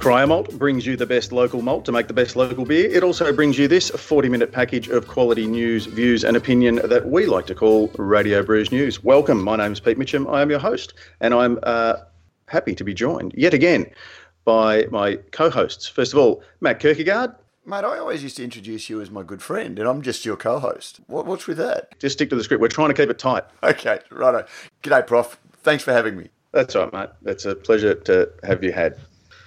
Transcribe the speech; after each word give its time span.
Cryer 0.00 0.26
Malt 0.26 0.58
brings 0.58 0.86
you 0.86 0.96
the 0.96 1.04
best 1.04 1.30
local 1.30 1.60
malt 1.60 1.84
to 1.84 1.92
make 1.92 2.08
the 2.08 2.14
best 2.14 2.34
local 2.34 2.64
beer. 2.64 2.90
It 2.90 3.02
also 3.02 3.34
brings 3.34 3.58
you 3.58 3.68
this 3.68 3.90
40 3.90 4.30
minute 4.30 4.50
package 4.50 4.88
of 4.88 5.06
quality 5.06 5.46
news, 5.46 5.84
views, 5.84 6.24
and 6.24 6.38
opinion 6.38 6.76
that 6.76 7.10
we 7.10 7.26
like 7.26 7.44
to 7.48 7.54
call 7.54 7.88
Radio 7.98 8.42
Brews 8.42 8.72
News. 8.72 9.04
Welcome. 9.04 9.44
My 9.44 9.56
name 9.56 9.72
is 9.72 9.80
Pete 9.80 9.98
Mitchell. 9.98 10.26
I 10.30 10.40
am 10.40 10.48
your 10.48 10.58
host, 10.58 10.94
and 11.20 11.34
I'm 11.34 11.58
uh, 11.64 11.96
happy 12.48 12.74
to 12.76 12.82
be 12.82 12.94
joined 12.94 13.34
yet 13.36 13.52
again 13.52 13.90
by 14.46 14.86
my 14.90 15.16
co 15.32 15.50
hosts. 15.50 15.86
First 15.86 16.14
of 16.14 16.18
all, 16.18 16.42
Matt 16.62 16.80
Kirkegaard. 16.80 17.36
Mate, 17.66 17.84
I 17.84 17.98
always 17.98 18.22
used 18.22 18.38
to 18.38 18.42
introduce 18.42 18.88
you 18.88 19.02
as 19.02 19.10
my 19.10 19.22
good 19.22 19.42
friend, 19.42 19.78
and 19.78 19.86
I'm 19.86 20.00
just 20.00 20.24
your 20.24 20.36
co-host. 20.36 21.00
What, 21.08 21.26
what's 21.26 21.46
with 21.46 21.58
that? 21.58 21.98
Just 21.98 22.14
stick 22.14 22.30
to 22.30 22.36
the 22.36 22.42
script. 22.42 22.62
We're 22.62 22.68
trying 22.68 22.88
to 22.88 22.94
keep 22.94 23.10
it 23.10 23.18
tight. 23.18 23.44
Okay, 23.62 24.00
righto. 24.10 24.46
G'day, 24.82 25.06
Prof. 25.06 25.38
Thanks 25.62 25.84
for 25.84 25.92
having 25.92 26.16
me. 26.16 26.30
That's 26.52 26.74
right, 26.74 26.90
mate. 26.90 27.10
It's 27.26 27.44
a 27.44 27.54
pleasure 27.54 27.94
to 27.94 28.30
have 28.42 28.64
you 28.64 28.72
had. 28.72 28.96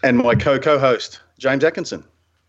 And 0.04 0.18
my 0.18 0.36
co-co-host, 0.36 1.22
James 1.38 1.64
Atkinson. 1.64 2.04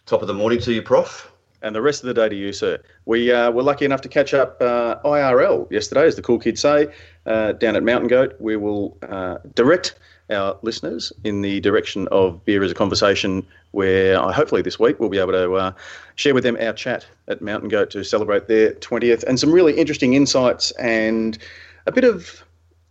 Top 0.07 0.23
of 0.23 0.27
the 0.27 0.35
morning 0.35 0.59
to 0.59 0.73
you, 0.73 0.83
Prof. 0.83 1.33
And 1.62 1.73
the 1.73 1.81
rest 1.81 2.03
of 2.03 2.09
the 2.09 2.15
day 2.15 2.29
to 2.29 2.35
you, 2.35 2.53
sir. 2.53 2.83
We 3.05 3.31
uh, 3.31 3.53
were 3.53 3.62
lucky 3.62 3.85
enough 3.85 4.01
to 4.01 4.09
catch 4.09 4.35
up 4.35 4.61
uh, 4.61 4.97
IRL 5.05 5.71
yesterday, 5.71 6.05
as 6.05 6.17
the 6.17 6.21
cool 6.21 6.41
kids 6.41 6.61
say, 6.61 6.89
uh, 7.27 7.53
down 7.53 7.77
at 7.77 7.85
Mountain 7.85 8.09
Goat. 8.09 8.35
We 8.41 8.57
will 8.57 8.98
uh, 9.09 9.39
direct 9.55 9.95
our 10.31 10.59
listeners 10.62 11.12
in 11.23 11.43
the 11.43 11.61
direction 11.61 12.09
of 12.09 12.45
beer 12.45 12.65
as 12.65 12.73
a 12.73 12.75
conversation, 12.75 13.47
where 13.71 14.21
I 14.21 14.33
hopefully 14.33 14.62
this 14.62 14.81
week 14.81 14.98
we'll 14.98 15.09
be 15.09 15.21
able 15.21 15.33
to 15.33 15.55
uh, 15.55 15.73
share 16.17 16.34
with 16.34 16.43
them 16.43 16.57
our 16.61 16.73
chat 16.73 17.07
at 17.29 17.41
Mountain 17.41 17.69
Goat 17.69 17.89
to 17.91 18.03
celebrate 18.03 18.48
their 18.48 18.73
20th 18.73 19.23
and 19.23 19.39
some 19.39 19.53
really 19.53 19.75
interesting 19.79 20.15
insights 20.15 20.73
and 20.73 21.39
a 21.87 21.93
bit 21.93 22.03
of 22.03 22.43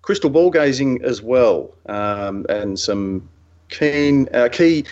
crystal 0.04 0.30
ball 0.30 0.52
gazing 0.52 1.04
as 1.04 1.22
well, 1.22 1.76
um, 1.88 2.46
and 2.48 2.80
some 2.80 3.28
keen 3.74 4.30
uh, 4.34 4.50
key. 4.52 4.86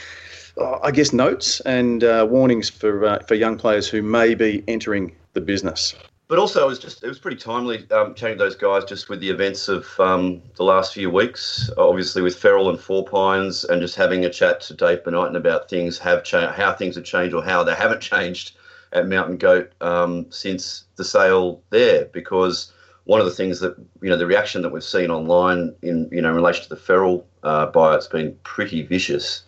Uh, 0.58 0.80
I 0.84 0.92
guess 0.92 1.14
notes 1.14 1.62
and 1.62 2.04
uh, 2.04 2.28
warnings 2.30 2.70
for 2.70 3.06
uh, 3.06 3.20
for 3.20 3.36
young 3.36 3.58
players 3.58 3.88
who 3.88 4.02
may 4.02 4.36
be 4.36 4.64
entering 4.68 5.16
the 5.34 5.42
business. 5.42 5.96
But 6.28 6.40
also, 6.40 6.64
it 6.64 6.68
was 6.68 6.80
just 6.80 7.04
it 7.04 7.08
was 7.08 7.20
pretty 7.20 7.36
timely 7.36 7.90
um, 7.92 8.16
chatting 8.16 8.38
to 8.38 8.44
those 8.46 8.56
guys 8.56 8.86
just 8.86 9.10
with 9.10 9.20
the 9.20 9.30
events 9.30 9.68
of 9.68 9.86
um, 10.00 10.42
the 10.56 10.64
last 10.64 10.94
few 10.94 11.10
weeks. 11.10 11.70
Obviously, 11.78 12.22
with 12.22 12.38
Feral 12.38 12.70
and 12.70 12.80
Four 12.80 13.06
Pines, 13.06 13.66
and 13.66 13.82
just 13.82 13.96
having 13.96 14.24
a 14.24 14.30
chat 14.30 14.62
to 14.62 14.74
Dave 14.74 15.04
Bonighton 15.04 15.36
about 15.36 15.70
things 15.70 16.00
have 16.00 16.24
changed, 16.24 16.56
how 16.56 16.74
things 16.74 16.96
have 16.96 17.04
changed, 17.04 17.36
or 17.36 17.44
how 17.44 17.64
they 17.64 17.76
haven't 17.76 18.02
changed 18.14 18.56
at 18.94 19.10
Mountain 19.10 19.38
Goat 19.38 19.74
um, 19.82 20.26
since 20.30 20.86
the 20.96 21.04
sale 21.04 21.62
there. 21.70 22.06
Because 22.06 22.72
one 23.06 23.20
of 23.20 23.26
the 23.26 23.32
things 23.32 23.60
that 23.60 23.76
you 24.02 24.10
know 24.10 24.18
the 24.18 24.28
reaction 24.28 24.62
that 24.62 24.72
we've 24.72 24.84
seen 24.84 25.10
online 25.10 25.74
in 25.82 26.08
you 26.12 26.22
know 26.22 26.30
in 26.30 26.36
relation 26.36 26.64
to 26.64 26.70
the 26.70 26.76
Feral 26.76 27.26
uh, 27.44 27.72
it's 27.96 28.08
been 28.08 28.38
pretty 28.44 28.84
vicious. 28.84 29.44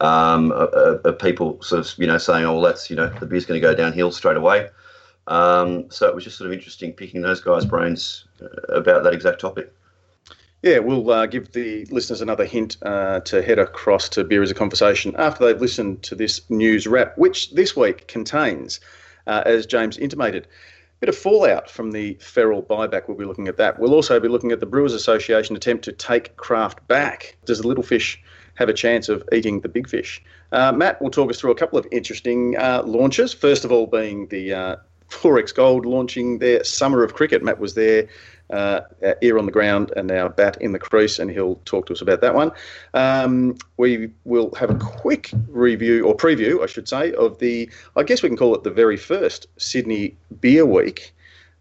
Um, 0.00 0.50
of, 0.52 1.04
of 1.04 1.18
people 1.18 1.62
sort 1.62 1.86
of 1.86 1.98
you 1.98 2.06
know 2.06 2.16
saying, 2.16 2.46
"Oh, 2.46 2.54
well, 2.54 2.62
that's 2.62 2.88
you 2.88 2.96
know 2.96 3.08
the 3.20 3.26
beer's 3.26 3.44
going 3.44 3.60
to 3.60 3.66
go 3.66 3.74
downhill 3.74 4.10
straight 4.10 4.38
away." 4.38 4.70
Um, 5.26 5.90
so 5.90 6.08
it 6.08 6.14
was 6.14 6.24
just 6.24 6.38
sort 6.38 6.46
of 6.46 6.54
interesting 6.54 6.92
picking 6.92 7.20
those 7.20 7.40
guys' 7.40 7.66
brains 7.66 8.24
uh, 8.42 8.74
about 8.74 9.04
that 9.04 9.12
exact 9.12 9.40
topic. 9.40 9.72
Yeah, 10.62 10.78
we'll 10.78 11.10
uh, 11.10 11.26
give 11.26 11.52
the 11.52 11.86
listeners 11.86 12.20
another 12.20 12.44
hint 12.44 12.76
uh, 12.82 13.20
to 13.20 13.40
head 13.40 13.58
across 13.58 14.08
to 14.10 14.24
Beer 14.24 14.42
as 14.42 14.50
a 14.50 14.54
Conversation 14.54 15.14
after 15.16 15.46
they've 15.46 15.60
listened 15.60 16.02
to 16.02 16.14
this 16.14 16.42
news 16.50 16.86
wrap, 16.86 17.16
which 17.16 17.52
this 17.52 17.74
week 17.74 18.08
contains, 18.08 18.80
uh, 19.26 19.42
as 19.46 19.64
James 19.64 19.96
intimated, 19.96 20.46
bit 21.00 21.08
of 21.08 21.16
fallout 21.16 21.70
from 21.70 21.92
the 21.92 22.14
feral 22.20 22.62
buyback. 22.62 23.08
We'll 23.08 23.16
be 23.16 23.24
looking 23.24 23.48
at 23.48 23.56
that. 23.56 23.78
We'll 23.78 23.94
also 23.94 24.20
be 24.20 24.28
looking 24.28 24.52
at 24.52 24.60
the 24.60 24.66
Brewers 24.66 24.92
Association 24.92 25.56
attempt 25.56 25.84
to 25.86 25.92
take 25.92 26.36
craft 26.36 26.86
back. 26.88 27.36
Does 27.46 27.60
the 27.60 27.68
little 27.68 27.82
fish 27.82 28.22
have 28.56 28.68
a 28.68 28.74
chance 28.74 29.08
of 29.08 29.26
eating 29.32 29.60
the 29.60 29.68
big 29.68 29.88
fish? 29.88 30.22
Uh, 30.52 30.72
Matt 30.72 31.00
will 31.00 31.10
talk 31.10 31.30
us 31.30 31.40
through 31.40 31.52
a 31.52 31.54
couple 31.54 31.78
of 31.78 31.86
interesting 31.90 32.56
uh, 32.58 32.82
launches. 32.84 33.32
First 33.32 33.64
of 33.64 33.72
all, 33.72 33.86
being 33.86 34.26
the 34.28 34.78
4X 35.10 35.54
Gold 35.54 35.86
launching 35.86 36.38
their 36.38 36.64
Summer 36.64 37.02
of 37.02 37.14
Cricket. 37.14 37.42
Matt 37.42 37.58
was 37.58 37.74
there, 37.74 38.08
uh, 38.52 38.80
ear 39.22 39.38
on 39.38 39.46
the 39.46 39.52
ground 39.52 39.92
and 39.96 40.08
now 40.08 40.28
bat 40.28 40.56
in 40.60 40.72
the 40.72 40.78
crease, 40.78 41.18
and 41.18 41.30
he'll 41.30 41.56
talk 41.64 41.86
to 41.86 41.92
us 41.92 42.00
about 42.00 42.20
that 42.20 42.34
one. 42.34 42.52
Um, 42.94 43.56
we 43.76 44.10
will 44.24 44.54
have 44.54 44.70
a 44.70 44.74
quick 44.74 45.30
review, 45.48 46.04
or 46.04 46.16
preview, 46.16 46.62
I 46.62 46.66
should 46.66 46.88
say, 46.88 47.12
of 47.14 47.38
the, 47.38 47.70
I 47.96 48.02
guess 48.02 48.22
we 48.22 48.28
can 48.28 48.36
call 48.36 48.54
it 48.54 48.64
the 48.64 48.70
very 48.70 48.96
first 48.96 49.46
Sydney 49.56 50.16
Beer 50.40 50.66
Week. 50.66 51.12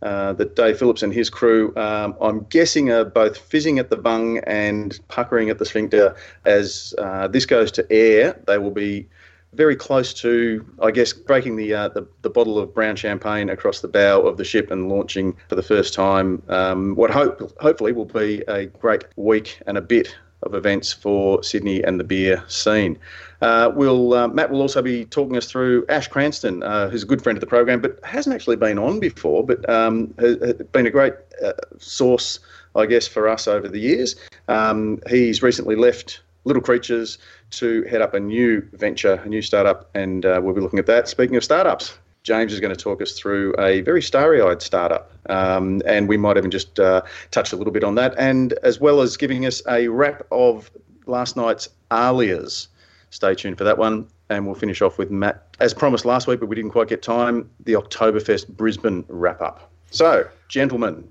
Uh, 0.02 0.32
that 0.32 0.56
Dave 0.56 0.80
Phillips 0.80 1.04
and 1.04 1.14
his 1.14 1.30
crew, 1.30 1.76
um, 1.76 2.16
I'm 2.22 2.46
guessing, 2.46 2.90
are 2.90 3.04
both 3.04 3.38
fizzing 3.38 3.80
at 3.80 3.90
the 3.90 3.98
bung 3.98 4.38
and 4.48 4.98
puckering 5.10 5.50
at 5.50 5.60
the 5.60 5.66
sphincter. 5.66 6.16
As 6.46 6.94
uh, 6.98 7.28
this 7.28 7.46
goes 7.46 7.70
to 7.74 7.86
air, 7.92 8.42
they 8.48 8.58
will 8.58 8.72
be 8.72 9.10
very 9.54 9.76
close 9.76 10.14
to, 10.14 10.66
I 10.82 10.92
guess, 10.92 11.12
breaking 11.14 11.56
the, 11.56 11.74
uh, 11.74 11.90
the, 11.90 12.08
the 12.22 12.30
bottle 12.30 12.60
of 12.60 12.74
brown 12.74 12.96
champagne 12.96 13.50
across 13.50 13.82
the 13.82 13.88
bow 13.88 14.22
of 14.22 14.38
the 14.38 14.46
ship 14.46 14.72
and 14.72 14.90
launching 14.90 15.36
for 15.48 15.56
the 15.56 15.64
first 15.64 15.94
time. 15.94 16.42
Um, 16.50 16.96
what 16.96 17.10
hope 17.10 17.52
hopefully 17.60 17.92
will 17.92 18.06
be 18.06 18.44
a 18.48 18.68
great 18.68 19.06
week 19.16 19.60
and 19.66 19.78
a 19.78 19.82
bit 19.82 20.16
of 20.44 20.56
events 20.56 20.94
for 20.94 21.44
Sydney 21.44 21.84
and 21.84 22.00
the 22.00 22.04
beer 22.04 22.44
scene. 22.48 22.98
Uh, 23.42 23.72
we'll, 23.74 24.14
uh, 24.14 24.28
Matt 24.28 24.50
will 24.50 24.62
also 24.62 24.82
be 24.82 25.06
talking 25.06 25.36
us 25.36 25.50
through 25.50 25.86
Ash 25.90 26.08
Cranston, 26.08 26.64
uh, 26.64 26.90
who's 26.90 27.04
a 27.04 27.06
good 27.06 27.22
friend 27.22 27.38
of 27.38 27.42
the 27.42 27.48
program, 27.48 27.82
but 27.82 28.00
hasn't 28.04 28.34
actually 28.34 28.56
been 28.56 28.78
on 28.78 29.00
before, 29.00 29.46
but 29.46 29.68
um, 29.70 30.14
has, 30.20 30.38
has 30.42 30.54
been 30.72 30.86
a 30.86 30.92
great 30.92 31.14
uh, 31.44 31.54
source, 31.78 32.40
I 32.76 32.86
guess, 32.86 33.08
for 33.08 33.28
us 33.28 33.48
over 33.48 33.68
the 33.68 33.80
years. 33.80 34.16
Um, 34.48 35.02
he's 35.10 35.42
recently 35.42 35.76
left 35.76 36.22
Little 36.50 36.62
Creatures 36.62 37.18
to 37.52 37.84
head 37.84 38.02
up 38.02 38.14
a 38.14 38.20
new 38.20 38.68
venture, 38.74 39.14
a 39.24 39.30
new 39.30 39.42
startup, 39.42 39.90
and 39.96 40.26
uh, 40.26 40.42
we'll 40.44 40.54
be 40.54 40.62
looking 40.62 40.80
at 40.80 40.88
that. 40.88 41.08
Speaking 41.08 41.38
of 41.38 41.44
startups, 41.44 41.98
James 42.24 42.52
is 42.52 42.60
going 42.60 42.76
to 42.76 42.84
talk 42.84 43.02
us 43.02 43.14
through 43.14 43.56
a 43.58 43.80
very 43.82 44.02
starry 44.02 44.42
eyed 44.42 44.62
startup. 44.62 45.12
Um, 45.30 45.82
and 45.86 46.10
we 46.10 46.18
might 46.18 46.36
even 46.36 46.52
just 46.52 46.80
uh, 46.80 47.04
touch 47.32 47.54
a 47.54 47.56
little 47.56 47.72
bit 47.72 47.84
on 47.84 47.96
that, 47.96 48.14
and 48.18 48.54
as 48.64 48.82
well 48.82 49.00
as 49.00 49.16
giving 49.16 49.46
us 49.46 49.62
a 49.70 49.88
wrap 49.88 50.24
of 50.32 50.70
last 51.06 51.38
night's 51.38 51.70
Alias. 51.92 52.68
Stay 53.12 53.36
tuned 53.36 53.58
for 53.58 53.64
that 53.64 53.78
one. 53.78 54.08
And 54.32 54.46
we'll 54.46 54.54
finish 54.54 54.84
off 54.84 55.00
with 55.00 55.10
Matt, 55.10 55.56
as 55.60 55.74
promised 55.74 56.06
last 56.06 56.28
week, 56.28 56.40
but 56.40 56.50
we 56.50 56.56
didn't 56.56 56.70
quite 56.70 56.88
get 56.88 57.02
time, 57.02 57.50
the 57.66 57.74
Oktoberfest 57.74 58.48
Brisbane 58.50 59.04
wrap 59.08 59.42
up. 59.42 59.72
So, 59.90 60.28
gentlemen, 60.50 61.10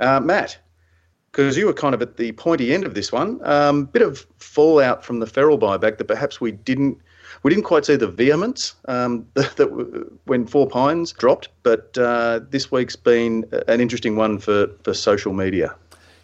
uh, 0.00 0.20
Matt, 0.20 0.58
because 1.32 1.56
you 1.56 1.66
were 1.66 1.72
kind 1.72 1.94
of 1.94 2.02
at 2.02 2.16
the 2.16 2.32
pointy 2.32 2.74
end 2.74 2.84
of 2.84 2.94
this 2.94 3.12
one. 3.12 3.40
Um, 3.44 3.84
bit 3.84 4.02
of 4.02 4.26
fallout 4.38 5.04
from 5.04 5.20
the 5.20 5.26
feral 5.26 5.58
buyback 5.58 5.98
that 5.98 6.06
perhaps 6.06 6.40
we 6.40 6.52
didn't 6.52 6.98
we 7.42 7.50
didn't 7.50 7.64
quite 7.64 7.86
see 7.86 7.96
the 7.96 8.08
vehemence 8.08 8.74
um, 8.86 9.26
that, 9.34 9.56
that, 9.56 10.10
when 10.24 10.46
Four 10.46 10.68
Pines 10.68 11.12
dropped, 11.12 11.48
but 11.62 11.96
uh, 11.96 12.40
this 12.50 12.70
week's 12.70 12.96
been 12.96 13.44
an 13.68 13.80
interesting 13.80 14.16
one 14.16 14.38
for 14.38 14.68
for 14.82 14.94
social 14.94 15.32
media. 15.32 15.74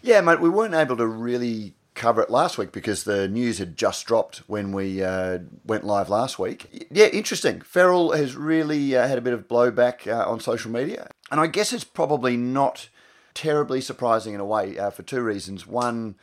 Yeah, 0.01 0.21
mate, 0.21 0.39
we 0.39 0.49
weren't 0.49 0.75
able 0.75 0.97
to 0.97 1.07
really 1.07 1.73
cover 1.95 2.21
it 2.21 2.29
last 2.29 2.59
week 2.59 2.71
because 2.71 3.03
the 3.05 3.27
news 3.27 3.57
had 3.57 3.75
just 3.75 4.05
dropped 4.05 4.37
when 4.47 4.71
we 4.71 5.03
uh, 5.03 5.39
went 5.65 5.83
live 5.83 6.09
last 6.09 6.37
week. 6.37 6.87
Yeah, 6.91 7.07
interesting. 7.07 7.61
Feral 7.61 8.11
has 8.11 8.35
really 8.35 8.95
uh, 8.95 9.07
had 9.07 9.17
a 9.17 9.21
bit 9.21 9.33
of 9.33 9.47
blowback 9.47 10.07
uh, 10.07 10.29
on 10.29 10.39
social 10.39 10.71
media, 10.71 11.09
and 11.31 11.39
I 11.39 11.47
guess 11.47 11.73
it's 11.73 11.83
probably 11.83 12.37
not 12.37 12.89
terribly 13.37 13.81
surprising 13.81 14.33
in 14.33 14.39
a 14.39 14.45
way 14.45 14.79
uh, 14.79 14.89
for 14.89 15.03
two 15.03 15.21
reasons. 15.21 15.67
One, 15.67 16.15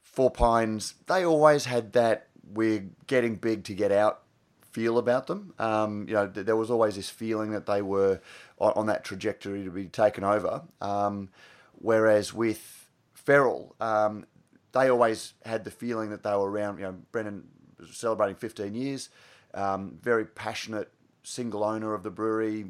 Four 0.00 0.30
Pines, 0.30 0.94
they 1.06 1.22
always 1.22 1.66
had 1.66 1.92
that 1.92 2.28
we're 2.42 2.86
getting 3.06 3.36
big 3.36 3.64
to 3.64 3.74
get 3.74 3.92
out 3.92 4.22
feel 4.70 4.96
about 4.96 5.26
them. 5.26 5.52
Um, 5.58 6.08
you 6.08 6.14
know, 6.14 6.26
th- 6.28 6.46
there 6.46 6.56
was 6.56 6.70
always 6.70 6.96
this 6.96 7.10
feeling 7.10 7.50
that 7.50 7.66
they 7.66 7.82
were 7.82 8.22
on, 8.58 8.72
on 8.74 8.86
that 8.86 9.04
trajectory 9.04 9.64
to 9.64 9.70
be 9.70 9.84
taken 9.84 10.24
over. 10.24 10.62
Um, 10.80 11.28
whereas 11.74 12.32
with 12.32 12.88
Feral, 13.12 13.76
um, 13.82 14.24
they 14.72 14.88
always 14.88 15.34
had 15.44 15.64
the 15.64 15.70
feeling 15.70 16.08
that 16.08 16.22
they 16.22 16.30
were 16.30 16.50
around. 16.50 16.78
You 16.78 16.84
know, 16.84 16.96
Brendan 17.12 17.48
was 17.78 17.94
celebrating 17.94 18.36
15 18.36 18.74
years, 18.74 19.10
um, 19.52 19.98
very 20.00 20.24
passionate 20.24 20.90
single 21.22 21.62
owner 21.64 21.92
of 21.92 22.02
the 22.02 22.10
brewery, 22.10 22.64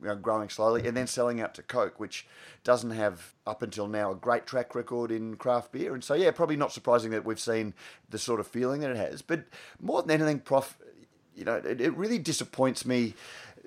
you 0.00 0.08
know, 0.08 0.16
growing 0.16 0.48
slowly, 0.48 0.86
and 0.86 0.96
then 0.96 1.06
selling 1.06 1.40
out 1.40 1.54
to 1.54 1.62
Coke, 1.62 1.98
which 1.98 2.26
doesn't 2.64 2.90
have 2.90 3.34
up 3.46 3.62
until 3.62 3.86
now 3.86 4.12
a 4.12 4.14
great 4.14 4.46
track 4.46 4.74
record 4.74 5.10
in 5.10 5.36
craft 5.36 5.72
beer. 5.72 5.94
And 5.94 6.02
so, 6.02 6.14
yeah, 6.14 6.30
probably 6.30 6.56
not 6.56 6.72
surprising 6.72 7.10
that 7.10 7.24
we've 7.24 7.40
seen 7.40 7.74
the 8.08 8.18
sort 8.18 8.40
of 8.40 8.46
feeling 8.46 8.80
that 8.80 8.90
it 8.90 8.96
has. 8.96 9.22
But 9.22 9.44
more 9.80 10.02
than 10.02 10.10
anything, 10.10 10.40
Prof, 10.40 10.76
you 11.34 11.44
know, 11.44 11.56
it, 11.56 11.80
it 11.80 11.96
really 11.96 12.18
disappoints 12.18 12.84
me 12.84 13.14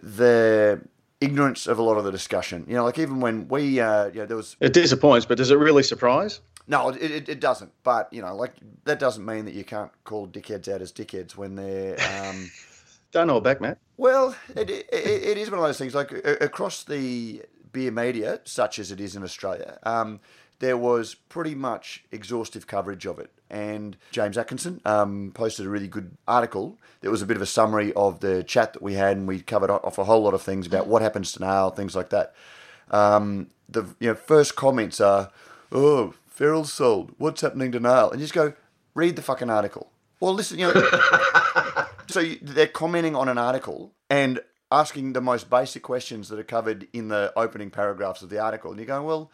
the 0.02 0.82
ignorance 1.22 1.68
of 1.68 1.80
a 1.80 1.82
lot 1.82 1.98
of 1.98 2.04
the 2.04 2.12
discussion. 2.12 2.66
You 2.68 2.76
know, 2.76 2.84
like 2.84 3.00
even 3.00 3.20
when 3.20 3.48
we, 3.48 3.80
uh, 3.80 4.08
you 4.08 4.20
know, 4.20 4.26
there 4.26 4.38
was. 4.38 4.56
It 4.60 4.74
disappoints, 4.74 5.26
but 5.26 5.38
does 5.38 5.52
it 5.52 5.56
really 5.56 5.84
surprise? 5.84 6.42
No, 6.68 6.90
it, 6.90 7.02
it, 7.02 7.30
it, 7.30 7.40
doesn't. 7.40 7.72
But 7.84 8.12
you 8.14 8.22
know, 8.22 8.36
like 8.36 8.54
that 8.86 9.00
doesn't 9.00 9.26
mean 9.26 9.46
that 9.46 9.54
you 9.54 9.64
can't 9.64 9.92
call 10.06 10.28
dickheads 10.28 10.74
out 10.74 10.82
as 10.82 10.92
dickheads 10.92 11.36
when 11.36 11.56
they're. 11.56 11.98
Um, 12.00 12.50
Don't 13.14 13.30
hold 13.30 13.44
back, 13.44 13.62
Matt. 13.62 13.78
Well, 13.96 14.36
it, 14.56 14.70
it, 14.70 14.86
it 14.92 15.38
is 15.38 15.50
one 15.50 15.60
of 15.60 15.66
those 15.66 15.78
things. 15.78 15.94
Like 15.94 16.12
across 16.42 16.84
the 16.84 17.44
beer 17.72 17.92
media, 17.92 18.42
such 18.44 18.80
as 18.80 18.92
it 18.92 19.00
is 19.00 19.16
in 19.16 19.24
Australia, 19.24 19.78
um, 19.84 20.20
there 20.60 20.78
was 20.78 21.14
pretty 21.14 21.54
much 21.54 22.04
exhaustive 22.12 22.66
coverage 22.66 23.06
of 23.06 23.20
it. 23.20 23.30
And 23.52 23.98
James 24.12 24.36
Atkinson 24.36 24.82
um, 24.84 25.32
posted 25.36 25.68
a 25.68 25.70
really 25.70 25.88
good 25.88 26.18
article. 26.28 26.80
There 27.02 27.12
was 27.12 27.22
a 27.22 27.28
bit 27.28 27.38
of 27.38 27.44
a 27.44 27.48
summary 27.48 27.94
of 27.94 28.20
the 28.20 28.44
chat 28.44 28.74
that 28.74 28.82
we 28.82 28.96
had, 28.96 29.16
and 29.16 29.28
we 29.28 29.42
covered 29.42 29.70
off 29.70 30.00
a 30.00 30.06
whole 30.06 30.24
lot 30.24 30.34
of 30.34 30.42
things 30.42 30.66
about 30.66 30.88
what 30.88 31.04
happens 31.04 31.32
to 31.34 31.42
nail, 31.42 31.70
things 31.70 31.96
like 31.96 32.10
that. 32.10 32.34
Um, 32.90 33.50
the 33.70 33.84
you 34.00 34.10
know 34.10 34.16
first 34.16 34.56
comments 34.56 35.00
are, 35.00 35.30
"Oh, 35.72 36.16
Feral's 36.26 36.74
sold. 36.74 37.14
What's 37.20 37.42
happening 37.42 37.72
to 37.74 37.80
nail?" 37.80 38.10
And 38.10 38.20
you 38.20 38.26
just 38.26 38.34
go, 38.34 38.54
read 38.96 39.16
the 39.16 39.22
fucking 39.22 39.52
article. 39.52 39.92
Well, 40.20 40.34
listen, 40.34 40.58
you 40.58 40.74
know. 40.74 40.90
So 42.08 42.24
they're 42.42 42.68
commenting 42.68 43.16
on 43.16 43.30
an 43.30 43.38
article 43.38 43.94
and 44.10 44.40
asking 44.72 45.14
the 45.14 45.22
most 45.22 45.50
basic 45.50 45.84
questions 45.84 46.30
that 46.30 46.40
are 46.40 46.44
covered 46.44 46.88
in 46.94 47.08
the 47.08 47.32
opening 47.36 47.70
paragraphs 47.70 48.22
of 48.22 48.30
the 48.30 48.40
article, 48.40 48.72
and 48.72 48.80
you're 48.80 48.88
going, 48.88 49.06
well, 49.06 49.32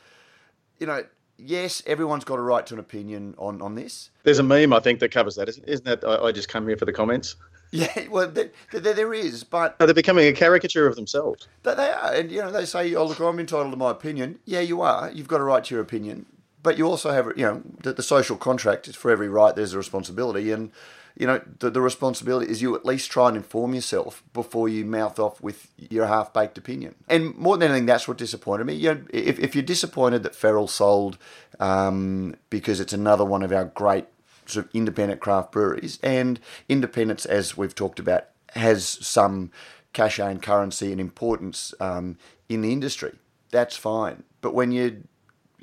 you 0.80 0.88
know, 0.88 1.04
yes, 1.38 1.82
everyone's 1.86 2.24
got 2.26 2.40
a 2.40 2.42
right 2.42 2.66
to 2.68 2.74
an 2.74 2.80
opinion 2.80 3.36
on, 3.38 3.62
on 3.62 3.76
this. 3.76 4.12
There's 4.24 4.40
a 4.40 4.44
meme 4.44 4.74
I 4.74 4.80
think 4.80 5.00
that 5.00 5.12
covers 5.12 5.36
that, 5.36 5.48
isn't, 5.50 5.68
isn't 5.68 5.86
that? 5.86 6.04
I, 6.04 6.26
I 6.26 6.32
just 6.32 6.50
come 6.50 6.68
here 6.68 6.78
for 6.78 6.86
the 6.86 6.94
comments. 6.94 7.36
Yeah, 7.72 8.08
well, 8.10 8.28
there, 8.28 8.50
there, 8.72 8.96
there 8.96 9.14
is, 9.14 9.44
but 9.44 9.80
no, 9.80 9.86
they're 9.86 9.94
becoming 9.94 10.26
a 10.28 10.34
caricature 10.34 10.88
of 10.88 10.96
themselves. 10.96 11.48
But 11.62 11.78
they 11.78 11.88
are, 11.88 12.16
and 12.16 12.32
you 12.32 12.42
know, 12.42 12.52
they 12.52 12.66
say, 12.66 12.96
"Oh, 12.96 13.06
look, 13.06 13.20
I'm 13.20 13.40
entitled 13.40 13.70
to 13.70 13.78
my 13.78 13.92
opinion." 13.92 14.40
Yeah, 14.46 14.62
you 14.62 14.82
are. 14.82 15.12
You've 15.12 15.28
got 15.28 15.40
a 15.40 15.44
right 15.44 15.64
to 15.64 15.76
your 15.76 15.84
opinion, 15.84 16.26
but 16.64 16.80
you 16.80 16.88
also 16.88 17.12
have, 17.12 17.28
you 17.38 17.46
know, 17.46 17.62
the, 17.84 17.94
the 17.94 18.02
social 18.02 18.38
contract 18.38 18.88
is 18.88 18.96
for 18.96 19.12
every 19.12 19.30
right. 19.30 19.56
There's 19.56 19.76
a 19.76 19.78
responsibility, 19.78 20.52
and 20.52 20.72
you 21.20 21.28
know, 21.28 21.42
the, 21.60 21.70
the 21.70 21.82
responsibility 21.82 22.50
is 22.50 22.62
you 22.62 22.74
at 22.76 22.86
least 22.86 23.12
try 23.12 23.28
and 23.28 23.36
inform 23.36 23.76
yourself 23.76 24.24
before 24.32 24.70
you 24.70 24.86
mouth 24.86 25.20
off 25.20 25.42
with 25.42 25.68
your 25.78 26.08
half 26.08 26.34
baked 26.34 26.58
opinion. 26.58 26.96
And 27.10 27.36
more 27.36 27.58
than 27.58 27.70
anything, 27.70 27.86
that's 27.86 28.08
what 28.08 28.18
disappointed 28.18 28.64
me. 28.64 28.74
You 28.76 28.96
know, 28.96 29.02
if, 29.10 29.38
if 29.38 29.54
you're 29.54 29.62
disappointed 29.62 30.24
that 30.24 30.34
Feral 30.34 30.70
sold 30.70 31.18
um, 31.60 32.38
because 32.50 32.80
it's 32.80 32.94
another 32.94 33.26
one 33.26 33.44
of 33.44 33.52
our 33.52 33.66
great 33.66 34.06
sort 34.46 34.66
of 34.66 34.72
independent 34.74 35.20
craft 35.20 35.52
breweries, 35.52 36.00
and 36.02 36.40
independence, 36.70 37.26
as 37.26 37.58
we've 37.58 37.76
talked 37.76 38.00
about, 38.00 38.28
has 38.56 38.86
some 38.86 39.52
cachet 39.92 40.32
and 40.32 40.42
currency 40.42 40.92
and 40.92 41.02
importance 41.02 41.74
um, 41.82 42.18
in 42.48 42.62
the 42.62 42.72
industry. 42.72 43.16
That's 43.52 43.76
fine. 43.76 44.24
But 44.40 44.54
when 44.54 44.72
you, 44.72 45.04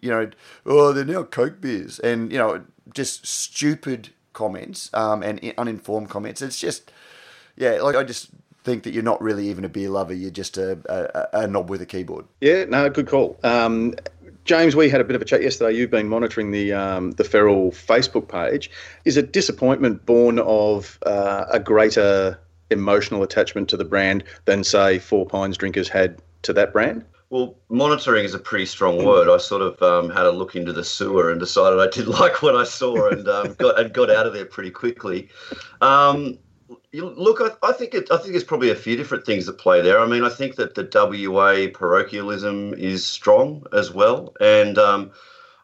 you 0.03 0.11
know, 0.11 0.31
oh, 0.67 0.93
they're 0.93 1.05
now 1.07 1.23
Coke 1.23 1.63
beers, 1.63 1.99
and 1.99 2.31
you 2.31 2.39
know, 2.39 2.65
just 2.93 3.27
stupid 3.27 4.11
comments 4.37 4.91
um, 4.95 5.25
and 5.25 5.41
uninformed 5.59 6.09
comments. 6.09 6.41
It's 6.41 6.61
just, 6.61 6.93
yeah, 7.57 7.81
like 7.83 7.97
I 7.97 8.05
just 8.05 8.29
think 8.63 8.85
that 8.85 8.93
you're 8.93 9.03
not 9.03 9.21
really 9.21 9.49
even 9.49 9.65
a 9.65 9.69
beer 9.69 9.91
lover. 9.91 10.15
You're 10.15 10.31
just 10.31 10.59
a, 10.59 10.79
a, 10.89 11.41
a 11.41 11.47
knob 11.47 11.71
with 11.71 11.81
a 11.83 11.87
keyboard. 11.87 12.27
Yeah, 12.41 12.65
no, 12.67 12.89
good 12.91 13.09
call. 13.09 13.39
Um, 13.43 13.95
James, 14.45 14.77
we 14.77 14.89
had 14.89 15.01
a 15.01 15.05
bit 15.05 15.17
of 15.17 15.23
a 15.23 15.25
chat 15.25 15.43
yesterday. 15.43 15.77
You've 15.77 15.91
been 15.91 16.09
monitoring 16.09 16.53
the 16.53 16.73
um, 16.73 17.13
the 17.13 17.25
Feral 17.25 17.73
Facebook 17.73 18.29
page. 18.29 18.71
Is 19.05 19.17
it 19.17 19.33
disappointment 19.33 20.07
born 20.07 20.39
of 20.39 20.99
uh, 21.05 21.47
a 21.51 21.59
greater 21.59 22.39
emotional 22.71 23.23
attachment 23.23 23.69
to 23.71 23.77
the 23.77 23.85
brand 23.85 24.23
than, 24.45 24.63
say, 24.63 24.99
Four 24.99 25.27
Pines 25.27 25.57
drinkers 25.57 25.89
had 25.89 26.21
to 26.43 26.53
that 26.53 26.73
brand? 26.73 27.05
Well, 27.29 27.59
monitoring 27.69 28.25
is 28.25 28.35
a 28.35 28.39
pretty 28.39 28.67
strong 28.67 29.05
word. 29.05 29.29
I 29.29 29.39
sort 29.39 29.63
of 29.63 29.83
um, 29.83 30.11
had 30.11 30.27
a 30.27 30.31
look 30.31 30.55
into 30.55 30.73
the 30.73 30.85
sewer 30.85 31.31
and 31.31 31.41
decided 31.41 31.81
I 31.81 31.89
did 31.89 32.07
like 32.21 32.43
what 32.43 32.55
I 32.55 32.65
saw 32.65 33.09
and 33.09 33.29
um, 33.29 33.55
got 33.55 33.81
and 33.81 33.93
got 33.93 34.11
out 34.11 34.27
of 34.27 34.33
there 34.33 34.45
pretty 34.45 34.71
quickly. 34.71 35.29
Um, 35.81 36.39
look, 36.93 37.41
I, 37.41 37.51
I, 37.67 37.73
think 37.73 37.95
it, 37.95 38.11
I 38.11 38.17
think 38.19 38.31
there's 38.31 38.45
probably 38.45 38.71
a 38.71 38.77
few 38.77 38.97
different 38.97 39.27
things 39.27 39.47
that 39.47 39.59
play 39.59 39.81
there. 39.83 39.99
I 39.99 40.07
mean, 40.07 40.25
I 40.25 40.29
think 40.29 40.55
that 40.57 40.75
the 40.75 40.89
WA 41.29 41.67
parochialism 41.77 42.75
is 42.75 43.05
strong 43.05 43.65
as 43.73 43.91
well, 43.91 44.35
and 44.41 44.79
um, 44.79 45.11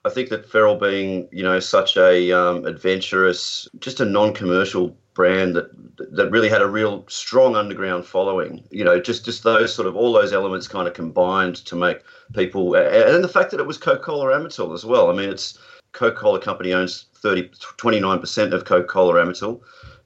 I 0.05 0.11
think 0.11 0.31
that 0.31 0.49
Feral 0.49 0.77
being 0.77 1.29
you 1.31 1.45
know 1.45 1.61
such 1.61 1.97
a 1.97 2.33
um, 2.33 2.67
adventurous, 2.67 3.69
just 3.79 4.01
a 4.01 4.05
non-commercial 4.05 4.97
brand 5.15 5.55
that 5.57 5.71
that 6.13 6.31
really 6.31 6.49
had 6.49 6.63
a 6.63 6.69
real 6.69 7.05
strong 7.09 7.57
underground 7.57 8.05
following. 8.05 8.65
You 8.71 8.85
know, 8.85 9.01
just 9.01 9.25
just 9.25 9.43
those 9.43 9.75
sort 9.75 9.89
of 9.89 9.97
all 9.97 10.13
those 10.13 10.33
elements 10.33 10.69
kind 10.69 10.89
of 10.89 10.95
combined 10.95 11.57
to 11.57 11.77
make 11.77 12.03
people, 12.35 12.75
and 12.75 13.23
the 13.23 13.29
fact 13.29 13.51
that 13.51 13.61
it 13.61 13.67
was 13.67 13.79
Coca-Cola 13.79 14.39
Amatil 14.39 14.75
as 14.75 14.85
well. 14.85 15.11
I 15.11 15.15
mean, 15.15 15.29
it's 15.29 15.59
Coca-Cola 15.93 16.41
company 16.41 16.73
owns 16.73 17.07
30, 17.17 17.51
29% 17.51 18.53
of 18.53 18.65
Coca-Cola 18.65 19.15
Amatil, 19.15 19.61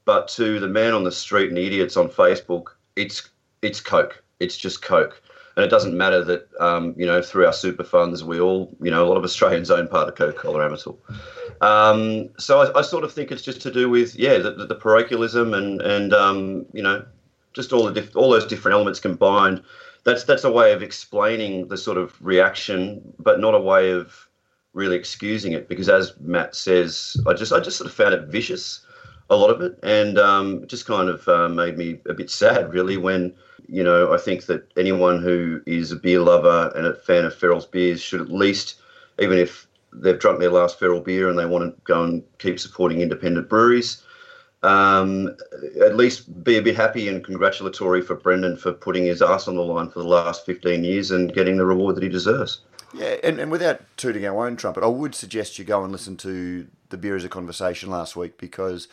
but 0.05 0.27
to 0.29 0.59
the 0.59 0.67
man 0.67 0.93
on 0.93 1.03
the 1.03 1.11
street 1.11 1.47
and 1.49 1.57
the 1.57 1.65
idiots 1.65 1.97
on 1.97 2.09
Facebook, 2.09 2.67
it's 2.95 3.29
it's 3.61 3.81
Coke. 3.81 4.23
It's 4.39 4.57
just 4.57 4.81
Coke. 4.81 5.21
And 5.57 5.65
it 5.65 5.69
doesn't 5.69 5.97
matter 5.97 6.23
that, 6.23 6.47
um, 6.59 6.93
you 6.95 7.05
know, 7.07 7.19
through 7.19 7.47
our 7.47 7.51
super 7.51 7.83
funds, 7.83 8.23
we 8.23 8.39
all, 8.39 8.71
you 8.79 8.91
know, 8.91 9.03
a 9.03 9.07
lot 9.09 9.17
of 9.17 9.23
Australians 9.23 9.71
own 9.71 9.87
part 9.87 10.07
of 10.07 10.13
Coca-Cola 10.13 10.69
Amatil. 10.69 10.97
Um, 11.61 12.29
so 12.37 12.61
I, 12.61 12.77
I, 12.77 12.81
sort 12.83 13.03
of 13.03 13.11
think 13.11 13.31
it's 13.31 13.41
just 13.41 13.59
to 13.61 13.71
do 13.71 13.89
with 13.89 14.15
yeah 14.15 14.37
the, 14.37 14.51
the 14.51 14.75
parochialism 14.75 15.55
and 15.55 15.81
and 15.81 16.13
um, 16.13 16.67
you 16.71 16.83
know 16.83 17.03
just 17.53 17.73
all 17.73 17.83
the 17.85 17.91
diff- 17.91 18.15
all 18.15 18.29
those 18.29 18.45
different 18.45 18.73
elements 18.75 18.99
combined. 18.99 19.63
That's 20.03 20.23
that's 20.23 20.43
a 20.43 20.51
way 20.51 20.71
of 20.73 20.83
explaining 20.83 21.69
the 21.69 21.77
sort 21.77 21.97
of 21.97 22.15
reaction, 22.21 23.01
but 23.17 23.39
not 23.39 23.55
a 23.55 23.59
way 23.59 23.89
of 23.89 24.29
really 24.73 24.95
excusing 24.95 25.53
it. 25.53 25.67
Because 25.67 25.89
as 25.89 26.13
Matt 26.19 26.55
says, 26.55 27.17
I 27.25 27.33
just 27.33 27.51
I 27.51 27.59
just 27.59 27.77
sort 27.77 27.89
of 27.89 27.95
found 27.95 28.13
it 28.13 28.27
vicious, 28.27 28.85
a 29.29 29.35
lot 29.35 29.49
of 29.49 29.61
it, 29.61 29.77
and 29.83 30.17
um, 30.17 30.63
it 30.63 30.69
just 30.69 30.85
kind 30.85 31.09
of 31.09 31.27
uh, 31.27 31.49
made 31.49 31.77
me 31.77 31.99
a 32.07 32.13
bit 32.13 32.29
sad, 32.29 32.73
really, 32.73 32.97
when 32.97 33.33
you 33.67 33.83
know 33.83 34.13
I 34.13 34.17
think 34.17 34.45
that 34.45 34.71
anyone 34.77 35.21
who 35.21 35.61
is 35.65 35.91
a 35.91 35.95
beer 35.95 36.21
lover 36.21 36.71
and 36.75 36.85
a 36.85 36.95
fan 36.95 37.25
of 37.25 37.35
Feral's 37.35 37.65
beers 37.65 38.01
should 38.01 38.21
at 38.21 38.29
least, 38.29 38.75
even 39.19 39.37
if 39.37 39.67
they've 39.93 40.19
drunk 40.19 40.39
their 40.39 40.51
last 40.51 40.79
feral 40.79 41.01
beer 41.01 41.29
and 41.29 41.37
they 41.37 41.45
want 41.45 41.75
to 41.75 41.81
go 41.83 42.03
and 42.03 42.23
keep 42.39 42.59
supporting 42.59 43.01
independent 43.01 43.49
breweries. 43.49 44.03
Um, 44.63 45.37
at 45.81 45.95
least 45.95 46.43
be 46.43 46.57
a 46.57 46.61
bit 46.61 46.75
happy 46.75 47.07
and 47.07 47.23
congratulatory 47.23 48.01
for 48.01 48.15
Brendan 48.15 48.57
for 48.57 48.73
putting 48.73 49.05
his 49.05 49.21
ass 49.21 49.47
on 49.47 49.55
the 49.55 49.61
line 49.61 49.89
for 49.89 49.99
the 49.99 50.07
last 50.07 50.45
15 50.45 50.83
years 50.83 51.11
and 51.11 51.31
getting 51.31 51.57
the 51.57 51.65
reward 51.65 51.95
that 51.95 52.03
he 52.03 52.09
deserves. 52.09 52.61
Yeah, 52.93 53.17
and, 53.23 53.39
and 53.39 53.51
without 53.51 53.81
tooting 53.97 54.25
our 54.25 54.47
own 54.47 54.55
trumpet, 54.55 54.83
I 54.83 54.87
would 54.87 55.13
suggest 55.13 55.59
you 55.59 55.65
go 55.65 55.83
and 55.83 55.91
listen 55.91 56.17
to 56.17 56.67
the 56.89 56.97
Beer 56.97 57.15
as 57.15 57.23
a 57.23 57.29
Conversation 57.29 57.89
last 57.89 58.15
week 58.15 58.37
because 58.37 58.87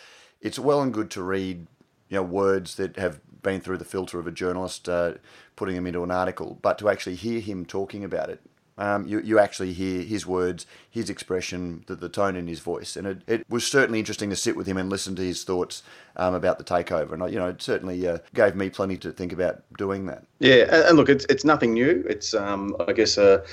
it's 0.45 0.59
well 0.59 0.81
and 0.81 0.95
good 0.95 1.11
to 1.11 1.23
read 1.23 1.67
you 2.09 2.17
know 2.17 2.23
words 2.23 2.77
that 2.77 2.97
have 2.97 3.19
been 3.43 3.61
through 3.61 3.79
the 3.79 3.85
filter 3.85 4.21
of 4.21 4.29
a 4.29 4.31
journalist 4.31 4.89
uh, 4.89 5.15
putting 5.57 5.75
them 5.75 5.87
into 5.87 6.03
an 6.03 6.11
article, 6.11 6.59
but 6.63 6.79
to 6.79 6.89
actually 6.89 7.17
hear 7.17 7.41
him 7.41 7.67
talking 7.67 8.05
about 8.05 8.31
it 8.31 8.41
um, 8.77 9.07
you, 9.07 9.21
you 9.21 9.39
actually 9.39 9.73
hear 9.73 10.03
his 10.03 10.27
words, 10.27 10.67
his 10.91 11.09
expression, 11.09 11.85
the, 11.87 11.95
the 11.95 12.09
tone 12.09 12.37
in 12.37 12.49
his 12.49 12.61
voice. 12.61 12.97
And 12.97 13.07
it, 13.07 13.23
it 13.27 13.47
was 13.49 13.67
certainly 13.67 13.99
interesting 13.99 14.31
to 14.31 14.37
sit 14.37 14.57
with 14.57 14.67
him 14.67 14.77
and 14.77 14.91
listen 14.91 15.15
to 15.17 15.23
his 15.23 15.45
thoughts 15.45 15.83
um, 16.17 16.35
about 16.35 16.59
the 16.59 16.65
takeover. 16.65 17.13
And, 17.13 17.33
you 17.33 17.39
know, 17.39 17.49
it 17.49 17.63
certainly 17.63 18.07
uh, 18.07 18.19
gave 18.35 18.57
me 18.57 18.71
plenty 18.71 18.97
to 18.99 19.13
think 19.13 19.33
about 19.33 19.63
doing 19.79 20.07
that. 20.07 20.25
Yeah. 20.41 20.65
And, 20.65 20.85
and 20.85 20.97
look, 20.97 21.09
it's, 21.09 21.25
it's 21.29 21.45
nothing 21.45 21.75
new. 21.75 22.05
It's, 22.09 22.35
um, 22.35 22.77
I 22.87 22.93
guess, 22.93 23.17
a 23.17 23.45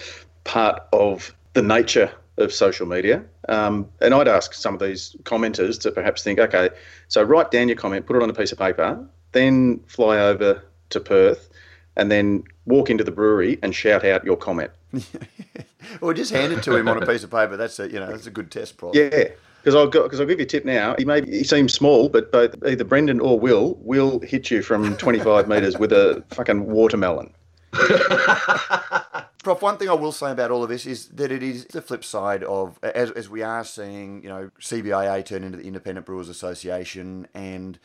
part 0.43 0.81
of 0.91 1.36
the 1.53 1.62
nature 1.62 2.12
of 2.38 2.51
social 2.51 2.88
media. 2.88 3.24
Um, 3.51 3.89
and 4.00 4.13
I'd 4.13 4.29
ask 4.29 4.53
some 4.53 4.74
of 4.74 4.79
these 4.79 5.13
commenters 5.24 5.79
to 5.81 5.91
perhaps 5.91 6.24
think, 6.24 6.39
okay, 6.39 6.70
so 7.10 7.22
write 7.22 7.51
down 7.51 7.67
your 7.67 7.75
comment, 7.75 8.05
put 8.05 8.15
it 8.15 8.24
on 8.24 8.29
a 8.29 8.34
piece 8.34 8.53
of 8.53 8.58
paper, 8.58 9.05
then 9.34 9.81
fly 9.88 10.17
over 10.17 10.63
to 10.91 11.00
Perth 11.01 11.50
and 11.98 12.10
then 12.10 12.46
walk 12.65 12.89
into 12.89 13.03
the 13.03 13.12
brewery 13.12 13.60
and 13.62 13.75
shout 13.75 14.05
out 14.05 14.24
your 14.24 14.38
comment. 14.38 14.72
or 16.01 16.13
just 16.13 16.31
hand 16.31 16.53
it 16.53 16.63
to 16.63 16.75
him 16.77 16.88
on 16.88 17.03
a 17.03 17.05
piece 17.05 17.24
of 17.24 17.31
paper. 17.31 17.58
That's 17.58 17.77
a 17.79 17.89
you 17.89 18.00
know 18.00 18.08
that's 18.08 18.27
a 18.27 18.31
good 18.31 18.51
test 18.51 18.77
problem. 18.77 19.03
Yeah. 19.12 19.25
Because 19.62 19.75
I'll 19.75 19.88
because 19.88 20.20
I'll 20.20 20.25
give 20.25 20.39
you 20.39 20.46
a 20.46 20.48
tip 20.48 20.65
now. 20.65 20.96
He 20.98 21.05
may 21.05 21.22
he 21.24 21.43
seems 21.43 21.74
small, 21.74 22.10
but 22.10 22.31
both 22.31 22.55
either 22.65 22.84
Brendan 22.84 23.20
or 23.20 23.39
Will 23.39 23.75
will 23.81 24.20
hit 24.22 24.50
you 24.50 24.63
from 24.63 24.98
25 24.98 25.48
metres 25.48 25.77
with 25.77 25.91
a 25.91 26.24
fucking 26.31 26.65
watermelon. 26.65 27.31
Prof, 29.43 29.62
one 29.62 29.77
thing 29.77 29.89
I 29.89 29.93
will 29.93 30.12
say 30.12 30.31
about 30.31 30.51
all 30.51 30.63
of 30.63 30.69
this 30.69 30.86
is 30.86 31.07
that 31.10 31.31
it 31.31 31.41
is 31.41 31.65
the 31.65 31.81
flip 31.81 32.03
side 32.03 32.43
of 32.43 32.77
as, 32.83 33.10
as 33.12 33.27
we 33.27 33.41
are 33.41 33.63
seeing, 33.63 34.21
you 34.21 34.29
know, 34.29 34.51
CBIA 34.60 35.25
turn 35.25 35.43
into 35.43 35.57
the 35.57 35.65
Independent 35.65 36.05
Brewers 36.05 36.29
Association, 36.29 37.27
and 37.33 37.79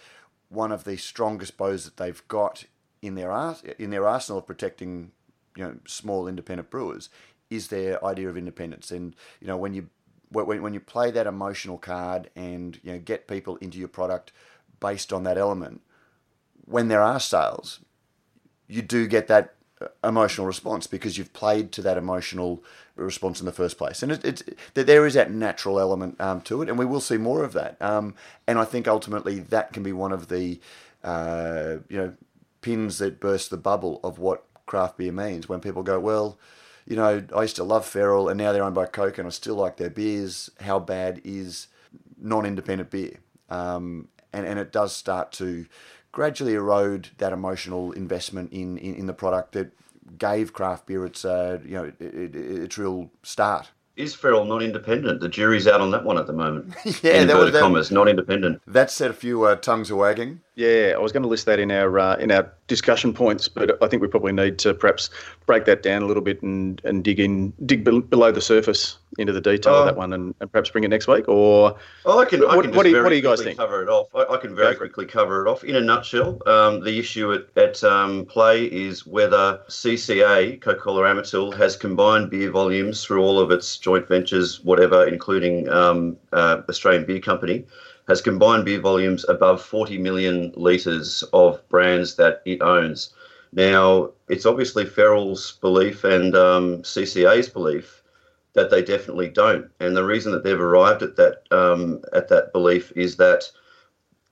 one 0.50 0.70
of 0.70 0.84
the 0.84 0.96
strongest 0.98 1.56
bows 1.56 1.84
that 1.84 1.96
they've 1.96 2.26
got 2.28 2.64
in 3.00 3.14
their 3.14 3.32
in 3.78 3.90
their 3.90 4.06
arsenal 4.06 4.38
of 4.40 4.46
protecting 4.46 5.12
you 5.56 5.64
know 5.64 5.76
small 5.86 6.28
independent 6.28 6.70
brewers 6.70 7.08
is 7.48 7.68
their 7.68 8.04
idea 8.04 8.28
of 8.28 8.36
independence. 8.36 8.90
And 8.90 9.16
you 9.40 9.46
know 9.46 9.56
when 9.56 9.72
you 9.72 9.88
when, 10.30 10.62
when 10.62 10.74
you 10.74 10.80
play 10.80 11.10
that 11.10 11.26
emotional 11.26 11.78
card 11.78 12.30
and 12.36 12.78
you 12.82 12.92
know 12.92 12.98
get 12.98 13.28
people 13.28 13.56
into 13.56 13.78
your 13.78 13.88
product 13.88 14.32
based 14.78 15.12
on 15.12 15.22
that 15.24 15.38
element 15.38 15.80
when 16.66 16.88
there 16.88 17.00
are 17.00 17.20
sales 17.20 17.80
you 18.68 18.82
do 18.82 19.06
get 19.06 19.28
that 19.28 19.55
emotional 20.02 20.46
response 20.46 20.86
because 20.86 21.18
you've 21.18 21.32
played 21.32 21.70
to 21.70 21.82
that 21.82 21.98
emotional 21.98 22.64
response 22.94 23.40
in 23.40 23.46
the 23.46 23.52
first 23.52 23.76
place 23.76 24.02
and 24.02 24.10
it, 24.10 24.24
it's 24.24 24.42
there 24.72 25.04
is 25.04 25.12
that 25.12 25.30
natural 25.30 25.78
element 25.78 26.18
um, 26.18 26.40
to 26.40 26.62
it 26.62 26.68
and 26.70 26.78
we 26.78 26.86
will 26.86 27.00
see 27.00 27.18
more 27.18 27.44
of 27.44 27.52
that 27.52 27.76
um, 27.82 28.14
and 28.46 28.58
I 28.58 28.64
think 28.64 28.88
ultimately 28.88 29.38
that 29.38 29.74
can 29.74 29.82
be 29.82 29.92
one 29.92 30.12
of 30.12 30.28
the 30.28 30.58
uh, 31.04 31.76
you 31.90 31.98
know 31.98 32.14
pins 32.66 32.98
that 32.98 33.20
burst 33.20 33.50
the 33.50 33.56
bubble 33.56 34.00
of 34.02 34.18
what 34.18 34.44
craft 34.66 34.98
beer 34.98 35.12
means 35.12 35.48
when 35.48 35.60
people 35.60 35.84
go, 35.84 36.00
well, 36.00 36.36
you 36.84 36.96
know, 36.96 37.22
I 37.34 37.42
used 37.42 37.56
to 37.56 37.64
love 37.64 37.86
Feral, 37.86 38.28
and 38.28 38.36
now 38.36 38.52
they're 38.52 38.64
owned 38.64 38.74
by 38.74 38.86
Coke, 38.86 39.18
and 39.18 39.26
I 39.26 39.30
still 39.30 39.54
like 39.54 39.76
their 39.76 39.90
beers. 39.90 40.50
How 40.60 40.78
bad 40.80 41.20
is 41.24 41.68
non-independent 42.20 42.90
beer? 42.90 43.18
Um, 43.48 44.08
and 44.32 44.44
and 44.44 44.58
it 44.58 44.72
does 44.72 44.94
start 44.94 45.32
to 45.32 45.66
gradually 46.16 46.54
erode 46.54 47.10
that 47.18 47.30
emotional 47.30 47.92
investment 47.92 48.50
in, 48.50 48.78
in, 48.78 48.94
in 48.94 49.06
the 49.06 49.12
product 49.12 49.52
that 49.52 49.70
gave 50.16 50.54
craft 50.54 50.86
beer 50.86 51.04
its 51.04 51.26
uh, 51.26 51.58
you 51.62 51.74
know 51.74 51.84
it, 51.84 52.00
it, 52.00 52.34
its 52.34 52.78
real 52.78 53.10
start 53.22 53.68
is 53.96 54.14
Feral 54.14 54.46
not 54.46 54.62
independent? 54.62 55.20
The 55.20 55.28
jury's 55.28 55.66
out 55.66 55.82
on 55.82 55.90
that 55.90 56.04
one 56.04 56.16
at 56.18 56.26
the 56.26 56.32
moment. 56.32 56.74
yeah, 57.02 57.24
that 57.24 57.36
was 57.36 57.52
that, 57.52 57.60
commas, 57.60 57.90
not 57.90 58.08
independent. 58.08 58.62
That 58.66 58.90
set 58.90 59.10
a 59.10 59.14
few 59.14 59.44
uh, 59.44 59.56
tongues 59.56 59.90
are 59.90 59.96
wagging. 59.96 60.40
Yeah, 60.56 60.94
I 60.96 60.98
was 60.98 61.12
going 61.12 61.22
to 61.22 61.28
list 61.28 61.44
that 61.44 61.58
in 61.58 61.70
our 61.70 61.98
uh, 61.98 62.16
in 62.16 62.32
our 62.32 62.50
discussion 62.66 63.12
points, 63.12 63.46
but 63.46 63.76
I 63.82 63.88
think 63.88 64.00
we 64.00 64.08
probably 64.08 64.32
need 64.32 64.58
to 64.60 64.72
perhaps 64.72 65.10
break 65.44 65.66
that 65.66 65.82
down 65.82 66.00
a 66.02 66.06
little 66.06 66.22
bit 66.22 66.42
and, 66.42 66.80
and 66.82 67.04
dig 67.04 67.20
in 67.20 67.52
dig 67.66 67.84
below 67.84 68.32
the 68.32 68.40
surface 68.40 68.96
into 69.18 69.34
the 69.34 69.40
detail 69.42 69.74
of 69.74 69.84
that 69.84 69.96
oh. 69.96 69.98
one, 69.98 70.14
and, 70.14 70.34
and 70.40 70.50
perhaps 70.50 70.70
bring 70.70 70.82
it 70.82 70.88
next 70.88 71.08
week. 71.08 71.28
Or 71.28 71.76
oh, 72.06 72.20
I 72.20 72.24
can. 72.24 72.42
I 72.42 72.62
can 72.62 72.74
what, 72.74 72.84
do 72.84 72.88
you, 72.88 73.02
what 73.02 73.10
do 73.10 73.16
you 73.16 73.20
guys 73.20 73.42
think? 73.42 73.58
Cover 73.58 73.82
it 73.82 73.90
off. 73.90 74.08
I, 74.14 74.32
I 74.32 74.38
can 74.38 74.54
very 74.54 74.74
quickly 74.76 75.04
cover 75.04 75.46
it 75.46 75.50
off. 75.50 75.62
In 75.62 75.76
a 75.76 75.80
nutshell, 75.82 76.40
um, 76.48 76.80
the 76.80 76.98
issue 76.98 77.34
at, 77.34 77.44
at 77.58 77.84
um, 77.84 78.24
play 78.24 78.64
is 78.64 79.06
whether 79.06 79.60
CCA 79.68 80.58
Coca-Cola 80.62 81.02
Amatil 81.02 81.54
has 81.54 81.76
combined 81.76 82.30
beer 82.30 82.50
volumes 82.50 83.04
through 83.04 83.22
all 83.22 83.38
of 83.38 83.50
its 83.50 83.76
joint 83.76 84.08
ventures, 84.08 84.64
whatever, 84.64 85.06
including 85.06 85.68
um, 85.68 86.16
uh, 86.32 86.62
Australian 86.66 87.04
Beer 87.04 87.20
Company 87.20 87.66
has 88.08 88.20
combined 88.20 88.64
beer 88.64 88.80
volumes 88.80 89.24
above 89.28 89.62
40 89.62 89.98
million 89.98 90.52
litres 90.56 91.24
of 91.32 91.66
brands 91.68 92.16
that 92.16 92.42
it 92.44 92.62
owns. 92.62 93.12
Now, 93.52 94.10
it's 94.28 94.46
obviously 94.46 94.84
Feral's 94.84 95.52
belief 95.60 96.04
and 96.04 96.36
um, 96.36 96.82
CCA's 96.82 97.48
belief 97.48 98.02
that 98.54 98.70
they 98.70 98.82
definitely 98.82 99.28
don't. 99.28 99.70
And 99.80 99.96
the 99.96 100.04
reason 100.04 100.32
that 100.32 100.44
they've 100.44 100.60
arrived 100.60 101.02
at 101.02 101.16
that 101.16 101.42
um, 101.50 102.02
at 102.12 102.28
that 102.28 102.52
belief 102.52 102.92
is 102.96 103.16
that 103.16 103.50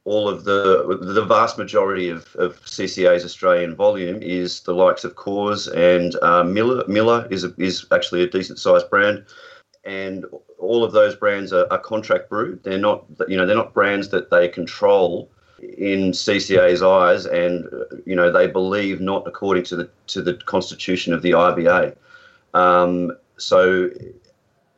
all 0.05 0.29
of 0.29 0.45
the 0.45 0.99
the 1.01 1.25
vast 1.25 1.57
majority 1.59 2.09
of, 2.11 2.35
of 2.37 2.61
CCA's 2.65 3.25
Australian 3.25 3.75
volume 3.75 4.23
is 4.23 4.61
the 4.61 4.75
likes 4.75 5.05
of 5.05 5.15
Coors 5.15 5.73
and 5.75 6.17
uh, 6.23 6.45
Miller. 6.45 6.85
Miller 6.87 7.27
is 7.31 7.45
a, 7.45 7.55
is 7.59 7.87
actually 7.93 8.23
a 8.23 8.29
decent 8.29 8.59
sized 8.59 8.91
brand 8.91 9.25
and 9.85 10.25
all 10.59 10.85
of 10.85 10.93
those 10.93 11.15
brands 11.15 11.53
are, 11.53 11.67
are, 11.71 11.79
contract 11.79 12.29
brewed. 12.29 12.63
They're 12.63 12.79
not, 12.79 13.05
you 13.29 13.37
know, 13.37 13.47
they're 13.47 13.57
not 13.57 13.75
brands 13.75 14.09
that 14.11 14.31
they 14.31 14.49
control 14.49 15.31
in 15.61 16.13
CCA's 16.13 16.83
eyes, 16.83 17.27
and 17.27 17.69
you 18.07 18.17
know 18.17 18.31
they 18.31 18.47
believe 18.47 19.01
not 19.01 19.27
according 19.27 19.65
to 19.65 19.77
the 19.77 19.91
to 20.09 20.23
the 20.23 20.35
constitution 20.35 21.13
of 21.13 21.23
the 21.23 21.33
IBA. 21.33 21.97
Um, 22.55 23.17
so 23.37 23.91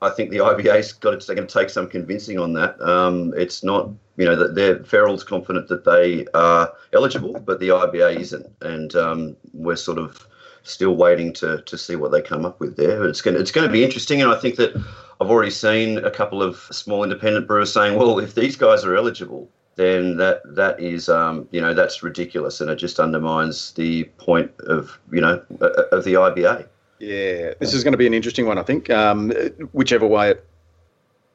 I 0.02 0.10
think 0.10 0.30
the 0.30 0.38
IBA's 0.38 0.92
got 0.92 1.20
to, 1.20 1.34
going 1.34 1.46
to 1.46 1.52
take 1.52 1.70
some 1.70 1.88
convincing 1.88 2.38
on 2.38 2.52
that. 2.54 2.80
Um, 2.80 3.32
it's 3.36 3.64
not, 3.64 3.90
you 4.16 4.24
know, 4.24 4.36
that 4.36 4.54
they're 4.54 4.78
Feral's 4.80 5.24
confident 5.24 5.68
that 5.68 5.84
they 5.84 6.26
are 6.34 6.72
eligible, 6.92 7.32
but 7.40 7.60
the 7.60 7.68
IBA 7.68 8.20
isn't, 8.20 8.46
and 8.60 8.94
um, 8.94 9.36
we're 9.52 9.76
sort 9.76 9.98
of 9.98 10.26
still 10.66 10.96
waiting 10.96 11.32
to 11.34 11.62
to 11.62 11.78
see 11.78 11.96
what 11.96 12.12
they 12.12 12.20
come 12.20 12.44
up 12.44 12.60
with 12.60 12.76
there. 12.76 13.04
It's 13.04 13.22
going 13.22 13.34
to, 13.34 13.40
it's 13.40 13.50
going 13.50 13.66
to 13.66 13.72
be 13.72 13.84
interesting, 13.84 14.20
and 14.20 14.30
I 14.30 14.36
think 14.36 14.56
that 14.56 14.74
I've 15.20 15.30
already 15.30 15.50
seen 15.50 15.98
a 15.98 16.10
couple 16.10 16.42
of 16.42 16.56
small 16.70 17.02
independent 17.02 17.46
brewers 17.46 17.72
saying, 17.72 17.98
"Well, 17.98 18.18
if 18.18 18.34
these 18.34 18.56
guys 18.56 18.84
are 18.84 18.94
eligible, 18.94 19.48
then 19.76 20.16
that 20.16 20.42
that 20.54 20.78
is 20.80 21.08
um, 21.08 21.48
you 21.52 21.60
know 21.60 21.72
that's 21.72 22.02
ridiculous, 22.02 22.60
and 22.60 22.70
it 22.70 22.76
just 22.76 23.00
undermines 23.00 23.72
the 23.72 24.04
point 24.18 24.50
of 24.60 24.98
you 25.12 25.20
know 25.20 25.42
of 25.60 26.04
the 26.04 26.14
IBA." 26.14 26.66
Yeah, 26.98 27.52
this 27.60 27.74
is 27.74 27.84
going 27.84 27.92
to 27.92 27.98
be 27.98 28.06
an 28.06 28.14
interesting 28.14 28.46
one, 28.46 28.58
I 28.58 28.62
think. 28.62 28.88
Um, 28.88 29.30
whichever 29.72 30.06
way 30.06 30.30
it, 30.30 30.46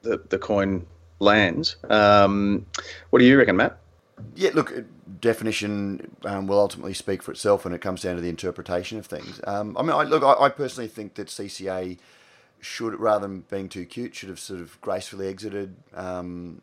the 0.01 0.21
the 0.29 0.37
coin 0.37 0.85
lands. 1.19 1.75
Um, 1.89 2.65
what 3.11 3.19
do 3.19 3.25
you 3.25 3.37
reckon, 3.37 3.55
Matt? 3.55 3.77
Yeah, 4.35 4.51
look, 4.53 4.73
definition 5.19 6.15
um, 6.25 6.47
will 6.47 6.59
ultimately 6.59 6.93
speak 6.93 7.23
for 7.23 7.31
itself 7.31 7.65
when 7.65 7.73
it 7.73 7.81
comes 7.81 8.01
down 8.01 8.15
to 8.15 8.21
the 8.21 8.29
interpretation 8.29 8.97
of 8.97 9.05
things. 9.05 9.41
Um, 9.45 9.75
I 9.77 9.81
mean, 9.81 9.91
I, 9.91 10.03
look, 10.03 10.23
I, 10.23 10.45
I, 10.45 10.49
personally 10.49 10.87
think 10.87 11.15
that 11.15 11.27
CCA 11.27 11.97
should, 12.59 12.99
rather 12.99 13.27
than 13.27 13.41
being 13.49 13.67
too 13.67 13.85
cute, 13.85 14.15
should 14.15 14.29
have 14.29 14.39
sort 14.39 14.61
of 14.61 14.79
gracefully 14.81 15.27
exited 15.27 15.75
um, 15.93 16.61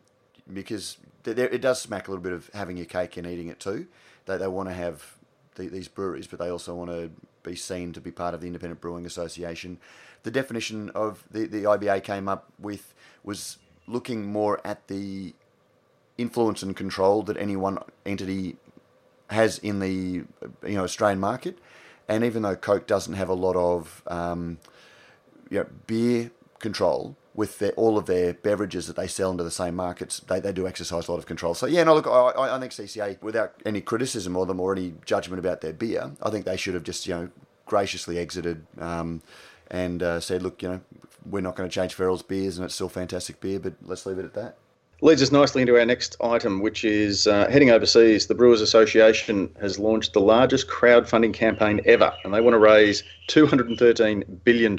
because 0.51 0.97
there, 1.23 1.49
it 1.49 1.61
does 1.61 1.81
smack 1.81 2.07
a 2.07 2.11
little 2.11 2.23
bit 2.23 2.33
of 2.33 2.49
having 2.53 2.77
your 2.77 2.85
cake 2.85 3.17
and 3.17 3.27
eating 3.27 3.49
it 3.49 3.59
too. 3.59 3.87
They, 4.25 4.37
they 4.37 4.47
want 4.47 4.69
to 4.69 4.75
have 4.75 5.15
the, 5.55 5.67
these 5.67 5.87
breweries, 5.87 6.27
but 6.27 6.39
they 6.39 6.49
also 6.49 6.73
want 6.73 6.89
to 6.91 7.11
be 7.43 7.55
seen 7.55 7.93
to 7.93 8.01
be 8.01 8.11
part 8.11 8.33
of 8.33 8.41
the 8.41 8.47
Independent 8.47 8.81
Brewing 8.81 9.05
Association. 9.05 9.77
The 10.23 10.31
definition 10.31 10.89
of 10.91 11.23
the, 11.29 11.45
the 11.45 11.63
IBA 11.63 12.03
came 12.03 12.27
up 12.27 12.51
with 12.59 12.93
was 13.23 13.57
looking 13.87 14.25
more 14.25 14.61
at 14.65 14.87
the 14.87 15.33
influence 16.19 16.61
and 16.61 16.75
control 16.75 17.23
that 17.23 17.37
any 17.37 17.55
one 17.55 17.79
entity 18.05 18.57
has 19.29 19.57
in 19.59 19.79
the 19.79 19.89
you 19.89 20.27
know 20.63 20.83
Australian 20.83 21.19
market. 21.19 21.57
And 22.07 22.23
even 22.23 22.41
though 22.41 22.55
Coke 22.55 22.87
doesn't 22.87 23.13
have 23.13 23.29
a 23.29 23.33
lot 23.33 23.55
of 23.55 24.01
um, 24.07 24.57
you 25.49 25.59
know, 25.59 25.67
beer 25.85 26.31
control 26.57 27.15
with 27.35 27.59
their, 27.59 27.71
all 27.73 27.97
of 27.97 28.07
their 28.07 28.33
beverages 28.33 28.87
that 28.87 28.95
they 28.95 29.07
sell 29.07 29.31
into 29.31 29.43
the 29.43 29.51
same 29.51 29.75
markets, 29.75 30.19
they, 30.21 30.39
they 30.39 30.51
do 30.51 30.67
exercise 30.67 31.07
a 31.07 31.11
lot 31.11 31.19
of 31.19 31.27
control. 31.27 31.53
So 31.53 31.67
yeah, 31.67 31.83
no, 31.83 31.93
look, 31.93 32.07
I, 32.07 32.55
I 32.55 32.59
think 32.59 32.71
CCA, 32.71 33.21
without 33.21 33.53
any 33.65 33.79
criticism 33.79 34.35
of 34.35 34.47
them 34.47 34.59
or 34.59 34.73
any 34.73 34.95
judgment 35.05 35.39
about 35.39 35.61
their 35.61 35.73
beer, 35.73 36.11
I 36.21 36.29
think 36.31 36.45
they 36.45 36.57
should 36.57 36.73
have 36.73 36.83
just 36.83 37.07
you 37.07 37.13
know 37.13 37.29
graciously 37.65 38.17
exited 38.17 38.65
um, 38.79 39.21
and 39.69 40.01
uh, 40.01 40.19
said, 40.19 40.41
look, 40.41 40.63
you 40.63 40.69
know, 40.69 40.81
we're 41.23 41.41
not 41.41 41.55
going 41.55 41.69
to 41.69 41.73
change 41.73 41.93
Feral's 41.93 42.23
beers, 42.23 42.57
and 42.57 42.65
it's 42.65 42.73
still 42.73 42.89
fantastic 42.89 43.39
beer, 43.39 43.59
but 43.59 43.73
let's 43.83 44.07
leave 44.07 44.17
it 44.17 44.25
at 44.25 44.33
that 44.33 44.57
leads 45.01 45.21
us 45.21 45.31
nicely 45.31 45.61
into 45.61 45.77
our 45.77 45.85
next 45.85 46.15
item, 46.21 46.61
which 46.61 46.83
is 46.83 47.27
uh, 47.27 47.49
heading 47.49 47.69
overseas. 47.69 48.27
The 48.27 48.35
Brewers 48.35 48.61
Association 48.61 49.49
has 49.59 49.79
launched 49.79 50.13
the 50.13 50.21
largest 50.21 50.67
crowdfunding 50.67 51.33
campaign 51.33 51.81
ever, 51.85 52.13
and 52.23 52.33
they 52.33 52.41
want 52.41 52.53
to 52.53 52.59
raise 52.59 53.03
$213 53.29 54.43
billion 54.43 54.77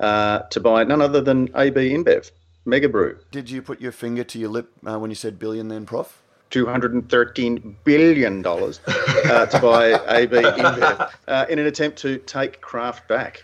uh, 0.00 0.38
to 0.40 0.60
buy 0.60 0.84
none 0.84 1.00
other 1.00 1.20
than 1.20 1.48
AB 1.54 1.90
InBev, 1.90 2.30
Mega 2.64 2.88
Brew. 2.88 3.18
Did 3.30 3.50
you 3.50 3.62
put 3.62 3.80
your 3.80 3.92
finger 3.92 4.24
to 4.24 4.38
your 4.38 4.50
lip 4.50 4.70
uh, 4.86 4.98
when 4.98 5.10
you 5.10 5.16
said 5.16 5.38
billion 5.38 5.68
then, 5.68 5.86
Prof? 5.86 6.20
$213 6.50 7.74
billion 7.84 8.46
uh, 8.46 9.46
to 9.46 9.58
buy 9.60 9.92
AB 10.18 10.36
InBev 10.36 11.10
uh, 11.28 11.46
in 11.48 11.58
an 11.58 11.66
attempt 11.66 11.98
to 11.98 12.18
take 12.18 12.60
craft 12.60 13.08
back. 13.08 13.42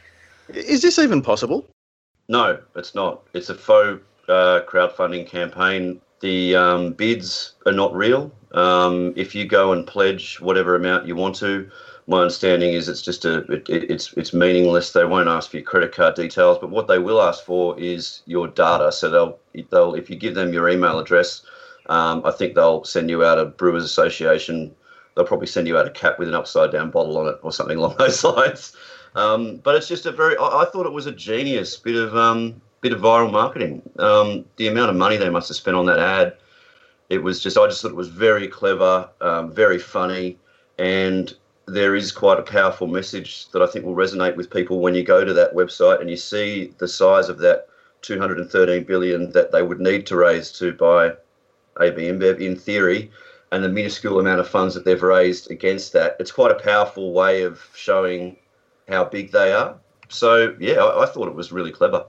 Is 0.49 0.83
this 0.83 0.99
even 0.99 1.23
possible? 1.23 1.69
No, 2.29 2.61
it's 2.77 2.95
not. 2.95 3.23
It's 3.35 3.51
a 3.51 3.55
faux 3.55 4.01
uh, 4.31 4.63
crowdfunding 4.67 5.27
campaign. 5.27 6.01
The 6.21 6.55
um, 6.55 6.93
bids 6.93 7.55
are 7.67 7.73
not 7.73 7.95
real. 7.95 8.31
Um, 8.53 9.13
if 9.17 9.35
you 9.35 9.47
go 9.47 9.73
and 9.73 9.87
pledge 9.87 10.41
whatever 10.41 10.75
amount 10.75 11.07
you 11.07 11.17
want 11.17 11.35
to, 11.37 11.71
my 12.07 12.23
understanding 12.23 12.73
is 12.73 12.89
it's 12.89 13.03
just 13.03 13.25
a 13.25 13.39
it, 13.53 13.69
it's 13.69 14.13
it's 14.15 14.35
meaningless. 14.35 14.93
They 14.93 15.05
won't 15.05 15.29
ask 15.29 15.51
for 15.51 15.59
your 15.59 15.65
credit 15.65 15.95
card 15.95 16.17
details, 16.17 16.59
but 16.59 16.71
what 16.71 16.89
they 16.89 16.99
will 16.99 17.23
ask 17.23 17.45
for 17.45 17.79
is 17.79 18.23
your 18.27 18.49
data. 18.49 18.91
So 18.91 19.09
they'll 19.09 19.39
they'll 19.71 19.95
if 19.95 20.11
you 20.11 20.17
give 20.17 20.35
them 20.35 20.53
your 20.53 20.69
email 20.69 20.99
address, 20.99 21.43
um, 21.87 22.23
I 22.25 22.33
think 22.33 22.55
they'll 22.55 22.85
send 22.85 23.11
you 23.11 23.25
out 23.25 23.39
a 23.39 23.47
Brewers 23.47 23.85
Association. 23.85 24.75
They'll 25.15 25.27
probably 25.27 25.47
send 25.47 25.69
you 25.69 25.79
out 25.79 25.87
a 25.87 25.91
cap 25.91 26.19
with 26.19 26.29
an 26.29 26.35
upside 26.35 26.73
down 26.73 26.91
bottle 26.91 27.17
on 27.19 27.29
it 27.29 27.39
or 27.43 27.53
something 27.53 27.77
along 27.79 27.97
those 27.99 28.25
lines. 28.25 28.75
Um, 29.15 29.57
but 29.57 29.77
it's 29.77 29.89
just 29.89 30.07
a 30.07 30.13
very 30.13 30.37
I, 30.37 30.63
I, 30.63 30.65
thought 30.67 30.87
it 30.87 30.93
was 30.93 31.07
a 31.07 31.13
genius 31.13 31.77
bit 31.77 31.97
of 31.97 32.17
um, 32.17 32.61
bit 32.81 32.93
of 32.93 33.01
viral 33.01 33.31
marketing. 33.31 33.83
Um, 33.99 34.45
the 34.57 34.69
amount 34.69 34.91
of 34.91 34.97
money 34.97 35.17
they 35.17 35.29
must 35.29 35.49
have 35.49 35.57
spent 35.57 35.77
on 35.77 35.87
that 35.87 35.99
ad, 35.99 36.37
it 37.09 37.19
was 37.19 37.43
just 37.43 37.59
I 37.59 37.67
just 37.67 37.83
thought 37.83 37.91
it 37.91 37.97
was 37.97 38.09
very 38.09 38.49
clever, 38.49 39.09
um, 39.21 39.53
very 39.53 39.79
funny, 39.79 40.39
and 40.79 41.35
there 41.67 41.95
is 41.95 42.11
quite 42.11 42.39
a 42.39 42.43
powerful 42.43 42.87
message 42.87 43.49
that 43.51 43.63
I 43.63 43.67
think 43.67 43.85
will 43.85 43.95
resonate 43.95 44.37
with 44.37 44.51
people 44.51 44.81
when 44.81 44.95
you 44.95 45.03
go 45.03 45.25
to 45.25 45.33
that 45.35 45.55
website 45.55 46.01
and 46.01 46.11
you 46.11 46.17
see 46.17 46.73
the 46.79 46.89
size 46.89 47.29
of 47.29 47.39
that 47.39 47.69
213 48.03 48.85
billion 48.85 49.31
that 49.33 49.53
they 49.53 49.63
would 49.63 49.81
need 49.81 50.07
to 50.07 50.17
raise 50.17 50.51
to 50.53 50.73
buy 50.73 51.13
AB 51.81 52.03
InBev 52.03 52.41
in 52.41 52.57
theory, 52.57 53.11
and 53.53 53.63
the 53.63 53.69
minuscule 53.69 54.21
amount 54.21 54.41
of 54.41 54.49
funds 54.49 54.75
that 54.75 54.85
they've 54.85 55.03
raised 55.03 55.51
against 55.51 55.93
that. 55.93 56.17
It's 56.19 56.33
quite 56.33 56.51
a 56.53 56.63
powerful 56.63 57.13
way 57.13 57.43
of 57.43 57.61
showing 57.75 58.37
how 58.89 59.05
big 59.05 59.33
they 59.33 59.53
are. 59.53 59.77
So 60.09 60.57
yeah, 60.59 60.75
I, 60.75 61.03
I 61.03 61.07
thought 61.07 61.29
it 61.29 61.35
was 61.35 61.53
really 61.53 61.73
clever 61.73 62.05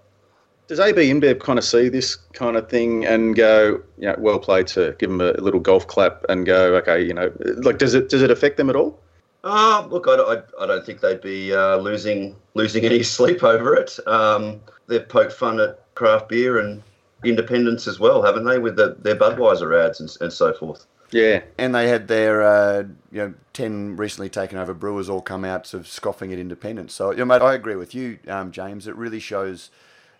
does 0.67 0.79
AB 0.79 0.97
InBev 0.97 1.39
kind 1.39 1.59
of 1.59 1.65
see 1.65 1.89
this 1.89 2.15
kind 2.33 2.55
of 2.55 2.69
thing 2.69 3.05
and 3.05 3.35
go, 3.35 3.81
you 3.97 4.07
know, 4.07 4.15
well 4.17 4.39
played 4.39 4.67
to 4.67 4.95
give 4.99 5.09
them 5.09 5.21
a 5.21 5.33
little 5.33 5.59
golf 5.59 5.87
clap 5.87 6.23
and 6.29 6.45
go, 6.45 6.75
okay, 6.77 7.03
you 7.03 7.13
know, 7.13 7.31
like 7.57 7.77
does 7.77 7.93
it 7.93 8.09
does 8.09 8.21
it 8.21 8.31
affect 8.31 8.57
them 8.57 8.69
at 8.69 8.75
all? 8.75 8.99
Uh, 9.43 9.87
look, 9.89 10.07
I, 10.07 10.13
I, 10.13 10.63
I 10.63 10.67
don't 10.67 10.85
think 10.85 11.01
they'd 11.01 11.21
be 11.21 11.53
uh, 11.53 11.77
losing 11.77 12.35
losing 12.53 12.85
any 12.85 13.03
sleep 13.17 13.43
over 13.43 13.75
it. 13.75 13.97
Um, 14.07 14.61
they've 14.87 15.07
poked 15.07 15.33
fun 15.33 15.59
at 15.59 15.93
craft 15.95 16.29
beer 16.29 16.59
and 16.59 16.81
independence 17.23 17.87
as 17.87 17.99
well, 17.99 18.21
haven't 18.21 18.45
they, 18.45 18.57
with 18.57 18.75
the, 18.75 18.95
their 18.99 19.15
Budweiser 19.15 19.85
ads 19.85 19.99
and, 19.99 20.09
and 20.21 20.33
so 20.33 20.53
forth. 20.53 20.85
Yeah. 21.11 21.41
And 21.57 21.75
they 21.75 21.87
had 21.87 22.07
their, 22.07 22.41
uh, 22.41 22.83
you 23.11 23.17
know, 23.19 23.33
10 23.53 23.97
recently 23.97 24.29
taken 24.29 24.57
over 24.57 24.73
brewers 24.73 25.09
all 25.09 25.21
come 25.21 25.43
out 25.43 25.67
sort 25.67 25.81
of 25.81 25.87
scoffing 25.87 26.31
at 26.31 26.39
independence. 26.39 26.93
So, 26.93 27.11
you 27.11 27.17
know, 27.17 27.25
mate, 27.25 27.41
I 27.41 27.53
agree 27.53 27.75
with 27.75 27.93
you, 27.93 28.19
um, 28.27 28.51
James. 28.51 28.87
It 28.87 28.95
really 28.95 29.19
shows, 29.19 29.69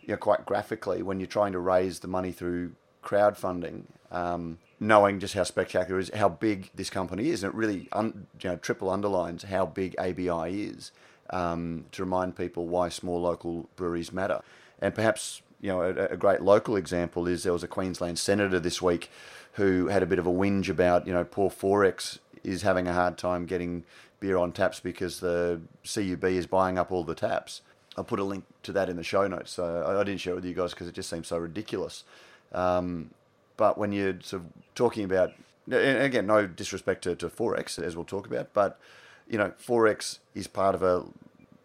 you 0.02 0.10
know, 0.10 0.18
quite 0.18 0.46
graphically 0.46 1.02
when 1.02 1.20
you're 1.20 1.28
trying 1.28 1.52
to 1.54 1.60
raise 1.60 2.00
the 2.00 2.08
money 2.08 2.32
through 2.32 2.74
crowdfunding, 3.04 3.84
um, 4.12 4.60
knowing 4.80 5.20
just 5.20 5.34
how 5.34 5.44
spectacular 5.44 6.00
is, 6.00 6.12
how 6.14 6.30
big 6.30 6.70
this 6.76 6.90
company 6.90 7.30
is. 7.30 7.44
And 7.44 7.54
it 7.54 7.58
really, 7.58 7.88
un, 7.92 8.28
you 8.42 8.50
know, 8.50 8.56
triple 8.58 8.90
underlines 8.90 9.44
how 9.44 9.66
big 9.66 9.96
ABI 10.00 10.64
is 10.64 10.92
um, 11.30 11.86
to 11.92 12.04
remind 12.04 12.36
people 12.36 12.68
why 12.68 12.90
small 12.90 13.22
local 13.22 13.70
breweries 13.76 14.12
matter. 14.12 14.42
And 14.80 14.94
perhaps, 14.94 15.42
you 15.62 15.70
know, 15.70 15.82
a, 15.82 16.14
a 16.14 16.18
great 16.18 16.42
local 16.42 16.76
example 16.76 17.28
is 17.28 17.44
there 17.44 17.54
was 17.54 17.64
a 17.64 17.68
Queensland 17.68 18.20
senator 18.20 18.60
this 18.60 18.82
week 18.82 19.10
who 19.54 19.88
had 19.88 20.04
a 20.04 20.06
bit 20.06 20.20
of 20.20 20.26
a 20.26 20.32
whinge 20.32 20.70
about, 20.70 21.06
you 21.08 21.14
know, 21.14 21.24
poor 21.24 21.50
XXXX 21.50 22.20
is 22.44 22.62
having 22.64 22.88
a 22.88 22.94
hard 22.94 23.18
time 23.18 23.46
getting 23.46 23.84
beer 24.20 24.38
on 24.38 24.52
taps 24.52 24.80
because 24.80 25.20
the 25.20 25.60
CUB 25.84 26.24
is 26.26 26.48
buying 26.48 26.78
up 26.78 26.92
all 26.92 27.04
the 27.04 27.16
taps. 27.16 27.62
I'll 28.02 28.06
put 28.06 28.20
a 28.20 28.24
link 28.24 28.46
to 28.64 28.72
that 28.72 28.90
in 28.90 28.96
the 28.96 29.04
show 29.04 29.28
notes. 29.28 29.52
So 29.52 29.84
I, 29.86 30.02
I 30.02 30.04
didn't 30.04 30.22
share 30.22 30.34
it 30.34 30.38
with 30.38 30.46
you 30.46 30.56
guys 30.56 30.72
because 30.72 30.88
it 30.88 30.96
just 30.96 31.08
seems 31.08 31.28
so 31.28 31.38
ridiculous. 31.38 32.04
Um, 32.52 33.12
but 33.58 33.78
when 33.78 33.92
you're 33.92 34.20
sort 34.22 34.42
of 34.42 34.48
talking 34.74 35.04
about, 35.04 35.34
and 35.68 36.02
again, 36.02 36.26
no 36.26 36.48
disrespect 36.48 37.04
to, 37.04 37.16
to 37.16 37.30
XXXX, 37.30 37.84
as 37.84 37.96
we'll 37.96 38.06
talk 38.06 38.26
about, 38.26 38.54
but, 38.54 38.80
you 39.30 39.38
know, 39.38 39.54
XXXX 39.64 40.18
is 40.34 40.48
part 40.48 40.74
of 40.74 40.82
a 40.82 41.04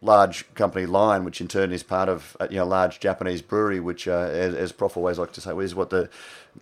large 0.02 0.52
company 0.52 0.84
line, 0.84 1.24
which 1.24 1.40
in 1.40 1.48
turn 1.48 1.72
is 1.72 1.82
part 1.82 2.10
of 2.10 2.36
a 2.38 2.48
you 2.50 2.58
know, 2.58 2.66
large 2.66 3.00
Japanese 3.00 3.40
brewery, 3.40 3.80
which, 3.80 4.06
uh, 4.06 4.28
as, 4.30 4.54
as 4.54 4.72
Prof 4.72 4.94
always 4.98 5.18
like 5.18 5.32
to 5.32 5.40
say, 5.40 5.56
is 5.56 5.74
what 5.74 5.88
the 5.88 6.10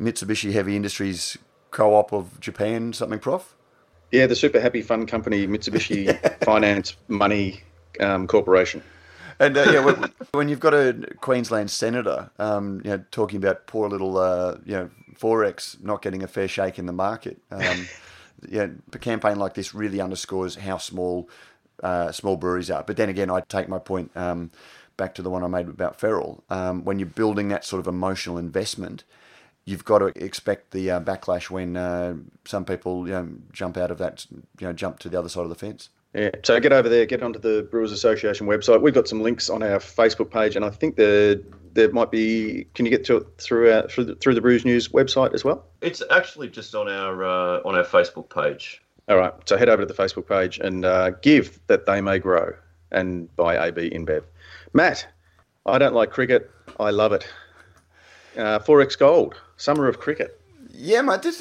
Mitsubishi 0.00 0.52
Heavy 0.52 0.76
Industries 0.76 1.36
Co-op 1.72 2.12
of 2.12 2.38
Japan, 2.38 2.92
something, 2.92 3.18
Prof? 3.18 3.56
Yeah, 4.12 4.28
the 4.28 4.36
super 4.36 4.60
happy 4.60 4.82
fun 4.82 5.06
company 5.06 5.48
Mitsubishi 5.48 6.44
Finance 6.44 6.94
Money 7.08 7.62
um, 7.98 8.28
Corporation. 8.28 8.80
And 9.40 9.56
uh, 9.56 9.70
yeah, 9.70 9.84
when, 9.84 10.12
when, 10.32 10.48
you've 10.48 10.60
got 10.60 10.74
a 10.74 10.94
Queensland 11.20 11.70
senator, 11.70 12.30
um, 12.38 12.80
you 12.84 12.90
know, 12.90 13.04
talking 13.10 13.36
about 13.36 13.66
poor 13.66 13.88
little, 13.88 14.16
uh, 14.16 14.58
you 14.64 14.74
know, 14.74 14.90
XXXX 15.14 15.82
not 15.82 16.02
getting 16.02 16.22
a 16.22 16.26
fair 16.26 16.48
shake 16.48 16.78
in 16.78 16.86
the 16.86 16.92
market, 16.92 17.40
um, 17.50 17.88
yeah, 18.48 18.68
a 18.92 18.98
campaign 18.98 19.38
like 19.38 19.54
this 19.54 19.74
really 19.74 20.00
underscores 20.00 20.56
how 20.56 20.78
small 20.78 21.28
uh, 21.82 22.12
small 22.12 22.36
breweries 22.36 22.70
are. 22.70 22.82
But 22.82 22.96
then 22.96 23.08
again, 23.08 23.30
I 23.30 23.40
take 23.40 23.68
my 23.68 23.78
point 23.78 24.10
um, 24.16 24.50
back 24.96 25.14
to 25.16 25.22
the 25.22 25.30
one 25.30 25.42
I 25.42 25.48
made 25.48 25.68
about 25.68 25.98
Feral. 25.98 26.44
Um, 26.50 26.84
when 26.84 26.98
you're 26.98 27.06
building 27.06 27.48
that 27.48 27.64
sort 27.64 27.80
of 27.80 27.86
emotional 27.86 28.38
investment, 28.38 29.04
you've 29.64 29.84
got 29.84 29.98
to 29.98 30.06
expect 30.22 30.70
the 30.70 30.90
uh, 30.90 31.00
backlash 31.00 31.50
when 31.50 31.76
uh, 31.76 32.14
some 32.44 32.64
people 32.64 33.06
you 33.06 33.14
know, 33.14 33.28
jump 33.52 33.76
out 33.76 33.90
of 33.90 33.98
that, 33.98 34.26
you 34.30 34.66
know, 34.66 34.72
jump 34.72 34.98
to 35.00 35.08
the 35.08 35.18
other 35.18 35.28
side 35.28 35.42
of 35.42 35.48
the 35.48 35.54
fence. 35.54 35.90
Yeah, 36.14 36.30
so 36.44 36.60
get 36.60 36.72
over 36.72 36.88
there, 36.88 37.06
get 37.06 37.22
onto 37.22 37.40
the 37.40 37.66
Brewers 37.70 37.90
Association 37.90 38.46
website. 38.46 38.80
We've 38.80 38.94
got 38.94 39.08
some 39.08 39.20
links 39.20 39.50
on 39.50 39.64
our 39.64 39.78
Facebook 39.78 40.30
page, 40.30 40.54
and 40.54 40.64
I 40.64 40.70
think 40.70 40.94
the 40.94 41.42
there 41.72 41.90
might 41.90 42.12
be. 42.12 42.66
Can 42.74 42.86
you 42.86 42.90
get 42.90 43.04
to 43.06 43.16
it 43.16 43.26
through 43.38 43.72
our, 43.72 43.88
through 43.88 44.04
the, 44.04 44.14
through 44.14 44.34
the 44.34 44.40
Brews 44.40 44.64
News 44.64 44.88
website 44.88 45.34
as 45.34 45.44
well? 45.44 45.64
It's 45.80 46.02
actually 46.10 46.48
just 46.48 46.74
on 46.76 46.88
our 46.88 47.24
uh, 47.24 47.62
on 47.64 47.74
our 47.74 47.82
Facebook 47.82 48.30
page. 48.30 48.80
All 49.08 49.16
right. 49.16 49.32
So 49.46 49.56
head 49.56 49.68
over 49.68 49.84
to 49.84 49.92
the 49.92 49.94
Facebook 49.94 50.28
page 50.28 50.58
and 50.58 50.84
uh, 50.84 51.10
give 51.10 51.58
that 51.66 51.84
they 51.84 52.00
may 52.00 52.18
grow 52.20 52.54
and 52.92 53.34
buy 53.36 53.66
AB 53.66 53.90
InBev. 53.90 54.22
Matt, 54.72 55.06
I 55.66 55.78
don't 55.78 55.94
like 55.94 56.10
cricket. 56.10 56.50
I 56.78 56.90
love 56.90 57.12
it. 57.12 57.26
Uh, 58.36 58.58
XXXX 58.58 58.98
Gold, 58.98 59.34
Summer 59.56 59.88
of 59.88 59.98
Cricket. 59.98 60.40
Yeah, 60.76 61.02
mate. 61.02 61.22
This, 61.22 61.40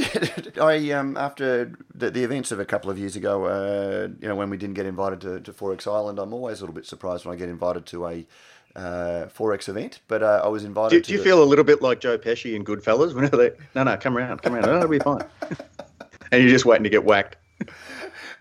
I 0.61 0.91
um, 0.91 1.17
after 1.17 1.73
the, 1.93 2.11
the, 2.11 2.23
events 2.23 2.51
of 2.51 2.59
a 2.59 2.65
couple 2.65 2.91
of 2.91 2.99
years 2.99 3.15
ago, 3.15 3.45
uh, 3.45 4.07
you 4.21 4.27
know, 4.27 4.35
when 4.35 4.49
we 4.49 4.57
didn't 4.57 4.75
get 4.75 4.85
invited 4.85 5.21
to, 5.21 5.39
to 5.39 5.51
XXXX 5.51 5.91
Island, 5.91 6.19
I'm 6.19 6.33
always 6.33 6.59
a 6.59 6.63
little 6.63 6.75
bit 6.75 6.85
surprised 6.85 7.25
when 7.25 7.35
I 7.35 7.37
get 7.37 7.49
invited 7.49 7.85
to 7.87 8.07
a 8.07 8.25
uh, 8.75 9.27
XXXX 9.27 9.69
event. 9.69 9.99
But 10.07 10.23
uh, 10.23 10.41
I 10.43 10.47
was 10.47 10.63
invited. 10.63 10.97
Do, 10.97 11.01
do 11.01 11.11
you 11.13 11.17
the... 11.17 11.23
feel 11.23 11.43
a 11.43 11.45
little 11.45 11.65
bit 11.65 11.81
like 11.81 11.99
Joe 11.99 12.17
Pesci 12.17 12.55
in 12.55 12.63
Goodfellas? 12.63 13.15
Whenever 13.15 13.37
they, 13.37 13.51
no, 13.75 13.83
no, 13.83 13.97
come 13.97 14.17
around, 14.17 14.41
come 14.41 14.55
around. 14.55 14.69
It'll 14.69 14.87
be 14.87 14.99
fine. 14.99 15.23
and 16.31 16.41
you're 16.41 16.51
just 16.51 16.65
waiting 16.65 16.83
to 16.83 16.89
get 16.89 17.03
whacked. 17.03 17.37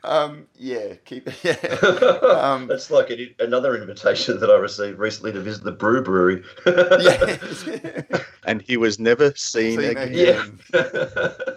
Um, 0.04 0.46
yeah, 0.56 0.94
keep. 1.04 1.28
Yeah. 1.42 1.56
Um, 2.42 2.66
That's 2.66 2.90
like 2.90 3.10
a, 3.10 3.34
another 3.38 3.76
invitation 3.76 4.40
that 4.40 4.50
I 4.50 4.56
received 4.56 4.98
recently 4.98 5.32
to 5.32 5.40
visit 5.40 5.64
the 5.64 5.72
Brew 5.72 6.02
Brewery. 6.02 6.42
yeah. 6.66 8.22
and 8.44 8.60
he 8.62 8.76
was 8.76 8.98
never 8.98 9.32
seen, 9.36 9.80
seen 9.80 9.90
again. 9.90 10.08
again. 10.08 10.58
Yeah. 10.74 11.54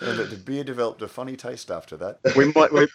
and 0.00 0.18
the 0.18 0.40
beer 0.44 0.64
developed 0.64 1.02
a 1.02 1.08
funny 1.08 1.36
taste 1.36 1.70
after 1.70 1.96
that. 1.96 2.18
We 2.36 2.52
might 2.52 2.72
we, 2.72 2.86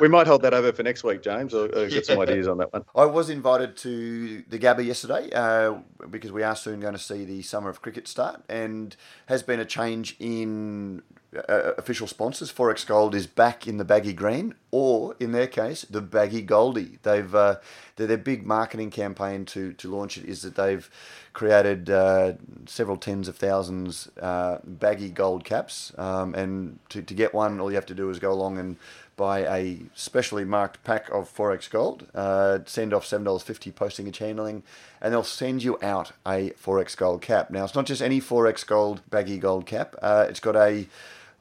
we 0.00 0.08
might 0.08 0.26
hold 0.26 0.42
that 0.42 0.54
over 0.54 0.72
for 0.72 0.82
next 0.82 1.02
week, 1.04 1.22
James. 1.22 1.54
I'll, 1.54 1.62
I'll 1.62 1.88
get 1.88 1.92
yeah. 1.92 2.00
some 2.02 2.20
ideas 2.20 2.46
on 2.46 2.58
that 2.58 2.72
one. 2.72 2.84
I 2.94 3.04
was 3.04 3.30
invited 3.30 3.76
to 3.78 4.42
the 4.48 4.58
Gabba 4.58 4.84
yesterday 4.84 5.30
uh, 5.32 5.78
because 6.10 6.32
we 6.32 6.42
are 6.42 6.56
soon 6.56 6.80
going 6.80 6.94
to 6.94 7.00
see 7.00 7.24
the 7.24 7.42
summer 7.42 7.70
of 7.70 7.82
cricket 7.82 8.06
start, 8.06 8.42
and 8.48 8.94
has 9.26 9.42
been 9.42 9.60
a 9.60 9.64
change 9.64 10.16
in 10.20 11.02
uh, 11.48 11.72
official 11.78 12.06
sponsors. 12.06 12.52
XXXX 12.52 12.86
Gold 12.86 13.14
is 13.14 13.26
back 13.26 13.66
in 13.66 13.76
the 13.76 13.84
baggy 13.84 14.12
green, 14.12 14.54
or 14.70 15.14
in 15.20 15.32
their 15.32 15.46
case, 15.46 15.82
the 15.82 16.00
baggy 16.00 16.42
goldie. 16.42 16.98
They've 17.02 17.34
uh, 17.34 17.56
their, 17.96 18.16
big 18.16 18.46
marketing 18.46 18.90
campaign 18.90 19.44
to 19.46 19.72
to 19.74 19.94
launch 19.94 20.18
it 20.18 20.24
is 20.24 20.42
that 20.42 20.56
they've 20.56 20.88
created 21.32 21.90
uh, 21.90 22.34
several 22.66 22.96
tens 22.96 23.28
of 23.28 23.36
thousands 23.36 24.08
uh, 24.20 24.58
baggy 24.64 25.10
gold 25.10 25.44
caps, 25.44 25.92
um, 25.98 26.34
and 26.34 26.78
to, 26.88 27.02
to 27.02 27.14
get 27.14 27.34
one, 27.34 27.60
all 27.60 27.70
you 27.70 27.76
have 27.76 27.86
to 27.86 27.94
do 27.94 28.08
is 28.10 28.18
go 28.18 28.32
along 28.32 28.58
and 28.58 28.76
buy 29.16 29.40
a 29.40 29.78
specially 29.94 30.44
marked 30.44 30.82
pack 30.84 31.08
of 31.10 31.32
XXXX 31.34 31.70
Gold, 31.70 32.06
uh, 32.14 32.58
send 32.66 32.92
off 32.92 33.04
$7.50 33.04 33.74
postage 33.74 34.18
handling, 34.18 34.62
and 35.00 35.12
they'll 35.12 35.22
send 35.22 35.62
you 35.62 35.78
out 35.82 36.12
a 36.26 36.50
XXXX 36.50 36.96
Gold 36.96 37.22
cap. 37.22 37.50
Now, 37.50 37.64
it's 37.64 37.74
not 37.74 37.86
just 37.86 38.02
any 38.02 38.20
XXXX 38.20 38.66
Gold 38.66 39.02
baggy 39.10 39.38
gold 39.38 39.66
cap, 39.66 39.94
uh, 40.02 40.26
it's 40.28 40.40
got 40.40 40.56
a 40.56 40.86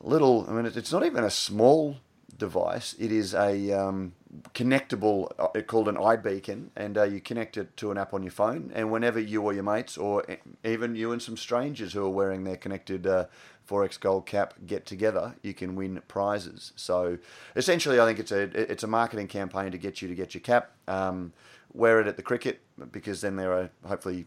little, 0.03 0.45
I 0.49 0.53
mean, 0.53 0.65
it's 0.65 0.91
not 0.91 1.05
even 1.05 1.23
a 1.23 1.29
small 1.29 1.97
device. 2.37 2.95
It 2.99 3.11
is 3.11 3.33
a 3.33 3.71
um, 3.71 4.13
connectable, 4.53 5.31
uh, 5.39 5.61
called 5.61 5.87
an 5.87 5.95
iBeacon, 5.95 6.69
and 6.75 6.97
uh, 6.97 7.03
you 7.03 7.21
connect 7.21 7.57
it 7.57 7.75
to 7.77 7.91
an 7.91 7.97
app 7.97 8.13
on 8.13 8.23
your 8.23 8.31
phone. 8.31 8.71
And 8.75 8.91
whenever 8.91 9.19
you 9.19 9.41
or 9.41 9.53
your 9.53 9.63
mates, 9.63 9.97
or 9.97 10.25
even 10.63 10.95
you 10.95 11.11
and 11.11 11.21
some 11.21 11.37
strangers 11.37 11.93
who 11.93 12.05
are 12.05 12.09
wearing 12.09 12.43
their 12.43 12.57
connected 12.57 13.07
uh, 13.07 13.25
XXXX 13.67 13.99
Gold 13.99 14.25
cap 14.25 14.53
get 14.65 14.85
together, 14.85 15.35
you 15.41 15.53
can 15.53 15.75
win 15.75 16.01
prizes. 16.07 16.73
So 16.75 17.17
essentially, 17.55 17.99
I 17.99 18.05
think 18.05 18.19
it's 18.19 18.31
a 18.31 18.41
it's 18.71 18.83
a 18.83 18.87
marketing 18.87 19.27
campaign 19.27 19.71
to 19.71 19.77
get 19.77 20.01
you 20.01 20.07
to 20.07 20.15
get 20.15 20.33
your 20.33 20.41
cap. 20.41 20.71
Um, 20.87 21.33
wear 21.73 21.99
it 21.99 22.07
at 22.07 22.17
the 22.17 22.23
cricket 22.23 22.61
because 22.91 23.21
then 23.21 23.35
there 23.35 23.51
are 23.53 23.69
hopefully 23.85 24.25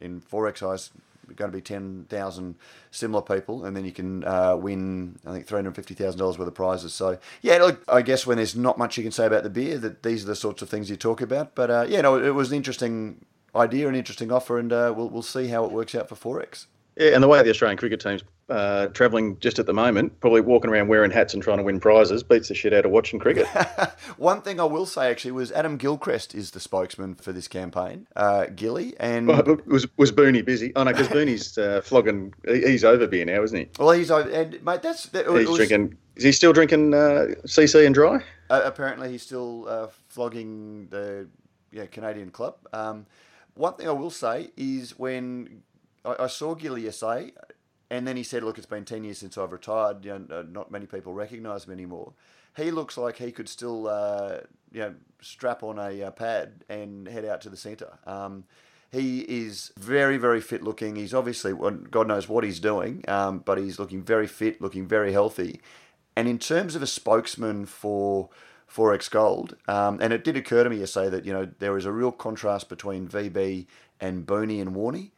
in 0.00 0.20
XXXX 0.20 0.72
eyes 0.72 0.90
going 1.36 1.50
to 1.50 1.56
be 1.56 1.62
10,000 1.62 2.54
similar 2.90 3.22
people, 3.22 3.64
and 3.64 3.76
then 3.76 3.84
you 3.84 3.92
can 3.92 4.24
uh, 4.24 4.56
win, 4.56 5.18
I 5.26 5.32
think, 5.32 5.46
$350,000 5.46 6.20
worth 6.20 6.38
of 6.40 6.54
prizes. 6.54 6.94
So, 6.94 7.18
yeah, 7.42 7.58
look, 7.58 7.82
I 7.88 8.02
guess 8.02 8.26
when 8.26 8.36
there's 8.36 8.56
not 8.56 8.78
much 8.78 8.96
you 8.96 9.02
can 9.02 9.12
say 9.12 9.26
about 9.26 9.42
the 9.42 9.50
beer, 9.50 9.78
that 9.78 10.02
these 10.02 10.24
are 10.24 10.28
the 10.28 10.36
sorts 10.36 10.62
of 10.62 10.68
things 10.68 10.90
you 10.90 10.96
talk 10.96 11.20
about. 11.20 11.54
But, 11.54 11.70
uh, 11.70 11.86
yeah, 11.88 12.00
no, 12.00 12.22
it 12.22 12.34
was 12.34 12.50
an 12.50 12.56
interesting 12.56 13.24
idea, 13.54 13.88
an 13.88 13.94
interesting 13.94 14.32
offer, 14.32 14.58
and 14.58 14.72
uh, 14.72 14.92
we'll, 14.96 15.08
we'll 15.08 15.22
see 15.22 15.48
how 15.48 15.64
it 15.64 15.72
works 15.72 15.94
out 15.94 16.08
for 16.08 16.16
XXXX. 16.16 16.66
Yeah, 16.96 17.14
and 17.14 17.22
the 17.22 17.28
way 17.28 17.42
the 17.42 17.50
Australian 17.50 17.78
cricket 17.78 18.00
team's 18.00 18.22
uh, 18.48 18.86
travelling 18.88 19.38
just 19.40 19.58
at 19.58 19.66
the 19.66 19.72
moment, 19.72 20.18
probably 20.20 20.40
walking 20.40 20.70
around 20.70 20.88
wearing 20.88 21.10
hats 21.10 21.34
and 21.34 21.42
trying 21.42 21.58
to 21.58 21.62
win 21.62 21.80
prizes, 21.80 22.22
beats 22.22 22.48
the 22.48 22.54
shit 22.54 22.72
out 22.72 22.84
of 22.84 22.90
watching 22.90 23.18
cricket. 23.18 23.46
One 24.16 24.42
thing 24.42 24.60
I 24.60 24.64
will 24.64 24.86
say 24.86 25.10
actually 25.10 25.32
was 25.32 25.52
Adam 25.52 25.76
Gilchrist 25.76 26.34
is 26.34 26.52
the 26.52 26.60
spokesman 26.60 27.14
for 27.14 27.32
this 27.32 27.48
campaign, 27.48 28.06
uh, 28.16 28.46
Gilly, 28.46 28.94
and 28.98 29.28
well, 29.28 29.58
was 29.66 29.86
was 29.96 30.12
Booney 30.12 30.44
busy? 30.44 30.72
Oh 30.76 30.84
no, 30.84 30.92
because 30.92 31.08
Booney's 31.08 31.58
uh, 31.58 31.80
flogging. 31.82 32.34
He's 32.46 32.84
over 32.84 33.06
beer 33.06 33.24
now, 33.24 33.42
isn't 33.42 33.58
he? 33.58 33.68
Well, 33.78 33.90
he's 33.90 34.10
over, 34.10 34.28
and 34.28 34.62
mate, 34.62 34.82
that's 34.82 35.06
that, 35.06 35.26
he's 35.26 35.48
was, 35.48 35.56
drinking. 35.56 35.96
Is 36.16 36.24
he 36.24 36.32
still 36.32 36.52
drinking 36.52 36.90
CC 36.92 37.74
uh, 37.74 37.86
and 37.86 37.94
dry? 37.94 38.22
Uh, 38.50 38.62
apparently, 38.64 39.10
he's 39.10 39.22
still 39.22 39.68
uh, 39.68 39.88
flogging 40.08 40.88
the 40.88 41.28
yeah, 41.70 41.86
Canadian 41.86 42.30
club. 42.30 42.56
Um, 42.72 43.06
one 43.54 43.74
thing 43.74 43.88
I 43.88 43.92
will 43.92 44.10
say 44.10 44.50
is 44.56 44.98
when 44.98 45.62
I, 46.04 46.24
I 46.24 46.26
saw 46.28 46.54
Gilly 46.54 46.90
say, 46.90 47.32
and 47.90 48.06
then 48.06 48.16
he 48.16 48.22
said, 48.22 48.42
"Look, 48.42 48.58
it's 48.58 48.66
been 48.66 48.84
ten 48.84 49.04
years 49.04 49.18
since 49.18 49.38
I've 49.38 49.52
retired. 49.52 50.04
You 50.04 50.26
know, 50.28 50.42
not 50.42 50.70
many 50.70 50.86
people 50.86 51.14
recognise 51.14 51.66
me 51.66 51.74
anymore." 51.74 52.12
He 52.56 52.70
looks 52.70 52.96
like 52.96 53.16
he 53.16 53.30
could 53.30 53.48
still, 53.48 53.86
uh, 53.86 54.38
you 54.72 54.80
know, 54.80 54.94
strap 55.20 55.62
on 55.62 55.78
a 55.78 56.02
uh, 56.02 56.10
pad 56.10 56.64
and 56.68 57.06
head 57.06 57.24
out 57.24 57.40
to 57.42 57.50
the 57.50 57.56
centre. 57.56 57.98
Um, 58.04 58.44
he 58.90 59.20
is 59.20 59.72
very, 59.78 60.16
very 60.16 60.40
fit 60.40 60.62
looking. 60.62 60.96
He's 60.96 61.12
obviously, 61.12 61.52
God 61.52 62.08
knows 62.08 62.28
what 62.28 62.42
he's 62.42 62.58
doing, 62.58 63.04
um, 63.06 63.40
but 63.40 63.58
he's 63.58 63.78
looking 63.78 64.02
very 64.02 64.26
fit, 64.26 64.62
looking 64.62 64.86
very 64.86 65.12
healthy. 65.12 65.60
And 66.16 66.26
in 66.26 66.38
terms 66.38 66.74
of 66.74 66.82
a 66.82 66.86
spokesman 66.86 67.66
for 67.66 68.30
XXXX 68.74 69.10
Gold, 69.10 69.56
um, 69.68 69.98
and 70.00 70.12
it 70.12 70.24
did 70.24 70.36
occur 70.36 70.64
to 70.64 70.70
me 70.70 70.78
to 70.78 70.86
say 70.86 71.08
that 71.08 71.24
you 71.24 71.32
know 71.32 71.48
there 71.58 71.76
is 71.76 71.84
a 71.84 71.92
real 71.92 72.12
contrast 72.12 72.68
between 72.68 73.06
VB 73.06 73.66
and 74.00 74.26
Booney 74.26 74.60
and 74.60 74.74
Warney 74.74 75.10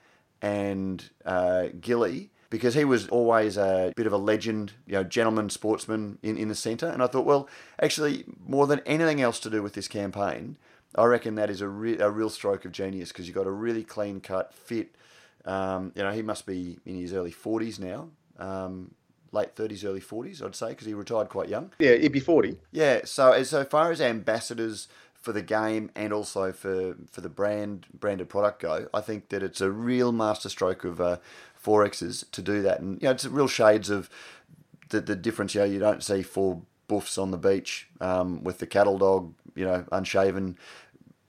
and 0.43 1.09
uh, 1.25 1.69
Gilly 1.81 2.31
because 2.51 2.75
he 2.75 2.85
was 2.85 3.09
always 3.09 3.57
a 3.57 3.93
bit 3.97 4.07
of 4.07 4.13
a 4.13 4.19
legend, 4.19 4.73
you 4.87 4.95
know, 4.95 5.05
gentleman 5.05 5.49
sportsman 5.49 6.19
in, 6.23 6.37
in 6.37 6.49
the 6.49 6.55
centre. 6.55 6.89
And 6.89 7.03
I 7.03 7.07
thought, 7.07 7.25
well, 7.25 7.49
actually, 7.81 8.25
more 8.45 8.67
than 8.67 8.81
anything 8.85 9.21
else 9.21 9.39
to 9.41 9.51
do 9.51 9.63
with 9.63 9.75
this 9.75 9.87
campaign, 9.87 10.59
I 10.97 11.05
reckon 11.05 11.37
that 11.37 11.49
is 11.49 11.61
a, 11.61 11.69
re- 11.69 11.99
a 11.99 12.11
real 12.11 12.29
stroke 12.29 12.65
of 12.65 12.73
genius 12.73 13.11
because 13.11 13.29
you've 13.29 13.37
got 13.37 13.47
a 13.47 13.53
really 13.53 13.85
clean 13.85 14.21
cut, 14.21 14.53
fit. 14.53 14.97
Um, 15.45 15.93
you 15.95 16.03
know, 16.03 16.11
he 16.11 16.23
must 16.23 16.45
be 16.45 16.79
in 16.85 16.97
his 16.97 17.13
early 17.15 17.33
40s 17.33 17.79
now. 17.79 18.09
Um, 18.39 18.95
late 19.33 19.55
30s, 19.55 19.85
early 19.85 20.01
40s, 20.01 20.45
I'd 20.45 20.57
say, 20.57 20.71
because 20.71 20.87
he 20.87 20.95
retired 20.95 21.29
quite 21.29 21.49
young. 21.49 21.71
Yeah, 21.79 21.95
he'd 21.95 22.13
be 22.13 22.21
40. 22.21 22.59
Yeah, 22.73 23.03
so 23.05 23.31
as 23.31 23.51
so 23.51 23.65
far 23.65 23.93
as 23.93 24.01
ambassadors 24.01 24.89
for 25.15 25.33
the 25.33 25.43
game 25.43 25.91
and 25.95 26.13
also 26.13 26.51
for, 26.51 26.97
for 27.11 27.21
the 27.21 27.29
brand 27.29 27.87
branded 27.93 28.29
product 28.29 28.63
go, 28.63 28.89
I 28.93 29.01
think 29.01 29.29
that 29.29 29.43
it's 29.43 29.61
a 29.61 29.71
real 29.71 30.13
masterstroke 30.13 30.85
of 30.85 31.01
uh, 31.01 31.19
XXXX's 31.65 32.25
to 32.33 32.43
do 32.43 32.63
that. 32.63 32.81
And, 32.81 33.01
you 33.01 33.07
know, 33.07 33.13
it's 33.13 33.27
real 33.27 33.49
shades 33.49 33.91
of 33.91 34.11
the, 34.89 35.01
the 35.01 35.17
difference. 35.17 35.55
You 35.55 35.61
know, 35.61 35.67
you 35.67 35.79
don't 35.79 36.03
see 36.03 36.23
four 36.23 36.63
buffs 36.89 37.19
on 37.19 37.31
the 37.31 37.39
beach 37.39 37.89
um, 38.01 38.43
with 38.43 38.59
the 38.59 38.67
cattle 38.67 38.99
dog, 38.99 39.35
you 39.55 39.65
know, 39.65 39.85
unshaven, 39.93 40.59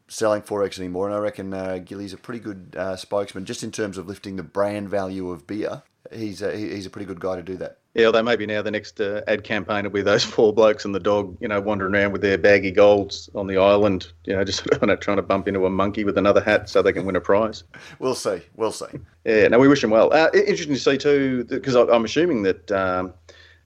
selling 0.07 0.41
Forex 0.41 0.79
anymore. 0.79 1.07
And 1.07 1.15
I 1.15 1.19
reckon 1.19 1.53
uh, 1.53 1.77
Gilly's 1.77 2.13
a 2.13 2.17
pretty 2.17 2.39
good 2.39 2.75
uh, 2.77 2.95
spokesman 2.95 3.45
just 3.45 3.63
in 3.63 3.71
terms 3.71 3.97
of 3.97 4.07
lifting 4.07 4.35
the 4.35 4.43
brand 4.43 4.89
value 4.89 5.29
of 5.29 5.45
beer. 5.47 5.83
He's 6.11 6.41
a, 6.41 6.55
he's 6.55 6.85
a 6.85 6.89
pretty 6.89 7.05
good 7.05 7.19
guy 7.19 7.35
to 7.35 7.43
do 7.43 7.57
that. 7.57 7.77
Yeah, 7.93 8.05
although 8.05 8.23
maybe 8.23 8.45
now 8.45 8.61
the 8.61 8.71
next 8.71 9.01
uh, 9.01 9.21
ad 9.27 9.43
campaign 9.43 9.83
will 9.83 9.91
be 9.91 10.01
those 10.01 10.23
four 10.35 10.53
blokes 10.53 10.85
and 10.85 10.95
the 10.95 10.99
dog, 10.99 11.37
you 11.41 11.47
know, 11.47 11.59
wandering 11.59 11.93
around 11.93 12.13
with 12.13 12.21
their 12.21 12.37
baggy 12.37 12.71
golds 12.71 13.29
on 13.35 13.47
the 13.47 13.57
island, 13.57 14.11
you 14.25 14.33
know, 14.33 14.43
just 14.45 14.63
sort 14.63 14.89
of 14.89 14.99
trying 14.99 15.17
to 15.17 15.23
bump 15.23 15.47
into 15.47 15.65
a 15.65 15.69
monkey 15.69 16.03
with 16.03 16.17
another 16.17 16.41
hat 16.41 16.69
so 16.69 16.81
they 16.81 16.93
can 16.93 17.05
win 17.05 17.15
a 17.15 17.21
prize. 17.21 17.63
We'll 17.99 18.15
see. 18.15 18.41
We'll 18.55 18.71
see. 18.71 18.85
Yeah, 19.25 19.49
no, 19.49 19.59
we 19.59 19.67
wish 19.67 19.81
them 19.81 19.91
well. 19.91 20.13
Uh, 20.13 20.29
interesting 20.33 20.73
to 20.73 20.79
see 20.79 20.97
too, 20.97 21.43
because 21.45 21.75
I'm 21.75 22.05
assuming 22.05 22.43
that 22.43 22.71
um, 22.71 23.13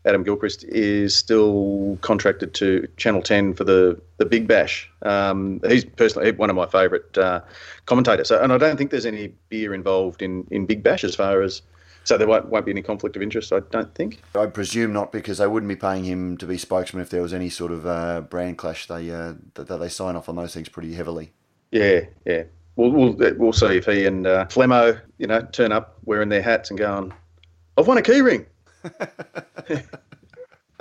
Adam 0.05 0.23
Gilchrist 0.23 0.63
is 0.65 1.15
still 1.15 1.97
contracted 2.01 2.53
to 2.55 2.87
Channel 2.97 3.21
10 3.21 3.53
for 3.53 3.63
the, 3.63 3.99
the 4.17 4.25
Big 4.25 4.47
Bash. 4.47 4.89
Um, 5.03 5.61
he's 5.67 5.85
personally 5.85 6.31
one 6.31 6.49
of 6.49 6.55
my 6.55 6.67
favourite 6.67 7.17
uh, 7.17 7.41
commentators. 7.85 8.27
So, 8.29 8.41
and 8.41 8.51
I 8.53 8.57
don't 8.57 8.77
think 8.77 8.91
there's 8.91 9.05
any 9.05 9.33
beer 9.49 9.73
involved 9.73 10.21
in, 10.21 10.47
in 10.51 10.65
Big 10.65 10.83
Bash 10.83 11.03
as 11.03 11.15
far 11.15 11.41
as 11.41 11.61
so 12.05 12.17
there 12.17 12.27
won't, 12.27 12.47
won't 12.47 12.65
be 12.65 12.71
any 12.71 12.83
conflict 12.83 13.15
of 13.15 13.21
interest, 13.21 13.51
I 13.51 13.59
don't 13.71 13.93
think. 13.95 14.21
I 14.35 14.45
presume 14.45 14.93
not, 14.93 15.11
because 15.11 15.39
they 15.39 15.47
wouldn't 15.47 15.67
be 15.67 15.75
paying 15.75 16.03
him 16.03 16.37
to 16.37 16.45
be 16.45 16.57
spokesman 16.57 17.01
if 17.01 17.09
there 17.09 17.21
was 17.21 17.33
any 17.33 17.49
sort 17.49 17.71
of 17.71 17.85
uh, 17.85 18.21
brand 18.21 18.57
clash. 18.57 18.87
They 18.87 19.11
uh, 19.11 19.33
that, 19.55 19.67
they 19.67 19.89
sign 19.89 20.15
off 20.15 20.29
on 20.29 20.35
those 20.35 20.53
things 20.53 20.69
pretty 20.69 20.93
heavily. 20.93 21.33
Yeah, 21.71 22.01
yeah. 22.25 22.43
We'll 22.75 22.91
we'll, 22.91 23.15
we'll 23.37 23.53
see 23.53 23.77
if 23.77 23.85
he 23.85 24.05
and 24.05 24.27
uh, 24.27 24.45
Flemmo, 24.45 24.99
you 25.17 25.27
know, 25.27 25.41
turn 25.51 25.71
up 25.71 25.97
wearing 26.05 26.29
their 26.29 26.43
hats 26.43 26.69
and 26.69 26.77
going, 26.77 27.11
"I've 27.77 27.87
won 27.87 27.97
a 27.97 28.01
keyring." 28.01 28.45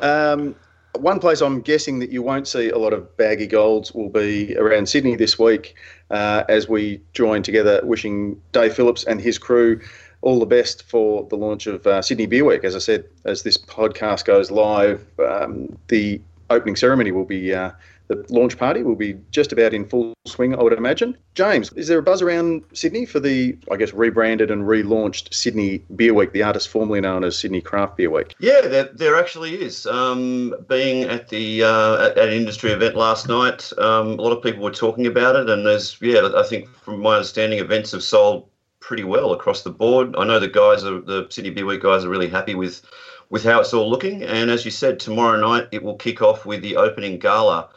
um, 0.01 0.55
one 0.99 1.19
place 1.19 1.41
I'm 1.41 1.61
guessing 1.61 1.99
that 2.01 2.11
you 2.11 2.23
won't 2.23 2.47
see 2.47 2.69
a 2.71 2.79
lot 2.79 2.93
of 2.93 3.17
baggy 3.17 3.47
golds 3.47 3.93
will 3.93 4.11
be 4.11 4.57
around 4.57 4.89
Sydney 4.89 5.17
this 5.17 5.39
week, 5.39 5.75
uh, 6.11 6.45
as 6.49 6.69
we 6.69 7.01
join 7.13 7.43
together, 7.43 7.81
wishing 7.85 8.41
Dave 8.53 8.75
Phillips 8.75 9.05
and 9.05 9.21
his 9.21 9.39
crew 9.39 9.81
all 10.25 10.41
the 10.41 10.47
best 10.47 10.83
for 10.83 11.27
the 11.29 11.37
launch 11.37 11.67
of 11.67 11.87
uh, 11.87 12.01
Sydney 12.01 12.27
Beer 12.27 12.45
Week. 12.45 12.65
As 12.65 12.75
I 12.75 12.79
said, 12.79 13.05
as 13.25 13.43
this 13.43 13.59
podcast 13.59 14.25
goes 14.25 14.51
live, 14.51 15.07
um, 15.19 15.79
the 15.89 16.21
opening 16.51 16.77
ceremony 16.77 17.13
will 17.13 17.27
be 17.27 17.53
uh, 17.55 17.71
the 18.09 18.25
launch 18.29 18.59
party 18.59 18.83
will 18.83 18.97
be 18.97 19.17
just 19.31 19.53
about 19.53 19.73
in 19.73 19.87
full 19.87 20.15
swing, 20.27 20.55
I 20.55 20.63
would 20.63 20.73
imagine. 20.73 21.17
James, 21.35 21.73
is 21.73 21.89
there 21.89 21.99
a 21.99 22.03
buzz 22.03 22.21
around 22.21 22.63
Sydney 22.73 23.07
for 23.07 23.19
the, 23.19 23.57
I 23.71 23.77
guess, 23.77 23.95
rebranded 23.95 24.51
and 24.51 24.63
relaunched 24.63 25.33
Sydney 25.33 25.83
Beer 25.97 26.13
Week, 26.13 26.33
the 26.33 26.43
artist 26.43 26.69
formerly 26.69 27.01
known 27.01 27.25
as 27.25 27.39
Sydney 27.39 27.63
Craft 27.63 27.97
Beer 27.97 28.11
Week? 28.11 28.35
Yeah, 28.41 28.61
there, 28.63 28.85
there 28.85 29.19
actually 29.19 29.63
is. 29.63 29.87
Um, 29.87 30.55
being 30.69 31.05
at 31.05 31.29
the 31.29 31.65
uh, 31.65 32.07
at, 32.07 32.19
at, 32.19 32.29
an 32.29 32.35
industry 32.35 32.73
event 32.73 32.95
last 32.95 33.29
night, 33.29 33.73
um, 33.79 34.19
a 34.19 34.23
lot 34.23 34.33
of 34.33 34.43
people 34.43 34.63
were 34.63 34.71
talking 34.71 35.07
about 35.07 35.37
it, 35.37 35.49
and 35.49 35.67
there's 35.67 35.97
yeah, 36.01 36.29
I 36.37 36.43
think 36.43 36.69
from 36.69 37.01
my 37.01 37.17
understanding, 37.17 37.59
events 37.59 37.93
have 37.93 38.03
sold 38.03 38.49
pretty 38.85 39.05
well 39.05 39.33
across 39.33 39.63
the 39.63 39.71
board. 39.71 40.15
I 40.19 40.25
know 40.25 40.39
the 40.39 40.47
guys, 40.47 40.85
are, 40.85 41.01
the 41.01 41.27
Sydney 41.31 41.51
Beer 41.51 41.65
Week 41.65 41.81
guys, 41.81 42.05
are 42.05 42.11
really 42.11 42.29
happy 42.29 42.55
with 42.55 42.83
with 43.31 43.43
how 43.43 43.61
it's 43.61 43.73
all 43.73 43.89
looking. 43.89 44.23
And 44.23 44.51
as 44.51 44.65
you 44.67 44.71
said, 44.71 45.01
tomorrow 45.01 45.41
night 45.41 45.69
it 45.73 45.83
will 45.83 45.97
kick 45.97 46.21
off 46.21 46.45
with 46.45 46.61
the 46.61 46.77
opening 46.77 47.19
gala 47.19 47.71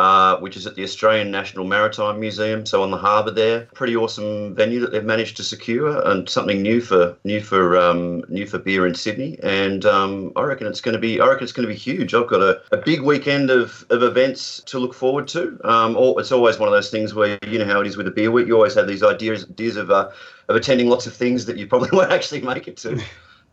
uh, 0.00 0.38
which 0.38 0.56
is 0.56 0.66
at 0.66 0.76
the 0.76 0.82
Australian 0.82 1.30
National 1.30 1.66
Maritime 1.66 2.18
Museum, 2.18 2.64
so 2.64 2.82
on 2.82 2.90
the 2.90 2.96
harbour 2.96 3.30
there. 3.30 3.68
Pretty 3.74 3.94
awesome 3.94 4.54
venue 4.54 4.80
that 4.80 4.92
they've 4.92 5.04
managed 5.04 5.36
to 5.36 5.44
secure, 5.44 6.00
and 6.08 6.26
something 6.26 6.62
new 6.62 6.80
for 6.80 7.18
new 7.24 7.38
for 7.42 7.76
um, 7.76 8.24
new 8.30 8.46
for 8.46 8.58
beer 8.58 8.86
in 8.86 8.94
Sydney. 8.94 9.38
And 9.42 9.84
um, 9.84 10.32
I 10.36 10.42
reckon 10.44 10.66
it's 10.66 10.80
going 10.80 10.94
to 10.94 10.98
be 10.98 11.20
I 11.20 11.26
reckon 11.26 11.44
it's 11.44 11.52
going 11.52 11.68
to 11.68 11.72
be 11.72 11.78
huge. 11.78 12.14
I've 12.14 12.28
got 12.28 12.40
a, 12.40 12.62
a 12.72 12.78
big 12.78 13.02
weekend 13.02 13.50
of, 13.50 13.84
of 13.90 14.02
events 14.02 14.62
to 14.66 14.78
look 14.78 14.94
forward 14.94 15.28
to. 15.28 15.60
Um, 15.64 15.94
it's 16.18 16.32
always 16.32 16.58
one 16.58 16.68
of 16.68 16.72
those 16.72 16.90
things 16.90 17.12
where 17.12 17.38
you 17.46 17.58
know 17.58 17.66
how 17.66 17.82
it 17.82 17.86
is 17.86 17.98
with 17.98 18.06
a 18.06 18.10
beer 18.10 18.30
week. 18.30 18.46
You 18.46 18.54
always 18.54 18.74
have 18.76 18.88
these 18.88 19.02
ideas 19.02 19.44
ideas 19.44 19.76
of 19.76 19.90
uh, 19.90 20.08
of 20.48 20.56
attending 20.56 20.88
lots 20.88 21.06
of 21.06 21.12
things 21.12 21.44
that 21.44 21.58
you 21.58 21.66
probably 21.66 21.90
won't 21.96 22.10
actually 22.10 22.40
make 22.40 22.68
it 22.68 22.78
to. 22.78 22.98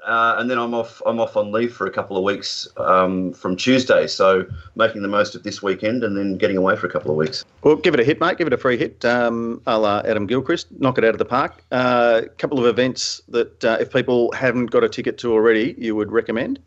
Uh, 0.07 0.37
and 0.39 0.49
then 0.49 0.57
I'm 0.57 0.73
off. 0.73 1.01
I'm 1.05 1.19
off 1.19 1.35
on 1.35 1.51
leave 1.51 1.73
for 1.73 1.85
a 1.85 1.91
couple 1.91 2.15
of 2.15 2.23
weeks 2.23 2.65
um, 2.77 3.33
from 3.33 3.57
Tuesday. 3.57 4.07
So 4.07 4.45
making 4.75 5.01
the 5.01 5.09
most 5.09 5.35
of 5.35 5.43
this 5.43 5.61
weekend 5.61 6.03
and 6.03 6.17
then 6.17 6.37
getting 6.37 6.55
away 6.55 6.77
for 6.77 6.87
a 6.87 6.89
couple 6.89 7.11
of 7.11 7.17
weeks. 7.17 7.43
Well, 7.61 7.75
give 7.75 7.93
it 7.93 7.99
a 7.99 8.05
hit, 8.05 8.21
mate. 8.21 8.37
Give 8.37 8.47
it 8.47 8.53
a 8.53 8.57
free 8.57 8.77
hit. 8.77 9.03
Um, 9.03 9.61
a 9.67 9.77
la 9.77 10.01
Adam 10.05 10.25
Gilchrist, 10.25 10.67
knock 10.79 10.97
it 10.97 11.03
out 11.03 11.13
of 11.13 11.17
the 11.17 11.25
park. 11.25 11.61
A 11.71 11.75
uh, 11.75 12.21
couple 12.37 12.57
of 12.57 12.65
events 12.65 13.21
that 13.27 13.65
uh, 13.65 13.77
if 13.81 13.91
people 13.91 14.31
haven't 14.31 14.67
got 14.67 14.83
a 14.83 14.89
ticket 14.89 15.17
to 15.19 15.33
already, 15.33 15.75
you 15.77 15.93
would 15.95 16.11
recommend. 16.11 16.59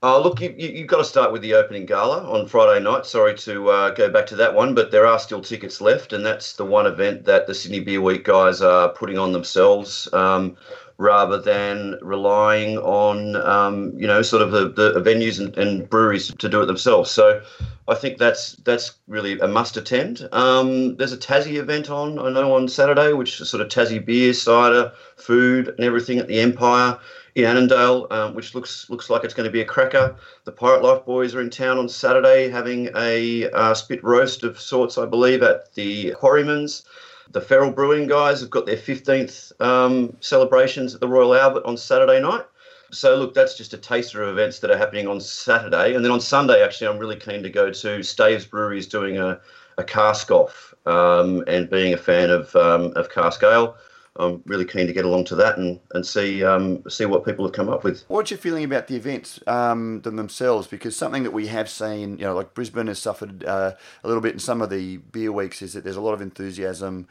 Oh, 0.00 0.22
look, 0.22 0.40
you, 0.40 0.54
you, 0.56 0.78
have 0.78 0.86
got 0.86 0.98
to 0.98 1.04
start 1.04 1.32
with 1.32 1.42
the 1.42 1.54
opening 1.54 1.84
gala 1.84 2.22
on 2.30 2.46
Friday 2.46 2.80
night. 2.84 3.04
Sorry 3.04 3.34
to 3.38 3.68
uh, 3.68 3.90
go 3.90 4.08
back 4.08 4.26
to 4.26 4.36
that 4.36 4.54
one, 4.54 4.72
but 4.72 4.92
there 4.92 5.06
are 5.06 5.18
still 5.18 5.40
tickets 5.40 5.80
left, 5.80 6.12
and 6.12 6.24
that's 6.24 6.52
the 6.52 6.64
one 6.64 6.86
event 6.86 7.24
that 7.24 7.48
the 7.48 7.54
Sydney 7.54 7.80
Beer 7.80 8.00
Week 8.00 8.22
guys 8.22 8.62
are 8.62 8.90
putting 8.90 9.18
on 9.18 9.32
themselves. 9.32 10.08
Um, 10.12 10.56
rather 10.98 11.40
than 11.40 11.96
relying 12.02 12.76
on 12.78 13.36
um, 13.36 13.92
you 13.96 14.06
know 14.06 14.20
sort 14.20 14.42
of 14.42 14.50
the, 14.50 14.68
the 14.68 15.00
venues 15.00 15.38
and, 15.38 15.56
and, 15.56 15.88
breweries 15.88 16.34
to 16.34 16.48
do 16.48 16.60
it 16.60 16.66
themselves. 16.66 17.08
So 17.10 17.40
I 17.86 17.94
think 17.94 18.18
that's 18.18 18.52
that's 18.64 18.98
really 19.06 19.38
a 19.38 19.46
must 19.46 19.76
attend. 19.76 20.28
Um, 20.32 20.96
there's 20.96 21.12
a 21.12 21.16
Tassie 21.16 21.54
event 21.54 21.88
on 21.88 22.18
I 22.18 22.30
know 22.30 22.54
on 22.54 22.68
Saturday, 22.68 23.12
which 23.12 23.40
is 23.40 23.48
sort 23.48 23.60
of 23.60 23.68
Tassie 23.68 24.04
beer, 24.04 24.32
cider, 24.32 24.92
food, 25.16 25.68
and 25.68 25.80
everything 25.80 26.18
at 26.18 26.28
the 26.28 26.40
Empire 26.40 26.98
in 27.38 27.44
Annandale, 27.44 28.06
um, 28.10 28.34
which 28.34 28.54
looks 28.54 28.90
looks 28.90 29.08
like 29.10 29.24
it's 29.24 29.34
going 29.34 29.46
to 29.46 29.50
be 29.50 29.60
a 29.60 29.64
cracker. 29.64 30.16
The 30.44 30.52
Pirate 30.52 30.82
Life 30.82 31.04
Boys 31.04 31.34
are 31.34 31.40
in 31.40 31.50
town 31.50 31.78
on 31.78 31.88
Saturday, 31.88 32.48
having 32.48 32.90
a 32.96 33.48
uh, 33.50 33.74
spit 33.74 34.02
roast 34.02 34.42
of 34.42 34.58
sorts, 34.58 34.98
I 34.98 35.06
believe, 35.06 35.42
at 35.42 35.72
the 35.74 36.12
Quarryman's. 36.12 36.84
The 37.30 37.40
Feral 37.40 37.70
Brewing 37.70 38.06
guys 38.06 38.40
have 38.40 38.50
got 38.50 38.64
their 38.64 38.76
15th 38.76 39.52
um, 39.60 40.16
celebrations 40.20 40.94
at 40.94 41.00
the 41.00 41.08
Royal 41.08 41.34
Albert 41.34 41.64
on 41.66 41.76
Saturday 41.76 42.20
night. 42.20 42.44
So, 42.90 43.16
look, 43.16 43.34
that's 43.34 43.54
just 43.54 43.74
a 43.74 43.78
taster 43.78 44.22
of 44.22 44.30
events 44.30 44.60
that 44.60 44.70
are 44.70 44.78
happening 44.78 45.06
on 45.06 45.20
Saturday. 45.20 45.94
And 45.94 46.02
then 46.02 46.10
on 46.10 46.20
Sunday, 46.20 46.62
actually, 46.62 46.86
I'm 46.86 46.98
really 46.98 47.16
keen 47.16 47.42
to 47.42 47.50
go 47.50 47.70
to 47.70 48.02
Staves 48.02 48.46
Brewery 48.46 48.78
is 48.78 48.86
doing 48.86 49.18
a, 49.18 49.38
a 49.76 49.84
cask 49.84 50.30
off. 50.30 50.74
Um, 50.86 51.44
and 51.46 51.68
being 51.68 51.92
a 51.92 51.98
fan 51.98 52.30
of, 52.30 52.56
um, 52.56 52.94
of 52.96 53.10
cask 53.10 53.42
ale, 53.42 53.76
I'm 54.18 54.42
really 54.46 54.64
keen 54.64 54.86
to 54.86 54.92
get 54.92 55.04
along 55.04 55.24
to 55.26 55.36
that 55.36 55.58
and, 55.58 55.78
and 55.94 56.04
see 56.04 56.44
um, 56.44 56.82
see 56.88 57.04
what 57.04 57.24
people 57.24 57.44
have 57.44 57.54
come 57.54 57.68
up 57.68 57.84
with. 57.84 58.04
What's 58.08 58.30
your 58.30 58.38
feeling 58.38 58.64
about 58.64 58.88
the 58.88 58.96
events 58.96 59.40
um, 59.46 60.00
themselves? 60.02 60.66
Because 60.66 60.96
something 60.96 61.22
that 61.22 61.30
we 61.32 61.46
have 61.46 61.68
seen, 61.68 62.18
you 62.18 62.24
know, 62.24 62.34
like 62.34 62.54
Brisbane 62.54 62.88
has 62.88 62.98
suffered 62.98 63.44
uh, 63.44 63.74
a 64.02 64.08
little 64.08 64.22
bit 64.22 64.32
in 64.32 64.38
some 64.38 64.60
of 64.60 64.70
the 64.70 64.96
beer 64.96 65.30
weeks, 65.32 65.62
is 65.62 65.72
that 65.74 65.84
there's 65.84 65.96
a 65.96 66.00
lot 66.00 66.14
of 66.14 66.20
enthusiasm. 66.20 67.06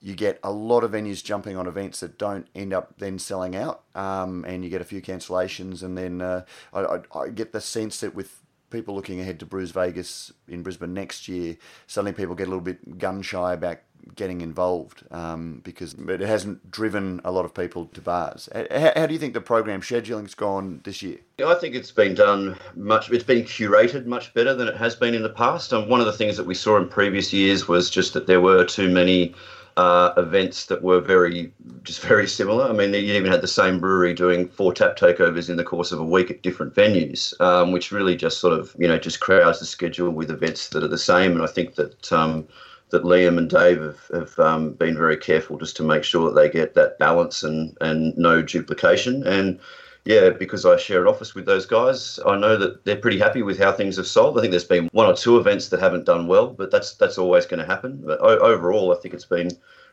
You 0.00 0.14
get 0.14 0.38
a 0.42 0.52
lot 0.52 0.84
of 0.84 0.92
venues 0.92 1.24
jumping 1.24 1.56
on 1.56 1.66
events 1.66 2.00
that 2.00 2.18
don't 2.18 2.46
end 2.54 2.72
up 2.72 2.98
then 2.98 3.18
selling 3.18 3.56
out, 3.56 3.82
um, 3.94 4.44
and 4.46 4.62
you 4.64 4.70
get 4.70 4.80
a 4.80 4.84
few 4.84 5.02
cancellations. 5.02 5.82
And 5.82 5.96
then 5.96 6.20
uh, 6.20 6.44
I, 6.72 6.80
I, 6.80 7.18
I 7.18 7.28
get 7.28 7.52
the 7.52 7.60
sense 7.60 8.00
that 8.00 8.14
with 8.14 8.40
people 8.70 8.94
looking 8.94 9.20
ahead 9.20 9.40
to 9.40 9.46
Brews 9.46 9.70
Vegas 9.70 10.32
in 10.48 10.62
Brisbane 10.62 10.94
next 10.94 11.28
year, 11.28 11.56
suddenly 11.86 12.12
people 12.12 12.34
get 12.34 12.46
a 12.46 12.50
little 12.50 12.60
bit 12.60 12.98
gun 12.98 13.22
shy 13.22 13.52
about 13.52 13.78
getting 14.14 14.40
involved 14.40 15.02
um, 15.10 15.60
because 15.64 15.94
it 15.94 16.20
hasn't 16.20 16.70
driven 16.70 17.20
a 17.24 17.32
lot 17.32 17.44
of 17.44 17.52
people 17.52 17.86
to 17.86 18.00
bars. 18.00 18.48
How, 18.54 18.92
how 18.94 19.06
do 19.06 19.12
you 19.12 19.18
think 19.18 19.34
the 19.34 19.40
program 19.40 19.82
scheduling's 19.82 20.34
gone 20.34 20.80
this 20.84 21.02
year? 21.02 21.18
I 21.44 21.54
think 21.54 21.74
it's 21.74 21.90
been 21.90 22.14
done 22.14 22.56
much. 22.76 23.10
It's 23.10 23.24
been 23.24 23.42
curated 23.42 24.06
much 24.06 24.32
better 24.34 24.54
than 24.54 24.68
it 24.68 24.76
has 24.76 24.94
been 24.94 25.14
in 25.14 25.22
the 25.22 25.28
past. 25.28 25.72
And 25.72 25.88
one 25.88 26.00
of 26.00 26.06
the 26.06 26.12
things 26.12 26.36
that 26.36 26.46
we 26.46 26.54
saw 26.54 26.76
in 26.76 26.88
previous 26.88 27.32
years 27.32 27.66
was 27.66 27.90
just 27.90 28.14
that 28.14 28.26
there 28.26 28.40
were 28.40 28.64
too 28.64 28.88
many 28.88 29.34
uh, 29.76 30.12
events 30.16 30.66
that 30.66 30.82
were 30.82 31.00
very 31.00 31.52
just 31.82 32.00
very 32.00 32.26
similar. 32.26 32.68
I 32.68 32.72
mean, 32.72 32.94
you 32.94 33.14
even 33.14 33.30
had 33.30 33.42
the 33.42 33.48
same 33.48 33.78
brewery 33.78 34.14
doing 34.14 34.48
four 34.48 34.72
tap 34.72 34.96
takeovers 34.96 35.50
in 35.50 35.56
the 35.56 35.64
course 35.64 35.92
of 35.92 36.00
a 36.00 36.04
week 36.04 36.30
at 36.30 36.42
different 36.42 36.74
venues, 36.74 37.38
um, 37.40 37.72
which 37.72 37.92
really 37.92 38.16
just 38.16 38.40
sort 38.40 38.58
of 38.58 38.74
you 38.78 38.88
know 38.88 38.98
just 38.98 39.20
crowds 39.20 39.60
the 39.60 39.66
schedule 39.66 40.10
with 40.10 40.30
events 40.30 40.68
that 40.68 40.82
are 40.82 40.88
the 40.88 40.98
same. 40.98 41.32
And 41.32 41.42
I 41.42 41.46
think 41.46 41.74
that 41.74 42.12
um, 42.12 42.48
that 42.90 43.04
Liam 43.04 43.36
and 43.36 43.50
Dave 43.50 43.80
have, 43.82 44.10
have 44.12 44.38
um, 44.38 44.72
been 44.72 44.96
very 44.96 45.16
careful 45.16 45.58
just 45.58 45.76
to 45.76 45.82
make 45.82 46.04
sure 46.04 46.30
that 46.30 46.40
they 46.40 46.48
get 46.48 46.74
that 46.74 46.98
balance 46.98 47.42
and, 47.42 47.76
and 47.80 48.16
no 48.16 48.42
duplication. 48.42 49.26
And 49.26 49.58
yeah, 50.06 50.30
because 50.30 50.64
I 50.64 50.76
share 50.76 51.02
an 51.02 51.08
office 51.08 51.34
with 51.34 51.46
those 51.46 51.66
guys, 51.66 52.20
I 52.24 52.38
know 52.38 52.56
that 52.56 52.84
they're 52.84 52.96
pretty 52.96 53.18
happy 53.18 53.42
with 53.42 53.58
how 53.58 53.72
things 53.72 53.96
have 53.96 54.06
sold. 54.06 54.38
I 54.38 54.40
think 54.40 54.52
there's 54.52 54.62
been 54.62 54.88
one 54.92 55.06
or 55.06 55.16
two 55.16 55.36
events 55.36 55.68
that 55.70 55.80
haven't 55.80 56.04
done 56.04 56.28
well, 56.28 56.50
but 56.50 56.70
that's 56.70 56.94
that's 56.94 57.18
always 57.18 57.44
going 57.44 57.58
to 57.58 57.66
happen. 57.66 58.02
But 58.06 58.20
overall, 58.20 58.96
I 58.96 59.00
think 59.00 59.14
it's 59.14 59.24
been 59.24 59.50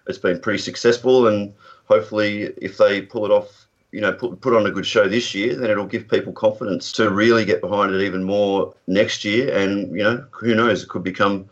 it's 0.08 0.20
been 0.20 0.40
pretty 0.40 0.60
successful, 0.60 1.28
and 1.28 1.52
hopefully, 1.86 2.54
if 2.62 2.78
they 2.78 3.02
pull 3.02 3.26
it 3.26 3.32
off, 3.32 3.66
you 3.92 4.02
know, 4.02 4.14
put 4.14 4.40
put 4.40 4.56
on 4.56 4.68
a 4.68 4.72
good 4.72 4.86
show 4.86 5.08
this 5.08 5.34
year, 5.34 5.56
then 5.56 5.72
it'll 5.72 5.88
give 5.88 6.08
people 6.08 6.32
confidence 6.32 6.92
to 6.92 7.10
really 7.10 7.44
get 7.44 7.60
behind 7.60 7.96
it 7.96 8.02
even 8.02 8.24
more 8.24 8.72
next 8.86 9.26
year. 9.26 9.52
And 9.58 9.92
you 9.98 10.04
know, 10.04 10.24
who 10.30 10.54
knows, 10.54 10.84
it 10.84 10.90
could 10.90 11.04
become 11.04 11.50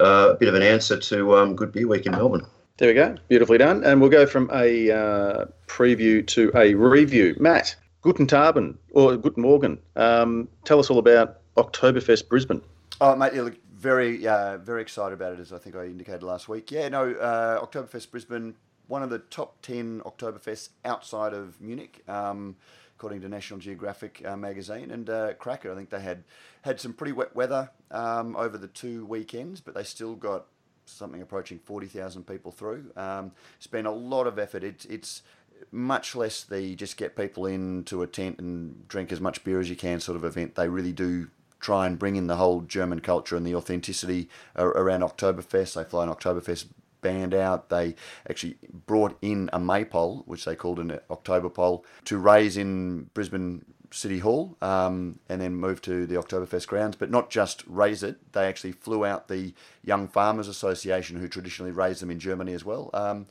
uh, 0.00 0.30
a 0.32 0.34
bit 0.34 0.48
of 0.48 0.54
an 0.54 0.62
answer 0.62 0.98
to 0.98 1.36
um, 1.36 1.54
Good 1.54 1.72
Beer 1.72 1.86
Week 1.86 2.06
in 2.06 2.12
Melbourne. 2.12 2.46
There 2.78 2.88
we 2.88 2.94
go. 2.94 3.16
Beautifully 3.28 3.58
done. 3.58 3.84
And 3.84 4.00
we'll 4.00 4.08
go 4.08 4.24
from 4.24 4.48
a 4.54 4.90
uh, 4.90 5.44
preview 5.66 6.24
to 6.28 6.52
a 6.54 6.74
review. 6.74 7.36
Matt, 7.40 7.74
Guten 8.00 8.26
Taben 8.26 8.76
or 8.92 9.16
Guten 9.16 9.42
Morgen. 9.42 9.78
Um, 9.96 10.48
tell 10.64 10.78
us 10.78 10.90
all 10.90 10.98
about 10.98 11.40
Oktoberfest 11.56 12.28
Brisbane. 12.28 12.62
Oh, 13.00 13.16
mate, 13.16 13.34
you 13.34 13.42
look 13.42 13.58
very, 13.74 14.26
uh, 14.26 14.58
very 14.58 14.82
excited 14.82 15.12
about 15.12 15.32
it, 15.32 15.40
as 15.40 15.52
I 15.52 15.58
think 15.58 15.76
I 15.76 15.86
indicated 15.86 16.22
last 16.22 16.48
week. 16.48 16.70
Yeah, 16.70 16.88
no, 16.88 17.12
uh, 17.12 17.64
Oktoberfest 17.64 18.10
Brisbane, 18.10 18.54
one 18.86 19.02
of 19.02 19.10
the 19.10 19.18
top 19.18 19.60
10 19.62 20.02
Oktoberfests 20.04 20.70
outside 20.84 21.32
of 21.32 21.60
Munich. 21.60 22.02
Um, 22.08 22.56
according 22.98 23.20
to 23.20 23.28
National 23.28 23.60
Geographic 23.60 24.20
uh, 24.26 24.36
magazine. 24.36 24.90
And 24.90 25.08
uh, 25.08 25.34
Cracker, 25.34 25.70
I 25.70 25.76
think 25.76 25.88
they 25.88 26.00
had 26.00 26.24
had 26.62 26.80
some 26.80 26.92
pretty 26.92 27.12
wet 27.12 27.34
weather 27.34 27.70
um, 27.92 28.34
over 28.34 28.58
the 28.58 28.66
two 28.66 29.06
weekends, 29.06 29.60
but 29.60 29.74
they 29.74 29.84
still 29.84 30.16
got 30.16 30.46
something 30.84 31.22
approaching 31.22 31.60
40,000 31.60 32.26
people 32.26 32.50
through. 32.50 32.90
Um, 32.96 33.30
spent 33.60 33.86
a 33.86 33.92
lot 33.92 34.26
of 34.26 34.36
effort. 34.36 34.64
It's, 34.64 34.84
it's 34.86 35.22
much 35.70 36.14
less 36.14 36.42
the 36.44 36.74
just 36.74 36.96
get 36.96 37.16
people 37.16 37.46
into 37.46 38.02
a 38.02 38.06
tent 38.06 38.38
and 38.38 38.86
drink 38.88 39.12
as 39.12 39.20
much 39.20 39.44
beer 39.44 39.60
as 39.60 39.70
you 39.70 39.76
can 39.76 40.00
sort 40.00 40.16
of 40.16 40.24
event. 40.24 40.54
They 40.54 40.68
really 40.68 40.92
do 40.92 41.28
try 41.60 41.86
and 41.86 41.98
bring 41.98 42.16
in 42.16 42.26
the 42.26 42.36
whole 42.36 42.60
German 42.60 43.00
culture 43.00 43.36
and 43.36 43.46
the 43.46 43.54
authenticity 43.54 44.28
around 44.56 45.00
Oktoberfest. 45.00 45.74
They 45.74 45.84
fly 45.84 46.04
an 46.04 46.10
Oktoberfest 46.10 46.66
band 47.00 47.34
out. 47.34 47.68
They 47.68 47.94
actually 48.28 48.58
brought 48.86 49.16
in 49.22 49.50
a 49.52 49.58
maypole, 49.58 50.22
which 50.26 50.44
they 50.44 50.54
called 50.54 50.78
an 50.78 50.98
Oktoberpole, 51.10 51.84
to 52.04 52.18
raise 52.18 52.56
in 52.56 53.04
Brisbane 53.14 53.64
City 53.90 54.18
Hall 54.18 54.56
um, 54.60 55.18
and 55.28 55.40
then 55.40 55.54
moved 55.56 55.84
to 55.84 56.06
the 56.06 56.16
Oktoberfest 56.16 56.66
grounds. 56.66 56.96
But 56.96 57.10
not 57.10 57.30
just 57.30 57.64
raise 57.66 58.02
it, 58.02 58.32
they 58.32 58.46
actually 58.46 58.72
flew 58.72 59.04
out 59.04 59.28
the 59.28 59.54
Young 59.82 60.08
Farmers 60.08 60.48
Association, 60.48 61.18
who 61.18 61.28
traditionally 61.28 61.72
raise 61.72 62.00
them 62.00 62.10
in 62.10 62.20
Germany 62.20 62.52
as 62.52 62.64
well. 62.64 62.90
Um, 62.92 63.26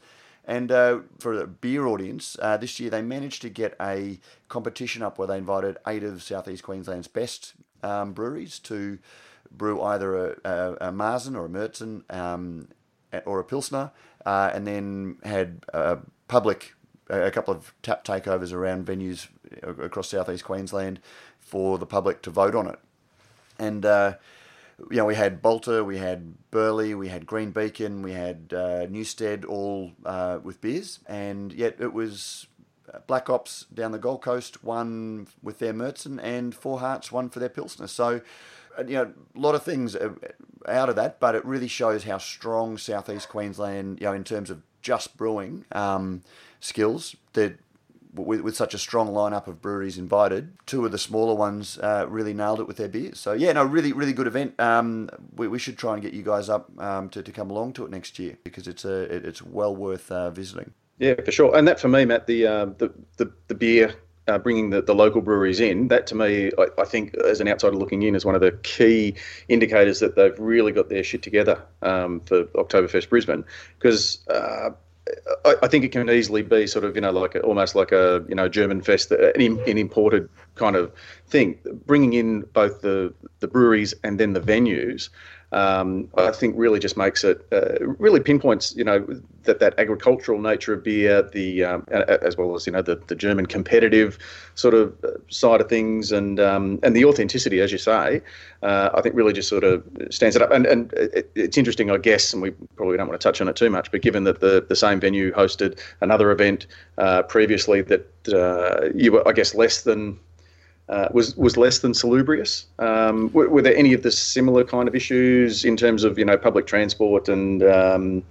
and 0.47 0.71
uh, 0.71 0.99
for 1.19 1.33
a 1.33 1.45
beer 1.45 1.85
audience, 1.85 2.37
uh, 2.41 2.55
this 2.55 2.79
year 2.79 2.89
they 2.89 3.01
managed 3.01 3.41
to 3.41 3.49
get 3.49 3.75
a 3.81 4.19
competition 4.47 5.03
up 5.03 5.17
where 5.17 5.27
they 5.27 5.37
invited 5.37 5.77
eight 5.85 6.03
of 6.03 6.23
Southeast 6.23 6.63
Queensland's 6.63 7.09
best 7.09 7.53
um, 7.83 8.13
breweries 8.13 8.57
to 8.59 8.97
brew 9.51 9.81
either 9.81 10.15
a, 10.15 10.35
a, 10.45 10.73
a 10.89 10.91
Marzen 10.91 11.35
or 11.35 11.45
a 11.45 11.49
Mertzen 11.49 12.03
um, 12.09 12.69
or 13.25 13.39
a 13.39 13.43
Pilsner, 13.43 13.91
uh, 14.25 14.51
and 14.53 14.65
then 14.65 15.17
had 15.23 15.65
a 15.73 15.99
public 16.27 16.73
a 17.09 17.31
couple 17.31 17.53
of 17.53 17.73
tap 17.81 18.03
takeovers 18.03 18.51
around 18.51 18.85
venues 18.85 19.27
across 19.61 20.09
southeast 20.09 20.43
Queensland 20.43 20.99
for 21.39 21.77
the 21.77 21.85
public 21.85 22.21
to 22.21 22.29
vote 22.29 22.53
on 22.55 22.67
it. 22.67 22.79
And 23.57 23.85
uh, 23.85 24.15
you 24.91 24.97
know, 24.97 25.05
we 25.05 25.15
had 25.15 25.41
Balter, 25.41 25.85
we 25.85 25.97
had 25.97 26.35
Burleigh, 26.51 26.95
we 26.95 27.07
had 27.07 27.25
Green 27.25 27.51
Beacon, 27.51 28.01
we 28.01 28.13
had 28.13 28.53
uh, 28.55 28.85
Newstead, 28.87 29.43
all 29.45 29.91
uh, 30.05 30.39
with 30.43 30.61
beers, 30.61 30.99
and 31.07 31.51
yet 31.51 31.77
it 31.79 31.93
was 31.93 32.47
uh, 32.93 32.99
Black 33.07 33.27
Hops 33.27 33.65
down 33.73 33.91
the 33.91 33.97
Gold 33.97 34.21
Coast, 34.21 34.63
one 34.63 35.27
with 35.41 35.59
their 35.59 35.73
Märzen, 35.73 36.19
and 36.21 36.53
Four 36.53 36.79
Hearts, 36.79 37.11
one 37.11 37.29
for 37.29 37.39
their 37.39 37.49
Pilsner. 37.49 37.87
So, 37.87 38.21
uh, 38.77 38.83
you 38.85 38.93
know, 38.93 39.13
a 39.35 39.39
lot 39.39 39.55
of 39.55 39.63
things 39.63 39.95
out 40.67 40.89
of 40.89 40.95
that, 40.95 41.19
but 41.19 41.33
it 41.33 41.43
really 41.43 41.67
shows 41.67 42.03
how 42.03 42.19
strong 42.19 42.77
Southeast 42.77 43.29
Queensland, 43.29 43.99
you 43.99 44.05
know, 44.05 44.13
in 44.13 44.23
terms 44.23 44.51
of 44.51 44.61
just 44.81 45.17
brewing 45.17 45.65
um, 45.71 46.21
skills, 46.59 47.15
with, 48.25 48.41
with 48.41 48.55
such 48.55 48.73
a 48.73 48.77
strong 48.77 49.09
lineup 49.09 49.47
of 49.47 49.61
breweries 49.61 49.97
invited, 49.97 50.53
two 50.65 50.85
of 50.85 50.91
the 50.91 50.97
smaller 50.97 51.35
ones 51.35 51.77
uh, 51.79 52.05
really 52.09 52.33
nailed 52.33 52.59
it 52.59 52.67
with 52.67 52.77
their 52.77 52.87
beers. 52.87 53.19
So 53.19 53.33
yeah, 53.33 53.53
no, 53.53 53.63
really, 53.63 53.93
really 53.93 54.13
good 54.13 54.27
event. 54.27 54.59
Um, 54.59 55.09
we, 55.35 55.47
we 55.47 55.59
should 55.59 55.77
try 55.77 55.93
and 55.93 56.01
get 56.01 56.13
you 56.13 56.23
guys 56.23 56.49
up 56.49 56.69
um, 56.79 57.09
to, 57.09 57.21
to 57.21 57.31
come 57.31 57.49
along 57.49 57.73
to 57.73 57.85
it 57.85 57.91
next 57.91 58.19
year 58.19 58.37
because 58.43 58.67
it's 58.67 58.85
a 58.85 59.03
it, 59.15 59.25
it's 59.25 59.41
well 59.41 59.75
worth 59.75 60.11
uh, 60.11 60.29
visiting. 60.29 60.73
Yeah, 60.99 61.15
for 61.23 61.31
sure. 61.31 61.55
And 61.55 61.67
that 61.67 61.79
for 61.79 61.87
me, 61.87 62.05
Matt, 62.05 62.27
the 62.27 62.47
uh, 62.47 62.65
the, 62.77 62.91
the 63.17 63.31
the 63.47 63.55
beer 63.55 63.95
uh, 64.27 64.37
bringing 64.37 64.69
the, 64.69 64.81
the 64.81 64.93
local 64.93 65.21
breweries 65.21 65.59
in, 65.59 65.87
that 65.87 66.07
to 66.07 66.15
me, 66.15 66.51
I, 66.57 66.67
I, 66.81 66.85
think, 66.85 67.15
as 67.15 67.39
an 67.39 67.47
outsider 67.47 67.75
looking 67.75 68.03
in, 68.03 68.15
is 68.15 68.25
one 68.25 68.35
of 68.35 68.41
the 68.41 68.51
key 68.63 69.15
indicators 69.47 69.99
that 69.99 70.15
they've 70.15 70.37
really 70.37 70.71
got 70.71 70.89
their 70.89 71.03
shit 71.03 71.21
together 71.21 71.63
um, 71.81 72.19
for 72.21 72.45
Oktoberfest 72.45 73.09
Brisbane. 73.09 73.45
Because 73.79 74.27
uh, 74.27 74.71
I, 75.45 75.67
think 75.67 75.85
it 75.85 75.91
can 75.91 76.09
easily 76.09 76.41
be 76.41 76.67
sort 76.67 76.85
of 76.85 76.95
you 76.95 77.01
know 77.01 77.11
like 77.11 77.35
a, 77.35 77.41
almost 77.41 77.75
like 77.75 77.91
a 77.91 78.25
you 78.27 78.35
know 78.35 78.47
German 78.49 78.81
fest, 78.81 79.11
uh, 79.11 79.31
an, 79.35 79.41
an 79.41 79.77
imported 79.77 80.29
kind 80.55 80.75
of 80.75 80.91
thing, 81.27 81.57
bringing 81.85 82.13
in 82.13 82.41
both 82.53 82.81
the 82.81 83.13
the 83.39 83.47
breweries 83.47 83.93
and 84.03 84.19
then 84.19 84.33
the 84.33 84.41
venues 84.41 85.09
um, 85.51 86.09
I 86.17 86.31
think 86.31 86.55
really 86.57 86.79
just 86.79 86.97
makes 86.97 87.23
it 87.23 87.45
uh, 87.51 87.85
really 87.97 88.19
pinpoints 88.19 88.75
you 88.75 88.83
know 88.83 89.05
that 89.43 89.59
that 89.59 89.79
agricultural 89.79 90.41
nature 90.41 90.73
of 90.73 90.83
beer, 90.83 91.21
the 91.21 91.63
um, 91.63 91.85
as 91.89 92.35
well 92.35 92.53
as 92.53 92.67
you 92.67 92.73
know 92.73 92.81
the, 92.81 92.97
the 93.07 93.15
German 93.15 93.45
competitive 93.45 94.17
sort 94.55 94.73
of 94.73 94.93
uh, 95.03 95.11
side 95.29 95.61
of 95.61 95.69
things, 95.69 96.11
and 96.11 96.39
um, 96.39 96.79
and 96.83 96.95
the 96.95 97.05
authenticity, 97.05 97.61
as 97.61 97.71
you 97.71 97.77
say, 97.77 98.21
uh, 98.61 98.89
I 98.93 99.01
think 99.01 99.15
really 99.15 99.33
just 99.33 99.47
sort 99.47 99.63
of 99.63 99.83
stands 100.09 100.35
it 100.35 100.41
up. 100.41 100.51
And 100.51 100.65
and 100.65 100.91
it, 100.93 101.31
it's 101.35 101.57
interesting, 101.57 101.89
I 101.89 101.97
guess, 101.97 102.33
and 102.33 102.41
we 102.41 102.51
probably 102.75 102.97
don't 102.97 103.07
want 103.07 103.19
to 103.19 103.25
touch 103.25 103.39
on 103.39 103.47
it 103.47 103.55
too 103.55 103.69
much, 103.69 103.89
but 103.89 104.01
given 104.01 104.25
that 104.25 104.41
the 104.41 104.65
the 104.67 104.75
same 104.75 104.99
venue 104.99 105.31
hosted 105.31 105.79
another 106.01 106.29
event 106.31 106.67
uh, 106.97 107.23
previously 107.23 107.81
that 107.83 108.05
uh, 108.33 108.89
you 108.93 109.13
were, 109.13 109.27
I 109.27 109.31
guess, 109.31 109.55
less 109.55 109.81
than 109.81 110.19
uh, 110.89 111.09
was 111.11 111.35
was 111.35 111.57
less 111.57 111.79
than 111.79 111.93
salubrious. 111.93 112.65
Um, 112.79 113.31
were, 113.33 113.49
were, 113.49 113.61
there 113.61 113.75
any 113.75 113.93
of 113.93 114.03
the 114.03 114.11
similar 114.11 114.63
kind 114.63 114.87
of 114.87 114.95
issues 114.95 115.65
in 115.65 115.75
terms 115.75 116.03
of 116.03 116.17
you 116.17 116.25
know 116.25 116.37
public 116.37 116.65
transport 116.65 117.27
and 117.27 117.61
um, 117.63 118.23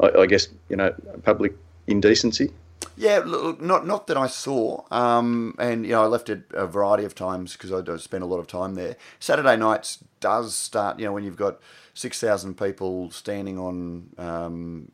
I, 0.00 0.10
I, 0.20 0.26
guess 0.26 0.48
you 0.68 0.76
know 0.76 0.92
public 1.22 1.54
indecency? 1.86 2.52
Yeah, 2.96 3.22
look, 3.24 3.60
not 3.60 3.86
not 3.86 4.08
that 4.08 4.16
I 4.16 4.26
saw, 4.26 4.84
um, 4.90 5.54
and 5.58 5.86
you 5.86 5.92
know 5.92 6.02
I 6.02 6.06
left 6.06 6.28
it 6.28 6.42
a 6.52 6.66
variety 6.66 7.04
of 7.04 7.14
times 7.14 7.52
because 7.52 7.72
I 7.72 7.96
spent 7.96 8.22
a 8.22 8.26
lot 8.26 8.38
of 8.38 8.46
time 8.46 8.74
there. 8.74 8.96
Saturday 9.18 9.56
nights 9.56 9.98
does 10.20 10.54
start, 10.54 10.98
you 10.98 11.04
know, 11.04 11.12
when 11.12 11.24
you've 11.24 11.36
got 11.36 11.60
six 11.94 12.20
thousand 12.20 12.58
people 12.58 13.10
standing 13.10 13.58
on 13.58 14.10
um, 14.18 14.92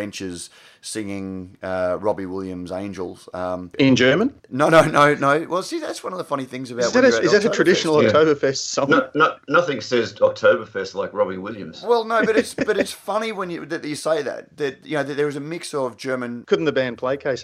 benches 0.00 0.50
singing 0.82 1.58
uh, 1.62 1.98
Robbie 2.00 2.26
Williams' 2.26 2.72
"Angels" 2.72 3.28
um, 3.34 3.70
in 3.78 3.96
German. 3.96 4.34
No, 4.48 4.68
no, 4.68 4.82
no, 4.82 5.14
no. 5.14 5.46
Well, 5.48 5.62
see, 5.62 5.78
that's 5.78 6.02
one 6.02 6.12
of 6.12 6.18
the 6.18 6.24
funny 6.24 6.46
things 6.46 6.70
about. 6.70 6.86
Is 6.86 6.92
that, 6.92 7.04
a, 7.04 7.20
is 7.20 7.32
that 7.32 7.44
a 7.44 7.50
traditional 7.50 8.02
yeah. 8.02 8.10
Oktoberfest 8.10 8.58
song? 8.58 8.90
No, 8.90 9.10
no, 9.14 9.36
nothing 9.48 9.80
says 9.80 10.14
Oktoberfest 10.14 10.94
like 10.94 11.12
Robbie 11.12 11.36
Williams. 11.36 11.82
Well, 11.82 12.04
no, 12.04 12.24
but 12.24 12.36
it's 12.36 12.54
but 12.68 12.78
it's 12.78 12.92
funny 12.92 13.32
when 13.32 13.50
you 13.50 13.66
that 13.66 13.84
you 13.84 13.94
say 13.94 14.22
that 14.22 14.56
that 14.56 14.86
you 14.86 14.96
know 14.96 15.02
that 15.02 15.14
there 15.14 15.28
is 15.28 15.36
a 15.36 15.40
mix 15.40 15.74
of 15.74 15.96
German. 15.96 16.44
Couldn't 16.46 16.64
the 16.64 16.72
band 16.72 16.98
play 16.98 17.16
Khe 17.16 17.36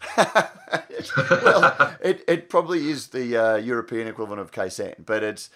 well, 0.16 1.96
it, 2.00 2.22
it 2.28 2.48
probably 2.48 2.90
is 2.90 3.08
the 3.08 3.36
uh, 3.36 3.56
European 3.56 4.06
equivalent 4.06 4.40
of 4.40 4.52
Khe 4.52 4.94
but 5.04 5.22
it's 5.22 5.50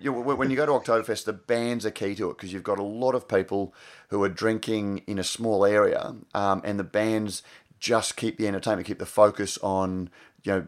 you, 0.00 0.12
when 0.12 0.50
you 0.50 0.56
go 0.56 0.66
to 0.66 0.72
Oktoberfest, 0.72 1.24
the 1.24 1.32
bands 1.32 1.84
are 1.84 1.90
key 1.90 2.14
to 2.14 2.30
it 2.30 2.36
because 2.36 2.52
you've 2.52 2.62
got 2.62 2.78
a 2.78 2.84
lot 2.84 3.14
of 3.14 3.26
people 3.26 3.74
who 4.08 4.22
are 4.22 4.28
drinking 4.28 4.98
in 5.06 5.18
a 5.18 5.24
small 5.24 5.64
area, 5.64 6.14
um, 6.34 6.62
and 6.64 6.78
the 6.78 6.84
bands 6.84 7.42
just 7.80 8.16
keep 8.16 8.38
the 8.38 8.46
entertainment, 8.46 8.86
keep 8.86 8.98
the 8.98 9.06
focus 9.06 9.58
on 9.58 10.08
you 10.44 10.52
know 10.52 10.66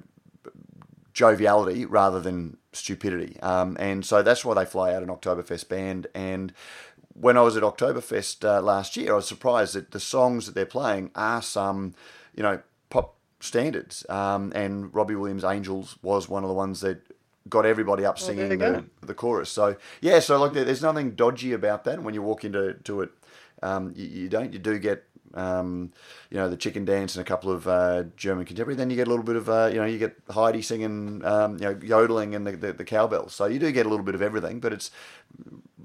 joviality 1.12 1.87
rather 1.87 2.20
than 2.20 2.56
stupidity. 2.72 3.38
Um, 3.40 3.76
and 3.78 4.04
so 4.04 4.22
that's 4.22 4.44
why 4.44 4.54
they 4.54 4.64
fly 4.64 4.92
out 4.92 5.02
an 5.02 5.08
Oktoberfest 5.08 5.68
band. 5.68 6.08
And 6.12 6.52
when 7.14 7.37
I 7.37 7.42
was 7.42 7.56
at 7.56 7.62
Oktoberfest 7.62 8.44
uh, 8.44 8.60
last 8.60 8.96
year, 8.96 9.12
I 9.12 9.16
was 9.16 9.28
surprised 9.28 9.74
that 9.74 9.92
the 9.92 10.00
songs 10.00 10.46
that 10.46 10.56
they're 10.56 10.66
playing 10.66 11.12
are 11.14 11.40
some, 11.40 11.94
you 12.34 12.42
know, 12.42 12.60
standards. 13.44 14.04
Um, 14.09 14.52
and 14.54 14.94
Robbie 14.94 15.14
Williams' 15.14 15.44
Angels 15.44 15.96
was 16.02 16.28
one 16.28 16.42
of 16.42 16.48
the 16.48 16.54
ones 16.54 16.80
that 16.80 17.00
got 17.48 17.66
everybody 17.66 18.04
up 18.04 18.18
singing 18.18 18.48
the, 18.48 18.85
the, 19.02 19.14
chorus. 19.14 19.50
So 19.50 19.76
yeah, 20.00 20.20
so 20.20 20.40
like 20.40 20.52
there's 20.52 20.83
nothing 20.83 21.12
dodgy 21.12 21.52
about 21.52 21.85
that. 21.85 22.02
When 22.02 22.14
you 22.14 22.22
walk 22.22 22.44
into 22.44 22.74
to 22.74 23.02
it, 23.02 23.11
um, 23.62 23.92
you, 23.94 24.07
you, 24.07 24.28
don't. 24.28 24.52
You 24.52 24.59
do 24.59 24.78
get 24.78 25.04
um, 25.35 25.92
you 26.30 26.38
know 26.38 26.48
the 26.48 26.57
chicken 26.57 26.85
dance 26.85 27.16
and 27.16 27.22
a 27.22 27.28
couple 27.28 27.50
of 27.50 27.68
uh, 27.68 28.04
German 28.16 28.44
contemporary. 28.46 28.76
Then 28.76 28.90
you 28.90 28.96
get 28.96 29.07
a 29.07 29.11
little 29.11 29.24
bit 29.24 29.37
of 29.37 29.48
uh, 29.48 29.68
you 29.72 29.78
know 29.78 29.85
you 29.85 29.98
get 29.98 30.16
Heidi 30.30 30.62
singing 30.62 31.24
um, 31.24 31.54
you 31.59 31.64
know 31.64 31.78
yodeling 31.83 32.35
and 32.35 32.46
the, 32.46 32.52
the, 32.52 32.72
the 32.72 32.85
cowbells. 32.85 33.35
So 33.35 33.46
you 33.46 33.59
do 33.59 33.70
get 33.72 33.87
a 33.87 33.88
little 33.88 34.04
bit 34.04 34.14
of 34.14 34.22
everything, 34.22 34.61
but 34.61 34.72
it's 34.72 34.90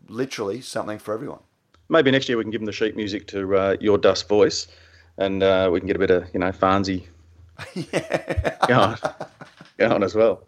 literally 0.08 0.62
something 0.62 1.00
for 1.00 1.14
everyone. 1.14 1.40
Maybe 1.90 2.12
next 2.12 2.30
year 2.30 2.38
we 2.38 2.44
can 2.44 2.52
give 2.52 2.62
them 2.62 2.68
the 2.68 2.72
sheet 2.72 2.96
music 2.96 3.28
to 3.28 3.56
uh, 3.56 3.78
You're 3.80 3.98
the 3.98 4.14
Voice, 4.28 4.68
and 5.18 5.42
uh, 5.42 5.70
we 5.72 5.80
can 5.80 5.88
get 5.88 5.96
a 5.96 6.00
bit 6.00 6.12
of 6.12 6.26
you 6.34 6.40
know 6.40 6.52
Farnsey. 6.52 7.08
yeah. 7.94 8.96
going 9.78 10.04
as 10.04 10.16
well. 10.16 10.44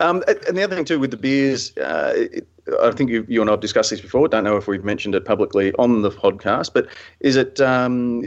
Um, 0.00 0.22
and 0.26 0.56
the 0.56 0.62
other 0.62 0.76
thing 0.76 0.84
too 0.84 0.98
with 0.98 1.10
the 1.10 1.16
beers, 1.16 1.76
uh, 1.78 2.12
it, 2.14 2.48
I 2.82 2.90
think 2.90 3.10
you, 3.10 3.24
you, 3.28 3.40
and 3.40 3.50
I've 3.50 3.60
discussed 3.60 3.90
this 3.90 4.00
before. 4.00 4.28
Don't 4.28 4.44
know 4.44 4.56
if 4.56 4.66
we've 4.66 4.84
mentioned 4.84 5.14
it 5.14 5.24
publicly 5.24 5.72
on 5.78 6.02
the 6.02 6.10
podcast, 6.10 6.72
but 6.74 6.88
is 7.20 7.36
it 7.36 7.60
um, 7.60 8.24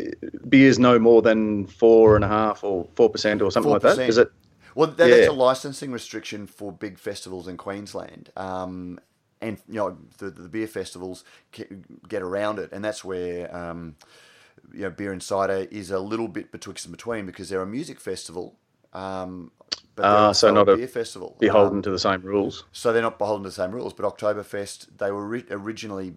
beers 0.49 0.79
no 0.79 0.97
more 0.97 1.21
than 1.21 1.67
four 1.67 2.15
and 2.15 2.25
a 2.25 2.27
half 2.27 2.63
or 2.63 2.87
four 2.95 3.09
percent 3.09 3.41
or 3.41 3.51
something 3.51 3.71
4%. 3.71 3.73
like 3.73 3.95
that? 3.95 3.99
Is 3.99 4.17
it? 4.17 4.31
Well, 4.73 4.87
that, 4.87 5.09
yeah. 5.09 5.17
that's 5.17 5.27
a 5.27 5.33
licensing 5.33 5.91
restriction 5.91 6.47
for 6.47 6.71
big 6.71 6.97
festivals 6.97 7.47
in 7.47 7.57
Queensland. 7.57 8.31
Um, 8.37 8.99
and 9.41 9.57
you 9.67 9.75
know 9.75 9.97
the, 10.19 10.29
the 10.29 10.49
beer 10.49 10.67
festivals 10.67 11.23
get 11.51 12.21
around 12.21 12.59
it, 12.59 12.71
and 12.71 12.83
that's 12.83 13.03
where 13.03 13.53
um, 13.55 13.95
you 14.73 14.81
know 14.81 14.89
beer 14.89 15.11
and 15.11 15.21
cider 15.21 15.67
is 15.71 15.91
a 15.91 15.99
little 15.99 16.27
bit 16.27 16.51
betwixt 16.51 16.85
and 16.85 16.91
between 16.91 17.25
because 17.25 17.49
they're 17.49 17.61
a 17.61 17.67
music 17.67 17.99
festival, 17.99 18.55
um, 18.93 19.51
but 19.95 20.05
uh, 20.05 20.33
so 20.33 20.51
not 20.51 20.69
a 20.69 20.77
beer 20.77 20.87
festival 20.87 21.35
beholden 21.39 21.77
um, 21.77 21.81
to 21.83 21.91
the 21.91 21.99
same 21.99 22.21
rules. 22.21 22.65
So 22.71 22.93
they're 22.93 23.01
not 23.01 23.17
beholden 23.17 23.43
to 23.43 23.49
the 23.49 23.55
same 23.55 23.71
rules. 23.71 23.93
But 23.93 24.05
Oktoberfest, 24.05 24.97
they 24.97 25.11
were 25.11 25.27
ri- 25.27 25.45
originally 25.49 26.13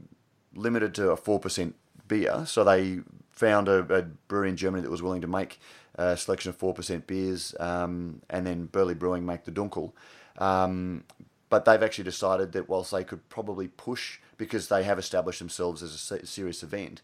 limited 0.54 0.94
to 0.94 1.10
a 1.10 1.16
four 1.16 1.38
percent 1.38 1.74
beer, 2.08 2.44
so 2.46 2.64
they 2.64 3.00
found 3.32 3.68
a, 3.68 3.78
a, 3.92 4.02
brewery 4.02 4.50
in 4.50 4.56
Germany 4.56 4.82
that 4.82 4.90
was 4.90 5.02
willing 5.02 5.20
to 5.20 5.26
make 5.26 5.58
a 5.96 6.16
selection 6.16 6.50
of 6.50 6.56
four 6.56 6.74
percent 6.74 7.06
beers, 7.06 7.54
um, 7.60 8.22
and 8.30 8.46
then 8.46 8.66
Burleigh 8.66 8.94
Brewing 8.94 9.26
make 9.26 9.44
the 9.44 9.52
Dunkel. 9.52 9.92
Um, 10.38 11.04
but 11.48 11.64
they've 11.64 11.82
actually 11.82 12.04
decided 12.04 12.52
that 12.52 12.68
whilst 12.68 12.90
they 12.90 13.04
could 13.04 13.28
probably 13.28 13.68
push 13.68 14.18
because 14.36 14.68
they 14.68 14.82
have 14.82 14.98
established 14.98 15.38
themselves 15.38 15.82
as 15.82 16.10
a 16.10 16.26
serious 16.26 16.64
event, 16.64 17.02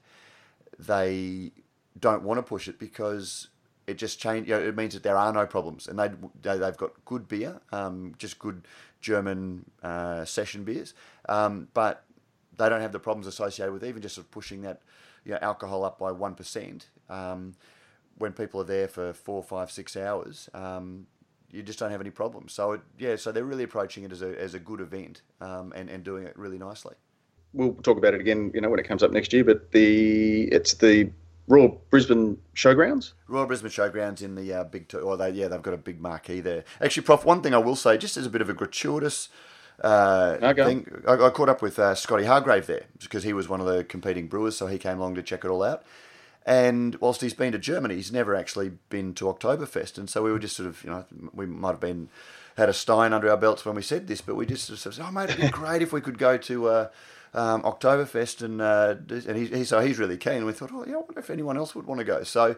they 0.86 1.52
don't 1.98 2.22
want 2.22 2.38
to 2.38 2.42
push 2.42 2.68
it 2.68 2.78
because 2.78 3.48
it 3.86 3.98
just 3.98 4.20
change. 4.20 4.48
You 4.48 4.54
know, 4.54 4.62
it 4.62 4.76
means 4.76 4.94
that 4.94 5.02
there 5.02 5.16
are 5.16 5.32
no 5.32 5.46
problems, 5.46 5.88
and 5.88 5.98
they 5.98 6.08
they've 6.42 6.76
got 6.76 7.04
good 7.04 7.28
beer, 7.28 7.60
um, 7.72 8.14
just 8.18 8.38
good 8.38 8.66
German 9.00 9.64
uh, 9.82 10.24
session 10.24 10.64
beers, 10.64 10.94
um, 11.28 11.68
but 11.74 12.04
they 12.56 12.68
don't 12.68 12.80
have 12.80 12.92
the 12.92 12.98
problems 12.98 13.26
associated 13.26 13.72
with 13.72 13.84
even 13.84 14.02
just 14.02 14.14
sort 14.14 14.26
of 14.26 14.30
pushing 14.30 14.62
that 14.62 14.80
you 15.24 15.32
know, 15.32 15.38
alcohol 15.42 15.84
up 15.84 15.98
by 15.98 16.12
one 16.12 16.34
percent. 16.34 16.88
Um, 17.08 17.54
when 18.18 18.32
people 18.32 18.60
are 18.60 18.64
there 18.64 18.86
for 18.86 19.14
four, 19.14 19.42
five, 19.42 19.70
six 19.70 19.96
hours, 19.96 20.50
um, 20.52 21.06
you 21.50 21.62
just 21.62 21.78
don't 21.78 21.90
have 21.90 22.02
any 22.02 22.10
problems. 22.10 22.52
So 22.52 22.72
it, 22.72 22.80
yeah, 22.98 23.16
so 23.16 23.32
they're 23.32 23.44
really 23.44 23.64
approaching 23.64 24.04
it 24.04 24.12
as 24.12 24.22
a 24.22 24.38
as 24.40 24.54
a 24.54 24.58
good 24.58 24.80
event 24.80 25.22
um, 25.40 25.72
and 25.74 25.88
and 25.88 26.04
doing 26.04 26.24
it 26.26 26.38
really 26.38 26.58
nicely. 26.58 26.94
We'll 27.52 27.74
talk 27.74 27.98
about 27.98 28.14
it 28.14 28.20
again, 28.20 28.52
you 28.54 28.60
know, 28.60 28.70
when 28.70 28.78
it 28.78 28.86
comes 28.86 29.02
up 29.02 29.10
next 29.10 29.32
year. 29.32 29.44
But 29.44 29.72
the 29.72 30.44
it's 30.44 30.74
the 30.74 31.10
Royal 31.48 31.82
Brisbane 31.90 32.38
Showgrounds. 32.54 33.12
Royal 33.26 33.46
Brisbane 33.46 33.70
Showgrounds 33.70 34.22
in 34.22 34.36
the 34.36 34.52
uh, 34.52 34.64
big, 34.64 34.88
t- 34.88 34.98
or 34.98 35.16
they 35.16 35.30
yeah 35.30 35.48
they've 35.48 35.62
got 35.62 35.74
a 35.74 35.78
big 35.78 36.00
marquee 36.00 36.40
there. 36.40 36.64
Actually, 36.80 37.02
Prof, 37.02 37.24
one 37.24 37.42
thing 37.42 37.54
I 37.54 37.58
will 37.58 37.76
say, 37.76 37.98
just 37.98 38.16
as 38.16 38.26
a 38.26 38.30
bit 38.30 38.40
of 38.40 38.48
a 38.48 38.54
gratuitous. 38.54 39.28
Uh, 39.82 40.36
okay. 40.42 40.64
thing, 40.64 41.02
I, 41.08 41.14
I, 41.14 41.30
caught 41.30 41.48
up 41.48 41.62
with 41.62 41.78
uh, 41.78 41.94
Scotty 41.94 42.26
Hargrave 42.26 42.66
there 42.66 42.84
because 43.00 43.22
he 43.22 43.32
was 43.32 43.48
one 43.48 43.60
of 43.60 43.66
the 43.66 43.82
competing 43.82 44.26
brewers, 44.26 44.54
so 44.54 44.66
he 44.66 44.76
came 44.76 44.98
along 44.98 45.14
to 45.14 45.22
check 45.22 45.42
it 45.42 45.48
all 45.48 45.62
out. 45.62 45.82
And 46.44 46.96
whilst 46.96 47.20
he's 47.20 47.32
been 47.32 47.52
to 47.52 47.58
Germany, 47.58 47.94
he's 47.94 48.12
never 48.12 48.34
actually 48.34 48.72
been 48.88 49.14
to 49.14 49.24
Oktoberfest. 49.26 49.98
And 49.98 50.08
so 50.08 50.22
we 50.22 50.32
were 50.32 50.38
just 50.38 50.56
sort 50.56 50.68
of, 50.68 50.82
you 50.84 50.90
know, 50.90 51.04
we 51.32 51.46
might 51.46 51.70
have 51.70 51.80
been 51.80 52.08
had 52.56 52.68
a 52.68 52.72
stein 52.72 53.12
under 53.12 53.30
our 53.30 53.36
belts 53.36 53.64
when 53.64 53.74
we 53.74 53.82
said 53.82 54.06
this, 54.06 54.20
but 54.20 54.34
we 54.34 54.46
just 54.46 54.66
sort 54.66 54.84
of 54.84 54.94
said, 54.94 55.04
oh, 55.06 55.10
mate, 55.10 55.30
it'd 55.30 55.40
be 55.40 55.48
great 55.50 55.82
if 55.82 55.92
we 55.92 56.00
could 56.00 56.18
go 56.18 56.36
to 56.36 56.68
uh, 56.68 56.88
um, 57.34 57.62
Oktoberfest. 57.62 58.42
And, 58.42 58.60
uh, 58.60 58.96
and 59.08 59.36
he, 59.36 59.46
he, 59.46 59.64
so 59.64 59.80
he's 59.80 59.98
really 59.98 60.16
keen. 60.16 60.34
And 60.34 60.46
we 60.46 60.52
thought, 60.52 60.70
oh, 60.72 60.84
yeah, 60.86 60.94
I 60.94 60.98
wonder 60.98 61.18
if 61.18 61.30
anyone 61.30 61.56
else 61.56 61.74
would 61.74 61.86
want 61.86 61.98
to 61.98 62.04
go. 62.04 62.22
So 62.22 62.56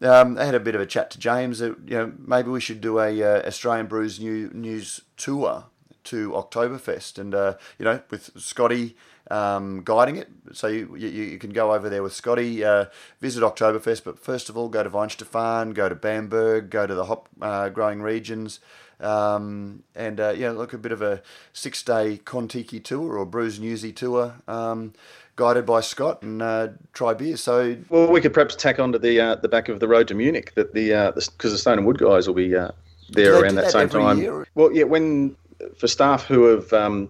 um, 0.00 0.38
I 0.38 0.44
had 0.44 0.54
a 0.54 0.60
bit 0.60 0.74
of 0.74 0.80
a 0.80 0.86
chat 0.86 1.10
to 1.12 1.18
James. 1.18 1.58
That, 1.58 1.76
you 1.86 1.96
know, 1.96 2.12
maybe 2.18 2.50
we 2.50 2.60
should 2.60 2.80
do 2.80 2.98
a 2.98 3.22
uh, 3.22 3.46
Australian 3.46 3.86
Brews 3.86 4.20
new, 4.20 4.50
News 4.52 5.02
tour 5.16 5.64
to 6.04 6.30
Oktoberfest. 6.30 7.18
And, 7.18 7.34
uh, 7.34 7.54
you 7.78 7.84
know, 7.84 8.02
with 8.10 8.30
Scotty 8.36 8.96
um, 9.30 9.82
guiding 9.82 10.16
it. 10.16 10.28
So 10.52 10.66
you, 10.66 10.94
you, 10.96 11.08
you, 11.08 11.38
can 11.38 11.50
go 11.50 11.72
over 11.72 11.88
there 11.88 12.02
with 12.02 12.12
Scotty, 12.12 12.64
uh, 12.64 12.86
visit 13.20 13.42
Oktoberfest, 13.42 14.04
but 14.04 14.18
first 14.18 14.48
of 14.48 14.56
all, 14.56 14.68
go 14.68 14.82
to 14.82 14.90
Weihenstephan, 14.90 15.74
go 15.74 15.88
to 15.88 15.94
Bamberg, 15.94 16.70
go 16.70 16.86
to 16.86 16.94
the 16.94 17.06
hop 17.06 17.28
uh, 17.40 17.68
growing 17.68 18.02
regions. 18.02 18.60
Um, 19.00 19.82
and 19.94 20.20
uh, 20.20 20.34
yeah, 20.36 20.50
look 20.50 20.72
a 20.72 20.78
bit 20.78 20.92
of 20.92 21.02
a 21.02 21.22
six 21.52 21.82
day 21.82 22.20
Contiki 22.24 22.82
tour 22.82 23.18
or 23.18 23.26
Brews 23.26 23.58
Newsy 23.58 23.92
tour, 23.92 24.34
um, 24.46 24.92
guided 25.36 25.66
by 25.66 25.80
Scott 25.80 26.22
and 26.22 26.40
uh, 26.42 26.68
try 26.92 27.14
beers. 27.14 27.42
So 27.42 27.76
well, 27.88 28.10
we 28.10 28.20
could 28.20 28.32
perhaps 28.32 28.54
tack 28.54 28.78
onto 28.78 28.98
the 28.98 29.20
uh, 29.20 29.34
the 29.36 29.48
back 29.48 29.68
of 29.68 29.80
the 29.80 29.88
road 29.88 30.08
to 30.08 30.14
Munich 30.14 30.54
that 30.54 30.74
the 30.74 30.88
because 31.14 31.52
uh, 31.52 31.54
the 31.54 31.58
Stone 31.58 31.78
and 31.78 31.86
Wood 31.86 31.98
guys 31.98 32.26
will 32.26 32.34
be 32.34 32.54
uh, 32.54 32.70
there 33.10 33.40
around 33.40 33.56
that, 33.56 33.64
that, 33.64 33.72
same 33.72 33.88
time. 33.88 34.18
Year? 34.18 34.46
Well, 34.54 34.72
yeah, 34.72 34.84
when 34.84 35.36
for 35.76 35.86
staff 35.86 36.24
who 36.26 36.44
have 36.44 36.72
um, 36.72 37.08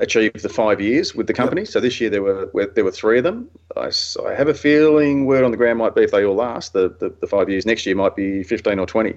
achieved 0.00 0.42
the 0.42 0.48
five 0.48 0.80
years 0.80 1.14
with 1.14 1.26
the 1.26 1.32
company. 1.32 1.62
Yep. 1.62 1.68
So 1.68 1.80
this 1.80 2.00
year 2.00 2.10
there 2.10 2.22
were 2.22 2.50
there 2.74 2.84
were 2.84 2.90
three 2.90 3.18
of 3.18 3.24
them. 3.24 3.48
I, 3.76 3.90
I, 4.26 4.34
have 4.34 4.48
a 4.48 4.54
feeling 4.54 5.26
word 5.26 5.44
on 5.44 5.50
the 5.50 5.56
ground 5.56 5.78
might 5.78 5.94
be 5.94 6.02
if 6.02 6.10
they 6.10 6.24
all 6.24 6.34
last 6.34 6.72
the, 6.72 6.88
the, 6.98 7.14
the, 7.20 7.26
five 7.26 7.48
years. 7.48 7.66
Next 7.66 7.86
year 7.86 7.94
might 7.94 8.16
be 8.16 8.42
fifteen 8.42 8.78
or 8.78 8.86
twenty. 8.86 9.16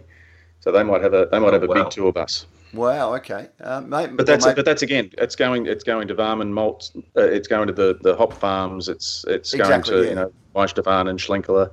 So 0.63 0.71
they 0.71 0.81
might 0.81 1.01
have 1.01 1.13
a 1.13 1.27
they 1.29 1.39
might 1.39 1.49
oh, 1.49 1.53
have 1.53 1.63
a 1.63 1.67
wow. 1.67 1.73
big 1.73 1.89
tour 1.89 2.13
bus. 2.13 2.45
Wow. 2.73 3.13
Okay. 3.15 3.49
Uh, 3.59 3.81
mate, 3.81 4.15
but 4.15 4.25
that's 4.25 4.45
well, 4.45 4.55
but 4.55 4.63
that's 4.63 4.81
again. 4.81 5.09
It's 5.17 5.35
going. 5.35 5.65
It's 5.65 5.83
going 5.83 6.07
to 6.07 6.15
Weyermann 6.15 6.51
Malt. 6.51 6.89
Uh, 7.17 7.23
it's 7.23 7.49
going 7.49 7.67
to 7.67 7.73
the, 7.73 7.99
the 8.01 8.15
hop 8.15 8.31
farms. 8.31 8.87
It's 8.87 9.25
it's 9.27 9.53
exactly, 9.53 9.91
going 9.91 10.03
to 10.03 10.05
yeah. 10.05 10.09
you 10.09 10.15
know 10.15 10.33
Weihenstephan 10.55 11.09
and 11.09 11.19
Schlenkerla 11.19 11.69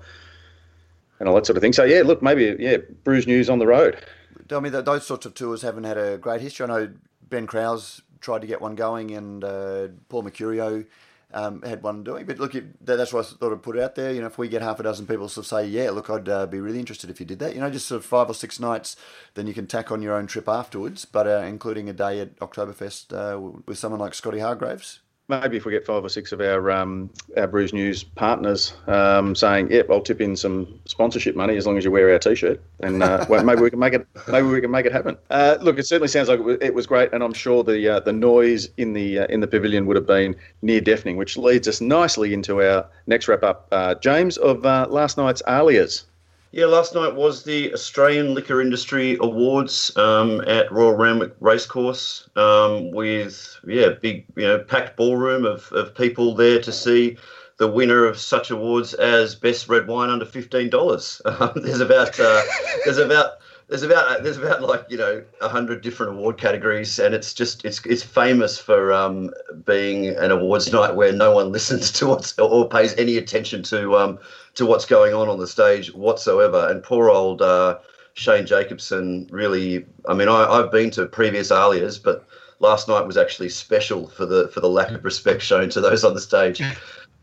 and 1.21 1.29
all 1.29 1.37
that 1.37 1.47
sort 1.47 1.57
of 1.57 1.61
thing. 1.61 1.73
So 1.73 1.85
yeah, 1.85 2.03
look, 2.03 2.21
maybe 2.21 2.57
yeah, 2.59 2.79
Brews 3.05 3.29
News 3.29 3.49
on 3.49 3.61
the 3.61 3.67
road. 3.69 4.05
Tell 4.49 4.61
me 4.61 4.71
that 4.71 4.87
those 4.87 5.07
sorts 5.07 5.25
of 5.25 5.35
tours 5.35 5.63
haven't 5.63 5.85
had 5.85 5.97
a 5.97 6.19
great 6.19 6.41
history. 6.41 6.65
I 6.65 6.67
know 6.67 6.93
Ben 7.29 7.47
Krause 7.47 8.03
tried 8.21 8.41
to 8.41 8.49
get 8.49 8.61
one 8.61 8.75
going, 8.75 9.13
and 9.13 9.45
uh, 9.45 9.87
Paul 10.09 10.25
Mercurio 10.25 10.85
um, 11.33 11.63
had 11.63 11.83
one 11.83 12.05
doing. 12.05 12.27
But 12.27 12.39
look, 12.39 12.55
that's 12.81 13.13
why 13.13 13.21
I 13.21 13.23
thought 13.23 13.53
I'd 13.53 13.63
put 13.63 13.77
it 13.77 13.83
out 13.83 13.95
there. 13.95 14.13
You 14.13 14.21
know, 14.21 14.27
if 14.27 14.39
we 14.39 14.49
get 14.49 14.63
half 14.63 14.81
a 14.81 14.83
dozen 14.83 15.07
people 15.07 15.25
of 15.25 15.47
say, 15.47 15.67
yeah, 15.67 15.91
look, 15.91 16.11
I'd 16.11 16.29
uh, 16.29 16.47
be 16.47 16.61
really 16.61 16.79
interested 16.79 17.11
if 17.11 17.21
you 17.21 17.27
did 17.27 17.39
that. 17.41 17.55
You 17.55 17.61
know, 17.61 17.71
just 17.71 17.87
sort 17.87 18.01
of 18.01 18.05
five 18.05 18.29
or 18.29 18.35
six 18.35 18.59
nights, 18.59 18.97
then 19.35 19.47
you 19.47 19.55
can 19.55 19.67
tack 19.67 19.91
on 19.91 20.03
your 20.03 20.15
own 20.15 20.27
trip 20.27 20.49
afterwards, 20.49 21.05
but 21.05 21.27
uh, 21.27 21.43
including 21.47 21.89
a 21.89 21.93
day 21.93 22.21
at 22.21 22.37
Oktoberfest 22.39 23.13
uh, 23.13 23.41
with 23.67 23.79
someone 23.79 24.01
like 24.01 24.15
Scotty 24.15 24.41
Hargraves 24.41 25.01
maybe 25.31 25.57
if 25.57 25.65
we 25.65 25.73
get 25.73 25.87
five 25.87 26.05
or 26.05 26.09
six 26.09 26.33
of 26.33 26.41
our 26.41 26.71
um, 26.71 27.09
our 27.37 27.47
Brews 27.47 27.73
News 27.73 28.03
partners 28.03 28.75
um, 28.87 29.35
saying, 29.35 29.71
"Yep, 29.71 29.87
I'll 29.91 30.03
tip 30.03 30.21
in 30.21 30.37
some 30.37 30.79
sponsorship 30.85 31.37
money 31.37 31.57
as 31.57 31.67
long 31.67 31.79
as 31.79 31.85
you 31.85 31.91
wear 31.91 32.13
our 32.13 32.19
T-shirt," 32.19 32.61
and 32.81 33.03
uh, 33.03 33.25
well, 33.31 33.43
maybe 33.45 33.63
we 33.63 33.71
can 33.71 33.79
make 33.79 33.95
it. 33.95 34.07
Maybe 34.29 34.47
we 34.47 34.61
can 34.61 34.71
make 34.71 34.85
it 34.85 34.93
happen. 34.93 35.17
Uh, 35.31 35.57
look, 35.61 35.79
it 35.79 35.87
certainly 35.87 36.09
sounds 36.09 36.29
like 36.29 36.41
it 36.61 36.75
was 36.75 36.87
great, 36.87 37.13
and 37.13 37.23
I'm 37.23 37.33
sure 37.33 37.65
the 37.65 37.89
uh, 37.89 38.01
the 38.01 38.13
noise 38.13 38.69
in 38.77 38.93
the 38.93 39.21
uh, 39.21 39.27
in 39.27 39.41
the 39.41 39.47
pavilion 39.47 39.87
would 39.87 39.97
have 39.97 40.07
been 40.07 40.37
near 40.63 40.81
deafening, 40.81 41.17
which 41.17 41.37
leads 41.37 41.69
us 41.69 41.81
nicely 41.81 42.35
into 42.35 42.61
our 42.61 42.87
next 43.07 43.29
wrap 43.29 43.43
up, 43.43 43.69
uh, 43.73 43.95
James, 43.95 44.37
of 44.37 44.67
uh, 44.67 44.87
last 44.91 45.17
night's 45.17 45.43
ALIAs. 45.47 46.05
Yeah, 46.53 46.67
last 46.67 46.97
night 46.97 47.15
was 47.15 47.45
the 47.45 47.73
Australian 47.73 48.35
Liquor 48.35 48.61
Industry 48.61 49.17
Awards 49.21 49.97
um, 49.97 50.41
at 50.49 50.73
Royal 50.73 50.95
Randwick 50.95 51.33
Racecourse 51.39 52.29
um, 52.35 52.91
with 52.91 53.57
yeah 53.65 53.91
big 53.91 54.25
you 54.35 54.49
know 54.49 54.59
packed 54.59 54.97
ballroom 54.97 55.47
of, 55.47 55.71
of 55.73 55.95
people 55.95 56.35
there 56.35 56.61
to 56.61 56.73
see 56.73 57.19
the 57.59 57.69
winner 57.69 58.05
of 58.05 58.19
such 58.19 58.51
awards 58.51 58.95
as 58.95 59.37
best 59.37 59.69
red 59.69 59.87
wine 59.87 60.11
under 60.11 60.25
fifteen 60.25 60.69
dollars. 60.71 61.23
Um, 61.25 61.53
there's 61.63 61.81
about 61.81 62.19
uh, 62.19 62.43
there's 62.85 62.99
about 62.99 63.35
there's 63.71 63.85
about 63.85 64.25
there's 64.25 64.37
about 64.37 64.63
like 64.63 64.85
you 64.89 64.99
know 64.99 65.23
a 65.41 65.49
hundred 65.49 65.81
different 65.81 66.13
award 66.13 66.37
categories, 66.37 66.99
and 66.99 67.15
it's 67.15 67.33
just 67.33 67.65
it's 67.65 67.85
it's 67.87 68.03
famous 68.03 68.59
for 68.59 68.93
um, 68.93 69.31
being 69.65 70.09
an 70.09 70.33
awards 70.33 70.73
night 70.73 70.97
where 70.97 71.13
no 71.13 71.33
one 71.33 71.53
listens 71.53 71.93
to 71.93 72.09
what's 72.09 72.37
or 72.39 72.69
pays 72.69 72.95
any 72.97 73.17
attention 73.17 73.63
to 73.63 73.97
um, 73.97 74.19
to 74.57 74.67
what's 74.67 74.85
going 74.85 75.15
on 75.15 75.29
on 75.29 75.39
the 75.39 75.47
stage 75.47 75.95
whatsoever. 75.95 76.69
And 76.69 76.83
poor 76.83 77.11
old 77.11 77.43
uh, 77.43 77.79
Shane 78.15 78.45
Jacobson 78.45 79.29
really. 79.31 79.87
I 80.09 80.15
mean, 80.15 80.29
I, 80.29 80.47
I've 80.47 80.73
been 80.73 80.91
to 80.91 81.07
previous 81.07 81.53
ALIAs, 81.53 81.97
but 81.97 82.27
last 82.59 82.89
night 82.89 83.07
was 83.07 83.17
actually 83.17 83.51
special 83.51 84.09
for 84.09 84.27
the 84.27 84.49
for 84.49 84.59
the 84.59 84.69
lack 84.69 84.91
of 84.91 85.05
respect 85.05 85.43
shown 85.43 85.71
to 85.71 85.81
those 85.81 86.05
on 86.05 86.15
the 86.15 86.21
stage. 86.21 86.61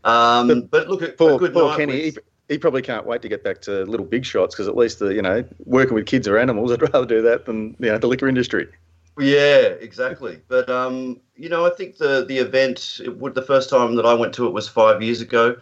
Um, 0.04 0.62
but 0.70 0.88
look 0.88 1.02
at 1.02 1.18
poor, 1.18 1.38
good 1.38 1.52
poor 1.52 1.76
Kenny. 1.76 2.12
With, 2.12 2.18
he 2.48 2.58
probably 2.58 2.82
can't 2.82 3.06
wait 3.06 3.22
to 3.22 3.28
get 3.28 3.44
back 3.44 3.60
to 3.62 3.84
little 3.84 4.06
big 4.06 4.24
shots 4.24 4.54
because 4.54 4.68
at 4.68 4.76
least 4.76 4.98
the 4.98 5.14
you 5.14 5.22
know 5.22 5.44
working 5.64 5.94
with 5.94 6.06
kids 6.06 6.26
or 6.26 6.38
animals, 6.38 6.72
I'd 6.72 6.82
rather 6.82 7.06
do 7.06 7.22
that 7.22 7.44
than 7.44 7.76
you 7.78 7.90
know 7.90 7.98
the 7.98 8.06
liquor 8.06 8.28
industry. 8.28 8.68
Yeah, 9.18 9.74
exactly. 9.80 10.40
But 10.48 10.70
um, 10.70 11.20
you 11.36 11.48
know, 11.48 11.66
I 11.66 11.70
think 11.70 11.98
the 11.98 12.24
the 12.26 12.38
event 12.38 13.00
it 13.04 13.18
would 13.18 13.34
the 13.34 13.42
first 13.42 13.68
time 13.68 13.96
that 13.96 14.06
I 14.06 14.14
went 14.14 14.32
to 14.34 14.46
it 14.46 14.52
was 14.52 14.68
five 14.68 15.02
years 15.02 15.20
ago, 15.20 15.56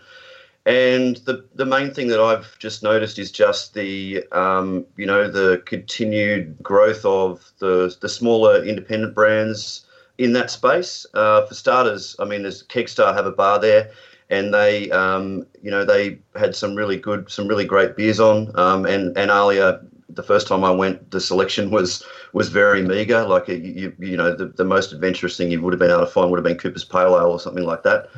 and 0.65 1.17
the 1.19 1.45
the 1.55 1.67
main 1.67 1.93
thing 1.93 2.09
that 2.09 2.21
I've 2.21 2.59
just 2.59 2.83
noticed 2.83 3.19
is 3.19 3.33
just 3.33 3.75
the 3.75 4.25
um, 4.33 4.87
you 4.97 5.07
know 5.07 5.29
the 5.29 5.63
continued 5.67 6.63
growth 6.63 7.05
of 7.05 7.53
the 7.59 7.97
the 8.01 8.09
smaller 8.09 8.63
independent 8.65 9.15
brands 9.15 9.87
in 10.19 10.35
that 10.35 10.51
space. 10.51 11.05
Uh, 11.15 11.45
for 11.47 11.55
starters, 11.55 12.15
I 12.19 12.27
mean, 12.27 12.43
there's 12.43 12.63
Kegstar 12.63 13.15
have 13.15 13.27
a 13.27 13.33
bar 13.33 13.59
there 13.59 13.91
and 14.31 14.53
they, 14.53 14.91
um, 14.91 15.47
you 15.63 15.71
know, 15.71 15.85
they 15.85 16.19
had 16.35 16.57
some 16.57 16.75
really 16.75 16.97
good, 16.97 17.31
some 17.31 17.47
really 17.47 17.65
great 17.65 17.97
beers 17.97 18.21
on. 18.21 18.51
Um, 18.59 18.87
and 18.87 19.17
and 19.17 19.31
ALIA 19.31 19.81
the 20.17 20.23
first 20.23 20.49
time 20.49 20.65
I 20.65 20.71
went, 20.71 21.11
the 21.11 21.21
selection 21.21 21.71
was 21.71 22.05
was 22.33 22.49
very 22.49 22.83
meagre. 22.83 23.27
Like 23.27 23.49
you, 23.49 23.95
you 23.99 24.17
know, 24.17 24.35
the, 24.35 24.47
the 24.47 24.65
most 24.65 24.93
adventurous 24.93 25.37
thing 25.37 25.51
you 25.51 25.63
would 25.63 25.73
have 25.73 25.81
been 25.81 25.91
able 25.91 26.01
to 26.01 26.07
find 26.07 26.31
would 26.31 26.39
have 26.39 26.45
been 26.45 26.59
Cooper's 26.59 26.85
Pale 26.85 27.17
Ale 27.17 27.31
or 27.31 27.41
something 27.41 27.65
like 27.65 27.83
that. 27.85 28.09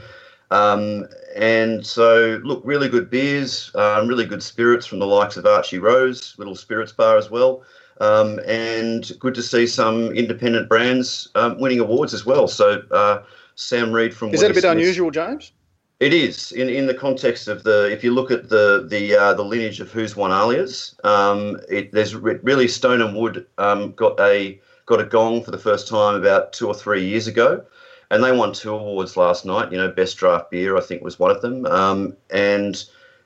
Um, 0.50 1.06
and 1.36 1.86
so, 1.86 2.40
look, 2.42 2.62
really 2.64 2.88
good 2.88 3.11
beers, 3.11 3.70
um, 3.74 4.09
really 4.09 4.24
good 4.24 4.42
spirits 4.42 4.86
from 4.86 4.98
the 4.98 5.06
likes 5.06 5.36
of 5.36 5.44
Archie 5.44 5.78
Rose, 5.78 6.34
little 6.38 6.56
spirits 6.56 6.92
bar 6.92 7.18
as 7.18 7.30
well. 7.30 7.62
Um, 8.00 8.38
and 8.46 9.12
good 9.18 9.34
to 9.34 9.42
see 9.42 9.66
some 9.66 10.12
independent 10.12 10.68
brands 10.68 11.28
um, 11.34 11.59
winning 11.59 11.80
awards 11.80 12.14
as 12.14 12.24
well. 12.24 12.48
So, 12.48 12.82
uh, 12.92 13.22
Sam 13.56 13.92
Reed 13.92 14.14
from 14.14 14.32
is 14.32 14.40
that 14.40 14.52
a 14.52 14.54
bit 14.54 14.61
Smith's, 14.61 14.72
unusual, 14.72 15.11
James? 15.11 15.52
It 16.01 16.14
is 16.14 16.53
in, 16.53 16.68
in 16.68 16.86
the 16.86 16.94
context 16.94 17.49
of 17.49 17.64
the 17.64 17.90
if 17.90 18.05
you 18.05 18.14
look 18.14 18.30
at 18.30 18.49
the 18.49 18.86
the 18.88 19.16
uh, 19.16 19.34
the 19.34 19.44
lineage 19.44 19.80
of 19.80 19.90
who's 19.90 20.14
won 20.14 20.30
ALIAs, 20.30 20.94
um, 21.03 21.59
it, 21.68 21.90
there's 21.90 22.14
really 22.14 22.68
Stone 22.68 23.03
and 23.03 23.16
Wood 23.16 23.46
um, 23.59 23.92
got 23.92 24.18
a 24.20 24.61
got 24.86 25.01
a 25.01 25.05
gong 25.05 25.42
for 25.42 25.51
the 25.51 25.59
first 25.59 25.88
time 25.88 26.14
about 26.14 26.53
two 26.53 26.68
or 26.68 26.74
three 26.74 27.05
years 27.05 27.26
ago, 27.26 27.64
and 28.12 28.22
they 28.22 28.30
won 28.30 28.53
two 28.53 28.72
awards 28.72 29.16
last 29.16 29.44
night. 29.44 29.72
You 29.72 29.78
know, 29.78 29.88
best 29.90 30.16
draft 30.18 30.53
beer 30.53 30.76
I 30.76 30.82
think 30.82 31.03
was 31.03 31.18
one 31.18 31.32
of 31.32 31.42
them, 31.42 31.66
um, 31.66 32.16
and 32.30 32.84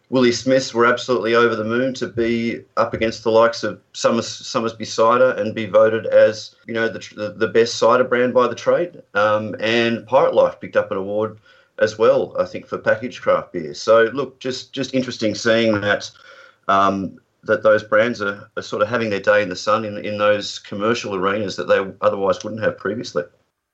Willie 0.08 0.32
Smiths 0.32 0.72
were 0.72 0.86
absolutely 0.86 1.34
over 1.34 1.54
the 1.54 1.64
moon 1.64 1.92
to 1.94 2.06
be 2.06 2.62
up 2.78 2.94
against 2.94 3.22
the 3.22 3.30
likes 3.30 3.64
of 3.64 3.82
Summers, 3.92 4.28
Somersby 4.28 4.86
Cider 4.86 5.32
and 5.32 5.54
be 5.54 5.66
voted 5.66 6.06
as 6.06 6.54
you 6.66 6.72
know 6.72 6.88
the 6.88 7.00
the, 7.16 7.34
the 7.34 7.48
best 7.48 7.74
cider 7.74 8.04
brand 8.04 8.32
by 8.32 8.48
the 8.48 8.54
trade, 8.54 9.02
um, 9.12 9.54
and 9.60 10.06
Pirate 10.06 10.32
Life 10.32 10.58
picked 10.58 10.78
up 10.78 10.90
an 10.90 10.96
award 10.96 11.36
as 11.82 11.98
well, 11.98 12.34
I 12.38 12.44
think, 12.44 12.66
for 12.66 12.78
packaged 12.78 13.20
craft 13.20 13.52
beer. 13.52 13.74
So 13.74 14.04
look, 14.14 14.38
just 14.38 14.72
just 14.72 14.94
interesting 14.94 15.34
seeing 15.34 15.80
that 15.80 16.10
um, 16.68 17.18
that 17.42 17.62
those 17.62 17.82
brands 17.82 18.22
are, 18.22 18.48
are 18.56 18.62
sort 18.62 18.82
of 18.82 18.88
having 18.88 19.10
their 19.10 19.20
day 19.20 19.42
in 19.42 19.48
the 19.48 19.56
sun 19.56 19.84
in, 19.84 19.98
in 19.98 20.18
those 20.18 20.60
commercial 20.60 21.14
arenas 21.14 21.56
that 21.56 21.66
they 21.68 21.84
otherwise 22.00 22.44
wouldn't 22.44 22.62
have 22.62 22.78
previously. 22.78 23.24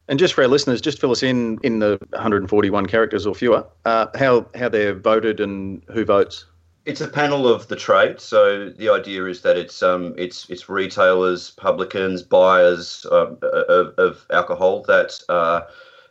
And 0.09 0.18
just 0.18 0.32
for 0.32 0.42
our 0.42 0.48
listeners, 0.48 0.80
just 0.80 0.98
fill 0.98 1.11
us 1.11 1.22
in 1.22 1.59
in 1.62 1.80
the 1.80 1.98
141 2.11 2.86
characters 2.86 3.26
or 3.26 3.34
fewer, 3.34 3.66
uh, 3.84 4.06
how 4.14 4.46
how 4.54 4.68
they're 4.68 4.94
voted 4.94 5.38
and 5.38 5.82
who 5.92 6.04
votes. 6.04 6.46
It's 6.86 7.02
a 7.02 7.09
panel 7.09 7.46
of 7.46 7.68
the 7.68 7.76
trade. 7.76 8.18
So 8.18 8.70
the 8.70 8.88
idea 8.88 9.26
is 9.26 9.42
that 9.42 9.59
it's 9.59 9.82
um 9.82 10.14
it's 10.16 10.48
it's 10.48 10.70
retailers, 10.70 11.50
publicans, 11.50 12.22
buyers 12.22 13.04
uh, 13.12 13.34
of, 13.42 13.94
of 13.98 14.26
alcohol 14.30 14.82
that. 14.88 15.20
Uh, 15.28 15.61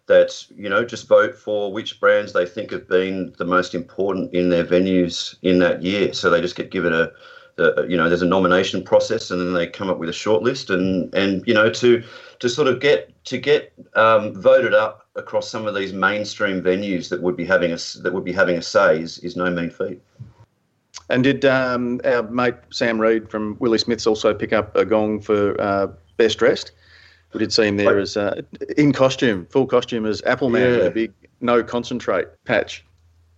that 0.07 0.45
you 0.55 0.69
know 0.69 0.83
just 0.83 1.07
vote 1.07 1.37
for 1.37 1.71
which 1.71 1.99
brands 1.99 2.33
they 2.33 2.45
think 2.45 2.71
have 2.71 2.87
been 2.87 3.33
the 3.37 3.45
most 3.45 3.75
important 3.75 4.33
in 4.33 4.49
their 4.49 4.65
venues 4.65 5.35
in 5.41 5.59
that 5.59 5.83
year. 5.83 6.13
So 6.13 6.29
they 6.29 6.41
just 6.41 6.55
get 6.55 6.71
given 6.71 6.93
a, 6.93 7.11
a 7.57 7.87
you 7.87 7.95
know 7.95 8.09
there's 8.09 8.21
a 8.21 8.27
nomination 8.27 8.83
process 8.83 9.31
and 9.31 9.39
then 9.39 9.53
they 9.53 9.67
come 9.67 9.89
up 9.89 9.99
with 9.99 10.09
a 10.09 10.13
short 10.13 10.43
list 10.43 10.69
and 10.69 11.13
and 11.13 11.45
you 11.45 11.53
know 11.53 11.69
to 11.69 12.03
to 12.39 12.49
sort 12.49 12.67
of 12.67 12.79
get 12.79 13.11
to 13.25 13.37
get 13.37 13.73
um, 13.95 14.33
voted 14.41 14.73
up 14.73 15.07
across 15.15 15.49
some 15.49 15.67
of 15.67 15.75
these 15.75 15.93
mainstream 15.93 16.61
venues 16.61 17.09
that 17.09 17.21
would 17.21 17.35
be 17.35 17.45
having 17.45 17.71
a 17.71 17.77
that 18.01 18.13
would 18.13 18.23
be 18.23 18.33
having 18.33 18.57
a 18.57 18.61
say 18.61 19.01
is, 19.01 19.17
is 19.19 19.35
no 19.35 19.49
mean 19.49 19.69
feat. 19.69 20.01
And 21.09 21.23
did 21.23 21.45
um, 21.45 22.01
our 22.05 22.23
mate 22.23 22.55
Sam 22.69 22.99
Reed 22.99 23.29
from 23.29 23.57
Willie 23.59 23.77
Smiths 23.77 24.07
also 24.07 24.33
pick 24.33 24.53
up 24.53 24.75
a 24.75 24.85
gong 24.85 25.21
for 25.21 25.59
uh, 25.59 25.87
best 26.17 26.37
dressed? 26.37 26.71
We 27.37 27.45
did 27.45 27.53
see 27.53 27.67
him 27.67 27.77
there 27.77 27.99
as 27.99 28.17
uh, 28.17 28.41
in 28.77 28.93
costume, 28.93 29.45
full 29.51 29.67
costume 29.67 30.07
as 30.07 30.23
Apple 30.25 30.49
Man 30.49 30.71
yeah. 30.71 30.77
with 30.77 30.87
a 30.87 30.91
big 30.91 31.13
no 31.39 31.63
concentrate 31.63 32.27
patch. 32.45 32.83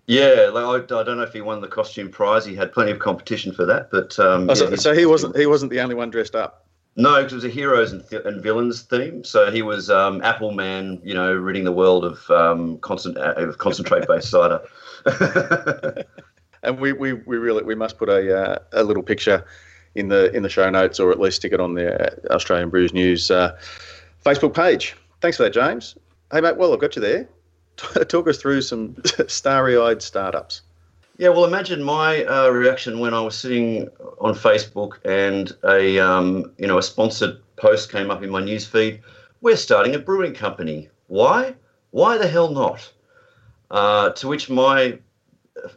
Yeah, 0.08 0.50
like, 0.54 0.64
I, 0.64 1.02
I, 1.02 1.04
don't 1.04 1.18
know 1.18 1.24
if 1.24 1.34
he 1.34 1.42
won 1.42 1.60
the 1.60 1.68
costume 1.68 2.10
prize. 2.10 2.46
He 2.46 2.56
had 2.56 2.72
plenty 2.72 2.92
of 2.92 3.00
competition 3.00 3.52
for 3.52 3.66
that, 3.66 3.92
but 3.92 4.18
um, 4.18 4.50
oh, 4.50 4.54
so, 4.54 4.70
yeah, 4.70 4.78
so, 4.78 4.94
he 4.94 5.06
wasn't 5.06 5.36
he 5.36 5.48
wasn't 5.48 5.70
the 5.70 5.82
only 5.82 5.96
one 5.96 6.10
dressed 6.12 6.34
up. 6.34 6.66
No, 6.96 7.16
because 7.18 7.34
it 7.34 7.36
was 7.36 7.44
a 7.44 7.50
heroes 7.50 7.92
and, 7.92 8.08
th- 8.10 8.22
and, 8.24 8.42
villains 8.42 8.84
theme. 8.84 9.26
So 9.26 9.52
he 9.52 9.64
was 9.64 9.90
um, 9.90 10.22
Apple 10.24 10.54
Man, 10.54 11.02
you 11.04 11.14
know, 11.14 11.34
ridding 11.34 11.66
the 11.66 11.74
world 11.74 12.06
of 12.06 12.32
um, 12.32 12.78
constant, 12.78 13.18
uh, 13.18 13.52
concentrate 13.58 14.08
based 14.08 14.30
cider. 14.32 14.62
and 16.64 16.80
we, 16.80 16.94
we, 16.94 17.14
we 17.14 17.36
really 17.36 17.64
we 17.64 17.76
must 17.76 17.98
put 17.98 18.08
a 18.08 18.34
uh, 18.34 18.60
a 18.72 18.82
little 18.82 19.04
picture 19.04 19.44
in 19.96 20.10
the 20.10 20.32
in 20.36 20.44
the 20.44 20.50
show 20.50 20.70
notes, 20.70 21.00
or 21.00 21.12
at 21.12 21.20
least 21.20 21.38
stick 21.38 21.54
it 21.54 21.60
on 21.60 21.74
the 21.74 22.32
Australian 22.32 22.70
Brews 22.70 22.94
News 22.94 23.32
uh, 23.32 23.58
Facebook 24.26 24.54
page. 24.54 24.96
Thanks 25.22 25.38
for 25.38 25.44
that, 25.44 25.54
James. 25.54 25.96
Hey, 26.32 26.42
mate. 26.42 26.58
Well, 26.58 26.74
I've 26.74 26.80
got 26.80 26.96
you 26.96 27.02
there. 27.02 27.28
Talk 28.06 28.28
us 28.28 28.38
through 28.38 28.62
some 28.62 28.96
starry-eyed 29.28 30.02
startups. 30.02 30.62
Yeah, 31.18 31.30
well, 31.30 31.44
imagine 31.44 31.84
my 31.84 32.24
uh, 32.24 32.50
reaction 32.50 33.00
when 33.00 33.14
I 33.14 33.20
was 33.20 33.38
sitting 33.38 33.90
on 34.22 34.36
Facebook 34.36 35.00
and 35.04 35.52
a 35.66 36.00
um, 36.00 36.54
you 36.58 36.68
know 36.68 36.78
a 36.78 36.84
sponsored 36.84 37.42
post 37.58 37.92
came 37.92 38.10
up 38.10 38.24
in 38.24 38.30
my 38.30 38.42
newsfeed. 38.42 39.02
We're 39.42 39.58
starting 39.58 39.96
a 39.96 40.00
brewing 40.00 40.34
company. 40.34 40.90
Why? 41.08 41.56
Why 41.92 42.18
the 42.18 42.28
hell 42.28 42.52
not? 42.52 42.92
Uh, 43.72 44.12
to 44.12 44.28
which 44.28 44.50
my 44.50 45.00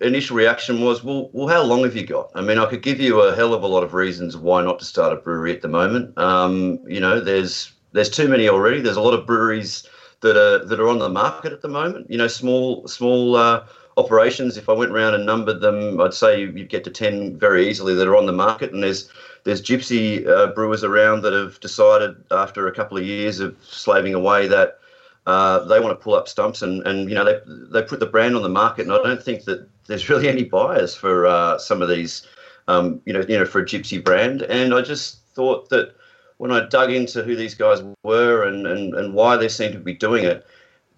initial 0.01 0.37
reaction 0.37 0.81
was, 0.81 1.03
well, 1.05 1.31
well, 1.33 1.49
how 1.49 1.63
long 1.63 1.85
have 1.85 1.97
you 1.97 2.07
got? 2.07 2.31
I 2.35 2.41
mean, 2.41 2.59
I 2.59 2.67
could 2.67 2.83
give 2.83 3.01
you 3.01 3.21
a 3.21 3.35
hell 3.35 3.55
of 3.55 3.63
a 3.63 3.67
lot 3.67 3.83
of 3.83 3.95
reasons 3.95 4.37
why 4.37 4.63
not 4.63 4.79
to 4.81 4.85
start 4.85 5.13
a 5.13 5.17
brewery 5.17 5.55
at 5.55 5.63
the 5.63 5.69
moment. 5.69 6.17
Um, 6.19 6.79
you 6.87 7.01
know, 7.01 7.21
there's 7.21 7.73
there's 7.93 8.11
too 8.11 8.29
many 8.29 8.49
already. 8.49 8.81
There's 8.81 8.97
a 8.97 9.03
lot 9.03 9.15
of 9.15 9.27
breweries 9.27 9.87
that 10.21 10.37
are 10.37 10.65
that 10.65 10.81
are 10.81 10.89
on 10.89 10.99
the 10.99 11.09
market 11.09 11.53
at 11.53 11.63
the 11.63 11.69
moment. 11.69 12.11
You 12.11 12.19
know, 12.19 12.29
small 12.29 12.87
small 12.89 13.37
uh, 13.37 13.67
operations. 13.97 14.57
If 14.57 14.69
I 14.69 14.73
went 14.73 14.93
around 14.93 15.15
and 15.15 15.27
numbered 15.27 15.61
them, 15.61 16.01
I'd 16.01 16.15
say 16.15 16.41
you'd 16.41 16.69
get 16.69 16.85
to 16.85 16.91
ten 16.91 17.39
very 17.39 17.69
easily 17.69 17.95
that 17.95 18.09
are 18.09 18.17
on 18.17 18.27
the 18.27 18.33
market. 18.33 18.73
And 18.73 18.83
there's 18.83 19.11
there's 19.45 19.63
gypsy 19.63 20.27
uh, 20.27 20.49
brewers 20.49 20.85
around 20.85 21.23
that 21.23 21.33
have 21.33 21.61
decided 21.61 22.17
after 22.31 22.67
a 22.67 22.75
couple 22.75 22.97
of 22.97 23.05
years 23.05 23.41
of 23.41 23.57
slaving 23.63 24.15
away 24.15 24.47
that 24.49 24.79
uh, 25.27 25.61
they 25.65 25.81
want 25.81 25.99
to 25.99 26.03
pull 26.03 26.15
up 26.15 26.29
stumps 26.29 26.63
and, 26.63 26.85
and 26.87 27.09
you 27.09 27.15
know 27.15 27.25
they 27.25 27.39
they 27.47 27.83
put 27.87 28.01
the 28.01 28.07
brand 28.07 28.35
on 28.37 28.43
the 28.43 28.49
market, 28.49 28.83
and 28.83 28.93
I 28.93 28.99
don't 28.99 29.23
think 29.23 29.45
that 29.45 29.69
there's 29.87 30.09
really 30.09 30.29
any 30.29 30.45
buyers 30.45 30.95
for 30.95 31.27
uh, 31.27 31.59
some 31.59 31.83
of 31.83 31.89
these, 31.89 32.27
um, 32.69 33.01
you 33.05 33.13
know, 33.13 33.25
you 33.29 33.39
know, 33.39 33.45
for 33.45 33.61
a 33.61 33.65
gypsy 33.65 34.03
brand. 34.03 34.43
And 34.43 34.75
I 34.75 34.83
just 34.83 35.21
thought 35.35 35.69
that 35.71 35.95
when 36.39 36.51
I 36.51 36.67
dug 36.69 36.91
into 36.93 37.23
who 37.23 37.37
these 37.37 37.55
guys 37.55 37.83
were 38.03 38.45
and 38.45 38.67
and, 38.67 38.95
and 38.95 39.15
why 39.15 39.37
they 39.37 39.49
seemed 39.49 39.75
to 39.75 39.81
be 39.81 39.95
doing 39.95 40.25
it, 40.25 40.47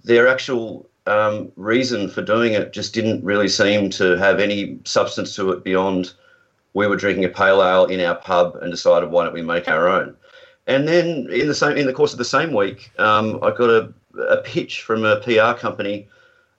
their 0.03 0.27
actual 0.27 0.89
um, 1.07 1.53
reason 1.57 2.09
for 2.09 2.22
doing 2.22 2.55
it 2.55 2.72
just 2.72 2.95
didn't 2.95 3.22
really 3.25 3.49
seem 3.49 3.91
to 3.91 4.16
have 4.16 4.41
any 4.41 4.79
substance 4.85 5.37
to 5.37 5.53
it 5.53 5.64
beyond 5.64 6.14
we 6.72 6.87
were 6.87 6.97
drinking 6.97 7.25
a 7.25 7.29
pale 7.29 7.62
ale 7.62 7.87
in 7.87 8.01
our 8.01 8.16
pub 8.16 8.57
and 8.57 8.70
decided 8.70 9.11
why 9.11 9.25
don't 9.25 9.35
we 9.35 9.43
make 9.43 9.68
our 9.68 9.89
own. 9.89 10.16
And 10.66 10.89
then 10.89 11.29
in 11.31 11.47
the 11.47 11.55
same 11.55 11.77
in 11.77 11.87
the 11.87 11.93
course 11.93 12.12
of 12.12 12.18
the 12.18 12.25
same 12.25 12.53
week, 12.53 12.91
um, 12.99 13.39
I 13.43 13.51
got 13.51 13.70
a 13.70 13.93
a 14.29 14.39
pitch 14.39 14.83
from 14.83 15.05
a 15.05 15.17
PR 15.17 15.59
company 15.59 16.09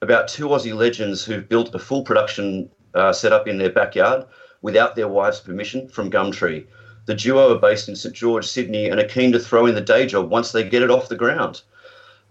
about 0.02 0.28
two 0.28 0.48
Aussie 0.48 0.74
legends 0.74 1.24
who've 1.24 1.48
built 1.48 1.74
a 1.74 1.78
full 1.78 2.02
production 2.02 2.70
uh, 2.94 3.12
setup 3.12 3.48
in 3.48 3.58
their 3.58 3.70
backyard 3.70 4.24
without 4.62 4.96
their 4.96 5.08
wives' 5.08 5.40
permission 5.40 5.88
from 5.88 6.10
Gumtree. 6.10 6.66
The 7.06 7.14
duo 7.14 7.54
are 7.54 7.58
based 7.58 7.88
in 7.88 7.96
St 7.96 8.14
George, 8.14 8.46
Sydney, 8.46 8.88
and 8.88 9.00
are 9.00 9.06
keen 9.06 9.32
to 9.32 9.38
throw 9.38 9.66
in 9.66 9.74
the 9.74 9.80
day 9.80 10.06
job 10.06 10.28
once 10.28 10.52
they 10.52 10.68
get 10.68 10.82
it 10.82 10.90
off 10.90 11.08
the 11.08 11.16
ground. 11.16 11.62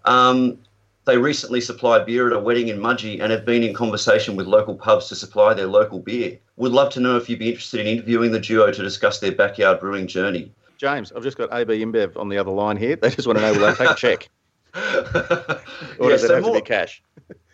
Um, 0.04 0.58
they 1.06 1.16
recently 1.16 1.60
supplied 1.60 2.04
beer 2.04 2.26
at 2.26 2.32
a 2.32 2.38
wedding 2.38 2.68
in 2.68 2.78
Mudgee 2.78 3.20
and 3.20 3.30
have 3.32 3.44
been 3.44 3.62
in 3.62 3.72
conversation 3.72 4.36
with 4.36 4.46
local 4.46 4.74
pubs 4.74 5.08
to 5.08 5.14
supply 5.14 5.54
their 5.54 5.66
local 5.66 6.00
beer. 6.00 6.38
Would 6.56 6.72
love 6.72 6.92
to 6.92 7.00
know 7.00 7.16
if 7.16 7.30
you'd 7.30 7.38
be 7.38 7.48
interested 7.48 7.80
in 7.80 7.86
interviewing 7.86 8.32
the 8.32 8.40
duo 8.40 8.72
to 8.72 8.82
discuss 8.82 9.20
their 9.20 9.32
backyard 9.32 9.80
brewing 9.80 10.08
journey. 10.08 10.52
James, 10.78 11.12
I've 11.12 11.22
just 11.22 11.38
got 11.38 11.52
AB 11.52 11.82
InBev 11.82 12.16
on 12.16 12.28
the 12.28 12.36
other 12.36 12.50
line 12.50 12.76
here. 12.76 12.96
They 12.96 13.10
just 13.10 13.26
want 13.26 13.38
to 13.38 13.42
know 13.42 13.52
will 13.52 13.66
they 13.66 13.74
take 13.74 13.90
a 13.90 13.94
check? 13.94 14.28
or 15.98 16.10
does 16.10 16.24
it 16.24 16.30
have 16.30 16.42
more, 16.42 16.54
to 16.54 16.60
be 16.60 16.66
cash? 16.66 17.02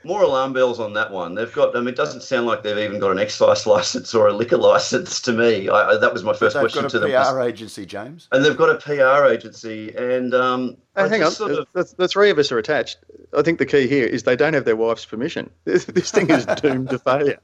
more 0.05 0.23
alarm 0.23 0.53
bells 0.53 0.81
on 0.81 0.93
that 0.95 1.11
one. 1.11 1.35
They've 1.35 1.53
got. 1.53 1.77
I 1.77 1.81
mean, 1.81 1.89
it 1.89 1.97
doesn't 1.97 2.23
sound 2.23 2.47
like 2.47 2.63
they've 2.63 2.79
even 2.79 2.99
got 2.99 3.11
an 3.11 3.19
excise 3.19 3.67
license 3.67 4.15
or 4.15 4.29
a 4.29 4.33
liquor 4.33 4.57
license 4.59 5.21
to 5.23 5.33
me. 5.33 5.69
I, 5.69 5.97
that 5.97 6.13
was 6.13 6.25
my 6.25 6.33
first 6.33 6.57
question 6.57 6.89
to 6.89 6.99
them. 6.99 7.11
They've 7.11 7.19
got 7.19 7.31
a 7.31 7.35
PR 7.35 7.43
agency, 7.43 7.87
James, 7.87 8.29
and 8.33 8.45
they've 8.45 8.57
got 8.57 8.71
a 8.71 8.77
PR 8.77 9.27
agency. 9.27 9.95
And 9.95 10.35
um, 10.35 10.77
hey, 10.97 11.09
hang 11.09 11.23
on, 11.23 11.31
sort 11.31 11.53
of, 11.53 11.67
the, 11.73 11.95
the, 11.97 12.09
three 12.09 12.31
of 12.31 12.39
us 12.39 12.51
are 12.53 12.59
attached. 12.59 12.99
I 13.37 13.43
think 13.43 13.59
the 13.59 13.67
key 13.67 13.87
here 13.87 14.07
is 14.07 14.25
they 14.25 14.37
don't 14.37 14.55
have 14.55 14.65
their 14.65 14.77
wife's 14.77 15.05
permission. 15.05 15.51
This, 15.65 15.85
this 15.85 16.11
thing 16.11 16.29
is 16.29 16.45
doomed 16.45 16.91
to 16.91 16.99
failure. 16.99 17.39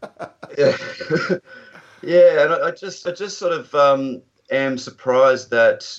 Yeah, 0.59 0.77
yeah, 2.03 2.45
and 2.45 2.53
I, 2.53 2.67
I, 2.67 2.71
just, 2.73 3.07
I 3.07 3.13
just 3.13 3.39
sort 3.39 3.53
of 3.53 3.75
um, 3.75 4.23
am 4.51 4.77
surprised 4.77 5.51
that 5.51 5.99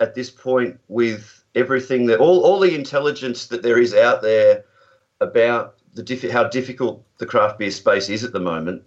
at 0.00 0.14
this 0.14 0.28
point 0.28 0.78
with 0.88 1.41
everything 1.54 2.06
that 2.06 2.18
all, 2.18 2.40
all 2.42 2.60
the 2.60 2.74
intelligence 2.74 3.46
that 3.46 3.62
there 3.62 3.78
is 3.78 3.94
out 3.94 4.22
there 4.22 4.64
about 5.20 5.74
the 5.94 6.02
diff- 6.02 6.30
how 6.30 6.44
difficult 6.44 7.04
the 7.18 7.26
craft 7.26 7.58
beer 7.58 7.70
space 7.70 8.08
is 8.08 8.24
at 8.24 8.32
the 8.32 8.40
moment, 8.40 8.82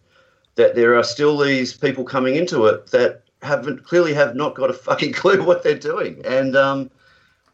that 0.55 0.76
there 0.76 0.95
are 0.95 1.03
still 1.03 1.38
these 1.38 1.74
people 1.74 2.03
coming 2.03 2.36
into 2.36 2.66
it 2.66 2.88
that 2.88 3.24
haven't 3.41 3.86
clearly 3.86 4.13
have 4.13 4.36
not 4.36 4.55
got 4.55 4.70
a 4.70 4.74
fucking 4.74 5.13
clue 5.22 5.43
what 5.43 5.63
they're 5.63 5.78
doing, 5.78 6.22
and 6.26 6.55
um, 6.55 6.89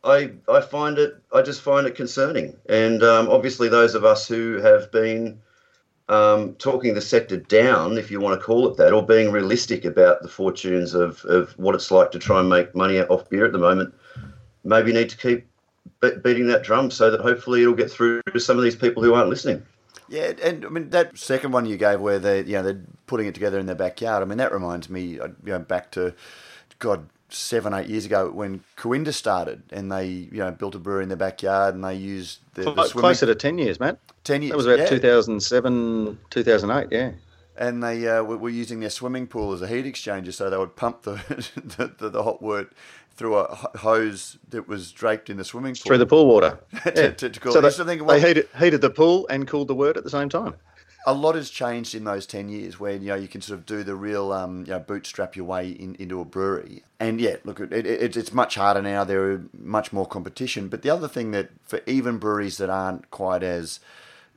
I 0.03 0.32
I 0.49 0.62
find 0.62 0.97
it 0.97 1.16
I 1.34 1.41
just 1.41 1.62
find 1.62 1.86
it 1.86 1.95
concerning, 1.95 2.55
and 2.70 3.03
um, 3.03 3.30
obviously 3.30 3.68
those 3.68 3.95
of 3.95 4.05
us 4.05 4.28
who 4.28 4.62
have 4.62 4.91
been 4.91 5.39
um, 6.12 6.55
talking 6.55 6.93
the 6.93 7.01
sector 7.01 7.38
down, 7.38 7.97
if 7.97 8.12
you 8.12 8.20
want 8.20 8.39
to 8.39 8.45
call 8.45 8.68
it 8.70 8.78
that, 8.78 8.93
or 8.93 9.05
being 9.05 9.32
realistic 9.32 9.86
about 9.86 10.22
the 10.22 10.28
fortunes 10.28 10.93
of, 10.93 11.24
of 11.26 11.57
what 11.57 11.74
it's 11.74 11.89
like 11.89 12.12
to 12.12 12.20
try 12.20 12.41
and 12.41 12.49
make 12.49 12.76
money 12.76 12.99
off 12.99 13.30
beer 13.30 13.45
at 13.45 13.53
the 13.53 13.57
moment, 13.57 13.93
maybe 14.64 14.93
need 14.93 15.09
to 15.09 15.18
keep 15.18 15.47
beating 16.24 16.47
that 16.47 16.64
drum 16.64 16.91
so 16.91 17.12
that 17.12 17.22
hopefully 17.22 17.62
it'll 17.62 17.74
get 17.74 17.91
through 17.91 18.22
to 18.32 18.39
some 18.39 18.57
of 18.57 18.64
these 18.64 18.76
people 18.76 19.03
who 19.03 19.14
aren't 19.14 19.30
listening. 19.30 19.64
Yeah, 20.12 20.34
and 20.43 20.66
I 20.66 20.70
mean 20.70 20.89
that 20.89 21.18
second 21.18 21.51
one 21.51 21.66
you 21.66 21.78
gave, 21.78 22.01
where 22.01 22.20
they, 22.20 22.39
you 22.43 22.53
know, 22.53 22.64
they're 22.64 22.82
putting 23.07 23.28
it 23.28 23.34
together 23.34 23.59
in 23.59 23.66
their 23.66 23.76
backyard. 23.76 24.22
I 24.22 24.26
mean 24.26 24.39
that 24.39 24.51
reminds 24.51 24.89
me, 24.89 25.20
uh, 25.20 25.28
you 25.45 25.53
know, 25.53 25.59
back 25.59 25.91
to, 25.91 26.14
God, 26.80 27.07
seven, 27.30 27.74
eight 27.74 27.88
years 27.88 28.05
ago 28.05 28.30
when 28.30 28.62
Cooinda 28.76 29.14
started, 29.14 29.64
and 29.72 29.89
they, 29.89 30.07
you 30.07 30.39
know, 30.39 30.51
built 30.51 30.76
a 30.76 30.80
brewery 30.80 31.03
in 31.03 31.09
their 31.09 31.18
backyard, 31.18 31.76
and 31.76 31.84
they 31.84 31.95
used 31.95 32.39
the, 32.55 32.64
the 32.64 32.84
closer 32.89 33.26
to 33.26 33.36
ten 33.36 33.57
years, 33.57 33.80
Matt. 33.80 33.99
Ten 34.26 34.41
years. 34.41 34.51
That 34.51 34.57
was 34.57 34.66
about 34.66 34.80
yeah. 34.80 34.88
2007, 34.88 36.20
2008, 36.30 36.88
yeah. 36.91 37.12
And 37.57 37.84
they 37.84 38.07
uh, 38.07 38.24
were 38.24 38.49
using 38.49 38.80
their 38.80 38.89
swimming 38.89 39.28
pool 39.28 39.53
as 39.53 39.62
a 39.62 39.68
heat 39.68 39.86
exchanger, 39.86 40.34
so 40.34 40.49
they 40.49 40.57
would 40.57 40.76
pump 40.76 41.03
the 41.03 41.14
the, 41.78 41.93
the, 41.97 42.09
the 42.09 42.24
hot 42.24 42.41
wort 42.41 42.74
through 43.16 43.38
a 43.38 43.55
hose 43.78 44.38
that 44.49 44.68
was 44.68 44.91
draped 44.91 45.30
in 45.30 45.38
the 45.38 45.43
swimming 45.43 45.76
pool. 45.76 45.84
Through 45.86 45.97
the 45.99 46.05
pool 46.05 46.26
water. 46.28 46.59
to, 46.84 46.93
yeah. 46.95 47.12
to, 47.12 47.30
to 47.30 47.39
cool 47.39 47.51
so 47.51 47.84
they, 47.84 47.97
they 47.97 48.22
heated, 48.22 48.47
heated 48.57 48.82
the 48.82 48.89
pool 48.89 49.28
and 49.30 49.47
cooled 49.47 49.68
the 49.68 49.76
wort 49.76 49.97
at 49.97 50.03
the 50.03 50.09
same 50.09 50.30
time. 50.30 50.55
A 51.07 51.14
lot 51.14 51.34
has 51.34 51.49
changed 51.49 51.95
in 51.95 52.03
those 52.03 52.28
ten 52.28 52.47
years, 52.47 52.80
where 52.80 52.93
you 52.93 53.07
know 53.07 53.16
you 53.16 53.28
can 53.28 53.41
sort 53.41 53.57
of 53.57 53.66
do 53.66 53.82
the 53.82 53.95
real, 53.95 54.32
um, 54.32 54.59
you 54.59 54.72
know, 54.72 54.80
bootstrap 54.80 55.36
your 55.36 55.45
way 55.45 55.70
in, 55.70 55.95
into 55.95 56.22
a 56.22 56.26
brewery. 56.26 56.84
And 56.99 57.20
yeah, 57.20 57.38
look, 57.43 57.59
it, 57.59 57.74
it, 57.74 58.16
it's 58.16 58.32
much 58.32 58.53
harder 58.53 58.84
now. 58.84 59.03
There 59.03 59.32
are 59.32 59.43
much 59.57 59.91
more 59.91 60.05
competition. 60.05 60.68
But 60.68 60.84
the 60.84 60.91
other 60.91 61.07
thing 61.07 61.32
that 61.32 61.49
for 61.64 61.82
even 61.88 62.20
breweries 62.20 62.57
that 62.57 62.70
aren't 62.70 63.09
quite 63.09 63.41
as 63.41 63.80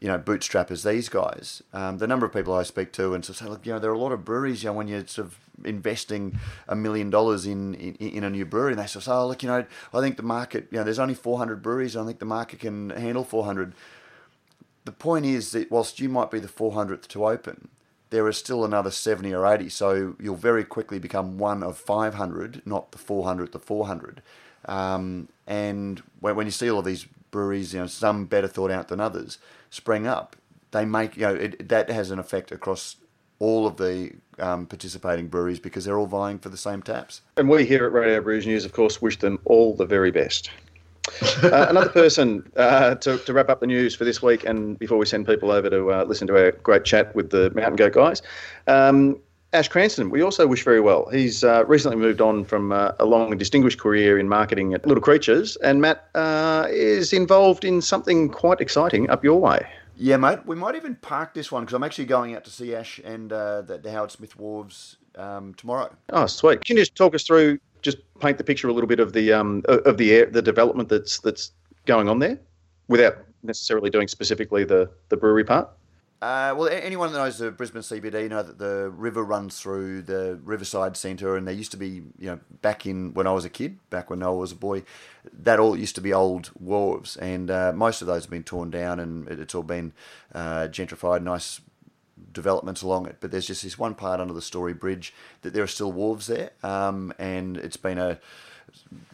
you 0.05 0.11
know, 0.11 0.19
bootstrap 0.19 0.71
as 0.71 0.83
these 0.83 1.09
guys. 1.09 1.63
Um, 1.73 1.97
the 1.97 2.07
number 2.07 2.27
of 2.27 2.33
people 2.35 2.53
I 2.53 2.63
speak 2.63 2.93
to 2.93 3.15
and 3.15 3.25
sort 3.25 3.41
of 3.41 3.47
say, 3.47 3.51
look, 3.51 3.65
you 3.65 3.73
know, 3.73 3.79
there 3.79 3.91
are 3.91 3.95
a 3.95 3.99
lot 3.99 4.13
of 4.13 4.23
breweries, 4.23 4.63
you 4.63 4.69
know, 4.69 4.75
when 4.75 4.87
you're 4.87 5.07
sort 5.07 5.29
of 5.29 5.39
investing 5.65 6.39
a 6.69 6.77
million 6.77 7.09
dollars 7.09 7.47
in, 7.47 7.73
in, 7.73 8.23
a 8.23 8.29
new 8.29 8.45
brewery, 8.45 8.73
and 8.73 8.79
they 8.79 8.87
sort 8.87 8.97
of 8.97 9.03
say, 9.05 9.13
oh, 9.13 9.27
look, 9.29 9.43
you 9.43 9.49
know, 9.49 9.65
I 9.95 10.01
think 10.03 10.19
the 10.19 10.23
market, 10.23 10.69
you 10.71 10.77
know, 10.77 10.85
there's 10.85 10.99
only 10.99 11.15
400 11.15 11.63
breweries, 11.63 11.97
I 11.97 12.05
think 12.05 12.19
the 12.19 12.27
market 12.27 12.61
can 12.61 12.91
handle 12.91 13.25
400. 13.25 13.73
The 14.85 14.93
point 14.93 15.25
is 15.25 15.53
that 15.53 15.71
whilst 15.71 15.99
you 16.01 16.11
might 16.11 16.31
be 16.31 16.39
the 16.39 16.49
400th 16.49 17.09
to 17.09 17.27
open, 17.27 17.69
there 18.11 18.29
is 18.29 18.37
still 18.37 18.63
another 18.63 18.91
70 18.91 19.33
or 19.33 19.47
80, 19.47 19.71
so 19.71 20.17
you'll 20.21 20.37
very 20.37 20.65
quickly 20.65 20.99
become 20.99 21.39
one 21.39 21.63
of 21.63 21.79
500, 21.79 22.61
not 22.67 22.93
the 22.93 22.99
400th 22.99 23.53
to 23.53 23.59
400. 23.59 24.21
Um, 24.67 25.29
and 25.47 26.03
when, 26.21 26.37
when 26.37 26.47
you 26.47 26.53
see 26.53 26.71
all 26.71 26.81
of 26.81 26.85
these 26.85 27.07
breweries, 27.35 27.75
you 27.75 27.81
know, 27.81 27.87
some 27.89 28.27
better 28.27 28.47
thought 28.47 28.71
out 28.71 28.87
than 28.87 29.01
others, 29.01 29.39
spring 29.69 30.07
up, 30.07 30.37
they 30.71 30.85
make 30.85 31.17
you 31.17 31.23
know 31.23 31.35
it, 31.35 31.69
that 31.69 31.91
has 31.91 32.13
an 32.13 32.21
effect 32.21 32.53
across 32.53 32.97
all 33.41 33.67
of 33.67 33.77
the 33.77 34.13
um, 34.39 34.67
participating 34.67 35.27
breweries 35.27 35.59
because 35.59 35.85
they're 35.85 35.99
all 35.99 36.07
vying 36.07 36.39
for 36.39 36.49
the 36.49 36.57
same 36.57 36.81
taps. 36.81 37.23
And 37.37 37.49
we 37.49 37.67
here 37.67 37.85
at 37.87 37.93
Radio 37.93 38.21
Brews 38.21 38.47
News, 38.47 38.65
of 38.65 38.73
course, 38.73 39.03
wish 39.03 39.19
them 39.19 39.41
all 39.47 39.75
the 39.75 39.85
very 39.85 40.13
best. 40.13 40.51
uh, 41.43 41.67
another 41.69 41.91
person 41.91 42.49
uh, 42.57 42.95
to, 42.95 43.19
to, 43.19 43.33
wrap 43.33 43.51
up 43.51 43.61
the 43.61 43.67
news 43.67 43.97
for 43.97 44.05
this 44.05 44.23
week, 44.23 44.45
and 44.45 44.79
before 44.79 44.97
we 44.97 45.05
send 45.05 45.27
people 45.27 45.51
over 45.51 45.69
to 45.69 45.93
uh, 45.93 46.05
listen 46.05 46.29
to 46.29 46.37
our 46.37 46.53
great 46.53 46.85
chat 46.85 47.15
with 47.17 47.31
the 47.31 47.51
Mountain 47.51 47.77
Goat 47.77 47.93
guys, 47.93 48.23
um, 48.69 49.21
Ash 49.55 49.69
Cranston, 49.69 50.11
we 50.11 50.21
also 50.21 50.49
wish 50.49 50.65
very 50.65 50.81
well. 50.81 51.09
He's 51.11 51.45
uh, 51.45 51.65
recently 51.67 51.97
moved 51.97 52.21
on 52.21 52.45
from 52.45 52.73
uh, 52.73 52.91
a 52.99 53.05
long 53.05 53.31
and 53.31 53.39
distinguished 53.39 53.79
career 53.79 54.19
in 54.19 54.29
marketing 54.29 54.75
at 54.75 54.85
Little 54.85 55.01
Creatures, 55.01 55.55
and 55.63 55.81
Matt 55.81 56.09
uh, 56.17 56.67
is 56.69 57.13
involved 57.13 57.65
in 57.65 57.81
something 57.81 58.29
quite 58.29 58.61
exciting 58.61 59.09
up 59.11 59.23
your 59.23 59.41
way. 59.41 59.65
Yeah, 59.97 60.17
mate. 60.17 60.45
We 60.45 60.57
might 60.57 60.75
even 60.75 60.97
park 60.97 61.35
this 61.35 61.53
one 61.53 61.63
because 61.63 61.75
I'm 61.75 61.85
actually 61.85 62.07
going 62.07 62.35
out 62.35 62.43
to 62.47 62.51
see 62.51 62.75
Ash 62.75 62.99
and 63.05 63.33
uh, 63.33 63.63
the, 63.63 63.79
the, 63.79 63.93
Howard 63.93 64.11
Smith 64.11 64.37
Wharves 64.37 64.97
um, 65.15 65.55
tomorrow. 65.55 65.95
Oh, 66.11 66.27
sweet! 66.27 66.65
Can 66.65 66.77
you 66.77 66.83
just 66.83 66.97
talk 66.97 67.15
us 67.15 67.23
through, 67.23 67.61
just 67.81 67.99
paint 68.19 68.39
the 68.39 68.45
picture 68.45 68.69
a 68.69 68.73
little 68.73 68.89
bit 68.89 68.99
of 68.99 69.13
the 69.13 69.33
um, 69.33 69.63
of 69.69 69.99
the 69.99 70.15
air, 70.15 70.27
the 70.27 70.43
development 70.43 70.89
that's 70.89 71.21
that's 71.21 71.53
going 71.87 72.09
on 72.09 72.19
there, 72.19 72.41
without 72.89 73.19
necessarily 73.45 73.89
doing 73.89 74.09
specifically 74.09 74.65
the 74.65 74.91
the 75.11 75.17
brewery 75.17 75.45
part? 75.45 75.69
Uh, 76.23 76.55
well, 76.57 76.69
anyone 76.69 77.13
that 77.13 77.19
knows 77.19 77.39
the 77.39 77.51
Brisbane 77.51 77.83
CBD 77.83 78.31
know 78.31 78.43
that 78.43 78.59
the 78.59 78.91
river 78.97 79.23
runs 79.23 79.61
through 79.61 80.03
the 80.03 80.41
Riverside 80.43 80.97
Centre, 80.97 81.37
and 81.37 81.47
there 81.47 81.55
used 81.55 81.73
to 81.73 81.77
be, 81.77 82.03
you 82.19 82.31
know, 82.31 82.41
back 82.63 82.87
in 82.87 83.13
when 83.13 83.27
I 83.27 83.33
was 83.33 83.45
a 83.45 83.51
kid, 83.51 83.79
back 83.91 84.09
when 84.09 84.21
Noah 84.21 84.37
was 84.37 84.53
a 84.53 84.57
boy, 84.57 84.85
that 85.33 85.61
all 85.61 85.77
used 85.77 85.97
to 85.97 86.01
be 86.01 86.15
old 86.15 86.51
wharves, 86.59 87.17
and 87.17 87.51
uh, 87.51 87.73
most 87.75 88.01
of 88.01 88.07
those 88.07 88.25
have 88.25 88.31
been 88.31 88.43
torn 88.43 88.71
down, 88.71 89.01
and 89.01 89.29
it's 89.29 89.55
all 89.55 89.63
been 89.63 89.93
uh, 90.35 90.69
gentrified, 90.71 91.23
nice 91.23 91.61
developments 92.33 92.81
along 92.81 93.07
it. 93.07 93.17
But 93.21 93.31
there's 93.31 93.47
just 93.47 93.63
this 93.63 93.79
one 93.79 93.95
part 93.95 94.19
under 94.21 94.33
the 94.33 94.43
Story 94.43 94.73
Bridge 94.73 95.13
that 95.43 95.53
there 95.53 95.63
are 95.63 95.69
still 95.69 95.93
wharves 95.93 96.27
there, 96.27 96.53
um, 96.63 97.13
and 97.19 97.59
it's 97.59 97.77
been 97.77 97.99
a 97.99 98.19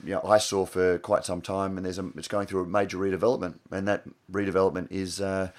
you 0.05 0.15
know, 0.15 0.21
eyesore 0.23 0.67
for 0.67 0.99
quite 0.99 1.25
some 1.25 1.41
time, 1.41 1.77
and 1.77 1.85
there's 1.85 1.99
a, 1.99 2.09
it's 2.17 2.29
going 2.29 2.47
through 2.47 2.63
a 2.63 2.67
major 2.67 2.99
redevelopment, 2.99 3.59
and 3.73 3.89
that 3.89 4.05
redevelopment 4.31 4.89
is 4.91 5.21
uh, 5.21 5.51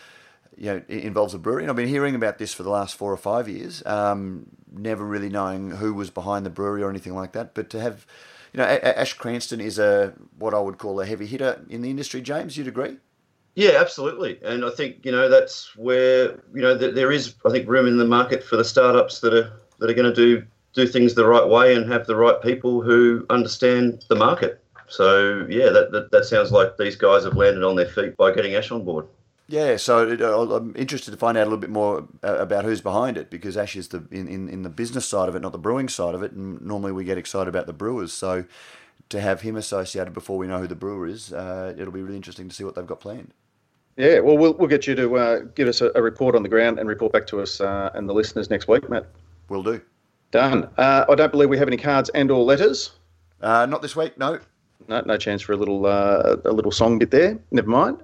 you 0.58 0.66
know, 0.66 0.82
it 0.88 1.04
involves 1.04 1.34
a 1.34 1.40
brewery. 1.40 1.64
And 1.64 1.70
I've 1.70 1.76
been 1.76 1.88
hearing 1.88 2.16
about 2.16 2.38
this 2.38 2.54
for 2.54 2.64
the 2.64 2.70
last 2.70 2.96
four 2.96 3.12
or 3.12 3.18
five 3.18 3.48
years, 3.48 3.86
um, 3.86 4.48
never 4.72 5.06
really 5.06 5.30
knowing 5.30 5.72
who 5.72 5.94
was 5.94 6.10
behind 6.10 6.46
the 6.46 6.50
brewery 6.50 6.84
or 6.84 6.90
anything 6.90 7.16
like 7.16 7.32
that. 7.34 7.54
But 7.54 7.70
to 7.72 7.80
have, 7.80 8.06
you 8.54 8.60
know, 8.60 8.64
Ash 8.64 9.14
Cranston 9.14 9.62
is 9.62 9.80
a 9.80 10.14
what 10.38 10.54
I 10.54 10.60
would 10.60 10.78
call 10.78 11.00
a 11.00 11.06
heavy 11.06 11.26
hitter 11.26 11.66
in 11.70 11.82
the 11.82 11.90
industry. 11.90 12.22
James, 12.22 12.58
you'd 12.58 12.68
agree? 12.68 12.98
Yeah, 13.56 13.72
absolutely. 13.80 14.40
And 14.44 14.64
I 14.64 14.70
think 14.70 15.06
you 15.06 15.12
know 15.12 15.28
that's 15.28 15.76
where 15.76 16.42
you 16.54 16.62
know 16.62 16.76
there 16.76 17.12
is 17.12 17.36
I 17.46 17.50
think 17.50 17.68
room 17.68 17.88
in 17.88 17.98
the 17.98 18.06
market 18.06 18.44
for 18.44 18.56
the 18.56 18.64
startups 18.64 19.20
that 19.22 19.34
are 19.34 19.52
that 19.80 19.90
are 19.90 19.94
going 19.94 20.14
to 20.14 20.16
do 20.16 20.46
do 20.74 20.88
things 20.88 21.16
the 21.16 21.26
right 21.26 21.48
way 21.48 21.76
and 21.76 21.92
have 21.92 22.08
the 22.08 22.16
right 22.16 22.42
people 22.42 22.82
who 22.82 23.26
understand 23.30 24.06
the 24.08 24.16
market. 24.16 24.64
So 24.88 25.46
yeah, 25.50 25.70
that, 25.70 25.92
that, 25.92 26.12
that 26.12 26.26
sounds 26.26 26.52
like 26.52 26.78
these 26.78 26.96
guys 26.96 27.24
have 27.24 27.36
landed 27.36 27.64
on 27.64 27.76
their 27.76 27.88
feet 27.88 28.16
by 28.18 28.34
getting 28.34 28.56
Ash 28.56 28.72
on 28.72 28.86
board. 28.86 29.06
Yeah, 29.52 29.76
so 29.76 30.10
uh, 30.10 30.56
I'm 30.56 30.74
interested 30.78 31.12
to 31.12 31.18
find 31.18 31.38
out 31.38 31.42
a 31.42 31.50
little 31.50 31.58
bit 31.58 31.70
more 31.70 32.08
uh, 32.24 32.38
about 32.38 32.64
who's 32.64 32.80
behind 32.80 33.18
it 33.18 33.30
because 33.30 33.58
Ash 33.58 33.76
is 33.76 33.90
the 33.90 34.08
in, 34.10 34.30
in, 34.30 34.48
in 34.48 34.64
the 34.64 34.70
business 34.70 35.06
side 35.06 35.28
of 35.28 35.36
it, 35.36 35.42
not 35.42 35.52
the 35.52 35.58
brewing 35.58 35.90
side 35.90 36.16
of 36.16 36.24
it. 36.24 36.32
And 36.32 36.62
normally 36.62 36.94
we 36.94 37.04
get 37.04 37.18
excited 37.18 37.50
about 37.50 37.68
the 37.68 37.74
brewers. 37.74 38.14
So 38.14 38.46
to 39.10 39.20
have 39.20 39.42
him 39.42 39.58
associated 39.58 40.14
before 40.14 40.38
we 40.38 40.48
know 40.48 40.60
who 40.60 40.68
the 40.68 40.76
brewer 40.76 41.06
is, 41.06 41.34
uh, 41.34 41.76
it'll 41.78 41.92
be 41.92 42.02
really 42.02 42.16
interesting 42.16 42.48
to 42.48 42.56
see 42.56 42.64
what 42.64 42.76
they've 42.76 42.88
got 42.88 43.02
planned. 43.02 43.34
Yeah, 43.98 44.20
well, 44.20 44.38
we'll, 44.38 44.54
we'll 44.54 44.70
get 44.70 44.88
you 44.88 44.96
to 44.96 45.18
uh, 45.18 45.40
give 45.54 45.68
us 45.68 45.82
a, 45.82 45.92
a, 45.96 46.02
report 46.02 46.34
on 46.34 46.44
the 46.44 46.50
ground 46.50 46.80
and 46.80 46.88
report 46.88 47.12
back 47.12 47.28
to 47.28 47.42
us 47.42 47.60
uh, 47.60 47.90
and 47.94 48.08
the 48.08 48.14
listeners 48.14 48.50
next 48.50 48.70
week, 48.70 48.90
Matt. 48.90 49.06
Will 49.50 49.64
do. 49.64 49.82
Done. 50.32 50.70
Uh, 50.78 51.04
I 51.10 51.16
don't 51.16 51.30
believe 51.30 51.50
we 51.50 51.58
have 51.58 51.68
any 51.68 51.76
cards 51.76 52.08
and 52.12 52.32
or 52.32 52.42
letters. 52.42 52.92
not 53.42 53.82
this 53.82 53.98
week, 53.98 54.18
no. 54.18 54.40
No, 54.88 55.02
no 55.02 55.18
chance 55.18 55.42
for 55.42 55.52
a 55.52 55.58
little 55.58 55.86
a 55.86 56.40
little 56.46 56.72
song 56.72 57.00
bit 57.00 57.12
there. 57.12 57.38
Never 57.52 57.68
mind 57.68 58.02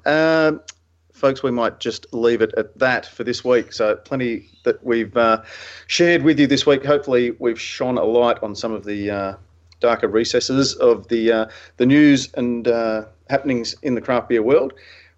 folks, 1.17 1.43
we 1.43 1.51
might 1.51 1.79
just 1.79 2.05
leave 2.13 2.41
it 2.41 2.53
at 2.57 2.77
that 2.77 3.05
for 3.05 3.23
this 3.23 3.43
week. 3.43 3.73
So, 3.73 3.95
plenty 3.95 4.49
that 4.63 4.83
we've 4.83 5.15
uh, 5.17 5.41
shared 5.87 6.23
with 6.23 6.39
you 6.39 6.47
this 6.47 6.65
week. 6.65 6.85
Hopefully, 6.85 7.31
we've 7.39 7.59
shone 7.59 7.97
a 7.97 8.03
light 8.03 8.41
on 8.43 8.55
some 8.55 8.71
of 8.71 8.85
the 8.85 9.09
uh, 9.09 9.33
darker 9.79 10.07
recesses 10.07 10.75
of 10.75 11.07
the 11.07 11.31
uh, 11.31 11.45
the 11.77 11.85
news 11.85 12.31
and 12.35 12.67
uh, 12.67 13.05
happenings 13.29 13.75
in 13.81 13.95
the 13.95 14.01
craft 14.01 14.29
beer 14.29 14.43
world. 14.43 14.73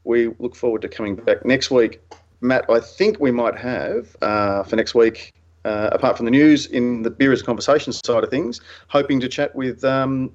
We 0.06 0.30
look 0.40 0.56
forward 0.56 0.82
to 0.84 0.90
coming 0.90 1.16
back 1.16 1.46
next 1.46 1.70
week. 1.70 2.02
Matt, 2.42 2.66
I 2.70 2.80
think 2.80 3.20
we 3.20 3.32
might 3.32 3.58
have 3.58 4.16
uh, 4.22 4.64
for 4.64 4.76
next 4.76 4.96
week. 4.96 5.34
Uh, 5.66 5.90
apart 5.92 6.16
from 6.16 6.24
the 6.24 6.32
news 6.32 6.68
in 6.68 7.02
the 7.02 7.10
beer 7.10 7.34
as 7.34 7.42
conversation 7.42 7.92
side 7.92 8.24
of 8.24 8.30
things, 8.30 8.62
hoping 8.88 9.20
to 9.20 9.28
chat 9.28 9.54
with 9.54 9.84
um, 9.84 10.32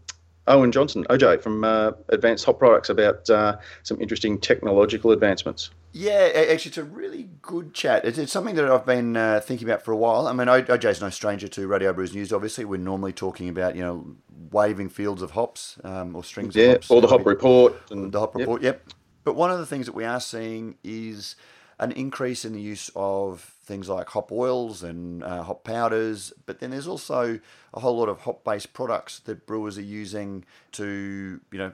Owen 0.46 0.72
Johnson, 0.72 1.06
OJ 1.08 1.42
from 1.42 1.64
uh, 1.64 1.92
Advanced 2.10 2.44
Hop 2.44 2.58
Products, 2.58 2.88
about 2.88 3.28
uh, 3.30 3.56
some 3.82 4.00
interesting 4.00 4.38
technological 4.38 5.10
advancements. 5.10 5.70
Yeah, 5.92 6.30
actually, 6.34 6.70
it's 6.70 6.78
a 6.78 6.84
really 6.84 7.28
good 7.40 7.72
chat. 7.72 8.04
It's, 8.04 8.18
it's 8.18 8.32
something 8.32 8.54
that 8.56 8.70
I've 8.70 8.84
been 8.84 9.16
uh, 9.16 9.40
thinking 9.40 9.68
about 9.68 9.82
for 9.82 9.92
a 9.92 9.96
while. 9.96 10.26
I 10.26 10.32
mean, 10.32 10.48
OJ's 10.48 11.00
no 11.00 11.10
stranger 11.10 11.48
to 11.48 11.66
Radio 11.66 11.92
Brews 11.92 12.14
News. 12.14 12.32
Obviously, 12.32 12.64
we're 12.64 12.76
normally 12.76 13.12
talking 13.12 13.48
about 13.48 13.76
you 13.76 13.82
know 13.82 14.16
waving 14.50 14.88
fields 14.88 15.22
of 15.22 15.30
hops 15.30 15.78
um, 15.84 16.14
or 16.14 16.24
strings 16.24 16.54
yeah, 16.54 16.64
of 16.64 16.72
hops. 16.74 16.90
or 16.90 17.00
the 17.00 17.08
hop 17.08 17.24
report. 17.24 17.74
And, 17.90 18.12
the 18.12 18.20
hop 18.20 18.34
report. 18.34 18.62
Yep. 18.62 18.82
yep. 18.86 18.94
But 19.24 19.36
one 19.36 19.50
of 19.50 19.58
the 19.58 19.66
things 19.66 19.86
that 19.86 19.94
we 19.94 20.04
are 20.04 20.20
seeing 20.20 20.76
is 20.84 21.36
an 21.78 21.92
increase 21.92 22.44
in 22.44 22.52
the 22.52 22.60
use 22.60 22.90
of 22.94 23.40
things 23.64 23.88
like 23.88 24.08
hop 24.10 24.30
oils 24.30 24.82
and 24.82 25.22
uh, 25.24 25.42
hop 25.42 25.64
powders, 25.64 26.32
but 26.46 26.60
then 26.60 26.70
there's 26.70 26.86
also 26.86 27.40
a 27.72 27.80
whole 27.80 27.96
lot 27.96 28.08
of 28.08 28.20
hop 28.20 28.44
based 28.44 28.72
products 28.72 29.20
that 29.20 29.46
brewers 29.46 29.78
are 29.78 29.82
using 29.82 30.44
to, 30.72 31.40
you 31.50 31.58
know, 31.58 31.72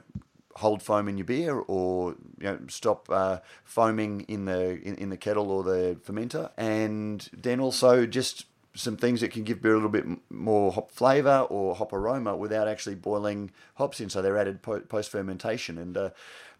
hold 0.57 0.82
foam 0.82 1.09
in 1.09 1.16
your 1.16 1.24
beer 1.24 1.59
or 1.59 2.16
you 2.38 2.44
know 2.44 2.59
stop 2.68 3.09
uh, 3.11 3.38
foaming 3.64 4.22
in 4.22 4.44
the 4.46 4.80
in, 4.82 4.94
in 4.96 5.09
the 5.09 5.16
kettle 5.16 5.51
or 5.51 5.62
the 5.62 5.96
fermenter. 6.05 6.51
And 6.57 7.28
then 7.32 7.61
also 7.61 8.07
just 8.07 8.46
some 8.74 8.96
things 8.96 9.20
that 9.20 9.30
can 9.32 9.42
give 9.42 9.61
beer 9.61 9.72
a 9.72 9.74
little 9.74 9.90
bit 9.90 10.07
more 10.30 10.72
hop 10.72 10.90
flavor 10.90 11.46
or 11.51 11.74
hop 11.74 11.92
aroma 11.92 12.36
without 12.36 12.68
actually 12.68 12.94
boiling 12.94 13.51
hops 13.74 14.01
in. 14.01 14.09
So 14.11 14.22
they're 14.22 14.38
added 14.38 14.62
post 14.62 15.11
fermentation 15.11 15.76
and 15.76 15.96
uh, 15.96 16.11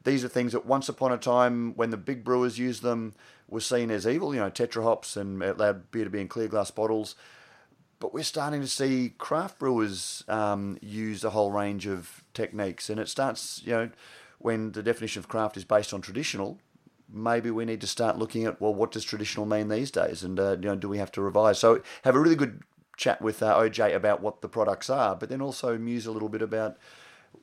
these 0.05 0.25
are 0.25 0.29
things 0.29 0.53
that 0.53 0.67
once 0.67 0.89
upon 0.89 1.13
a 1.13 1.19
time 1.19 1.75
when 1.77 1.91
the 1.91 1.97
big 1.97 2.25
brewers 2.25 2.59
used 2.59 2.83
them 2.83 3.15
were 3.49 3.61
seen 3.61 3.91
as 3.91 4.07
evil. 4.07 4.35
You 4.35 4.41
know, 4.41 4.51
Tetra 4.51 4.83
hops 4.83 5.17
and 5.17 5.43
allowed 5.43 5.91
beer 5.91 6.05
to 6.05 6.11
be 6.11 6.21
in 6.21 6.29
clear 6.29 6.49
glass 6.49 6.71
bottles. 6.71 7.15
But 7.99 8.15
we're 8.15 8.25
starting 8.25 8.63
to 8.63 8.67
see 8.67 9.13
craft 9.19 9.59
brewers 9.59 10.25
um, 10.27 10.79
use 10.81 11.23
a 11.23 11.31
whole 11.31 11.51
range 11.51 11.87
of 11.87 12.25
techniques, 12.33 12.89
and 12.89 12.99
it 12.99 13.11
starts, 13.11 13.61
you 13.65 13.73
know, 13.73 13.91
when 14.39 14.73
the 14.73 14.83
definition 14.83 15.21
of 15.21 15.29
craft 15.29 15.59
is 15.59 15.65
based 15.65 15.93
on 15.93 16.01
traditional. 16.01 16.59
Maybe 17.13 17.51
we 17.51 17.67
need 17.67 17.81
to 17.83 17.87
start 17.87 18.17
looking 18.17 18.47
at 18.47 18.59
well, 18.61 18.73
what 18.73 18.93
does 18.93 19.05
traditional 19.05 19.45
mean 19.45 19.69
these 19.69 19.91
days, 19.91 20.23
and 20.23 20.41
uh, 20.41 20.53
you 20.53 20.69
know, 20.69 20.77
do 20.77 20.89
we 20.89 20.97
have 20.97 21.13
to 21.13 21.21
revise? 21.21 21.59
So 21.59 21.83
have 22.05 22.17
a 22.17 22.21
really 22.21 22.37
good 22.37 22.63
chat 22.97 23.21
with 23.21 23.43
uh, 23.43 23.55
OJ 23.59 23.95
about 23.95 24.23
what 24.23 24.41
the 24.41 24.49
products 24.49 24.89
are, 24.89 25.15
but 25.15 25.29
then 25.29 25.43
also 25.43 25.77
muse 25.77 26.07
a 26.07 26.13
little 26.13 26.29
bit 26.31 26.41
about 26.41 26.79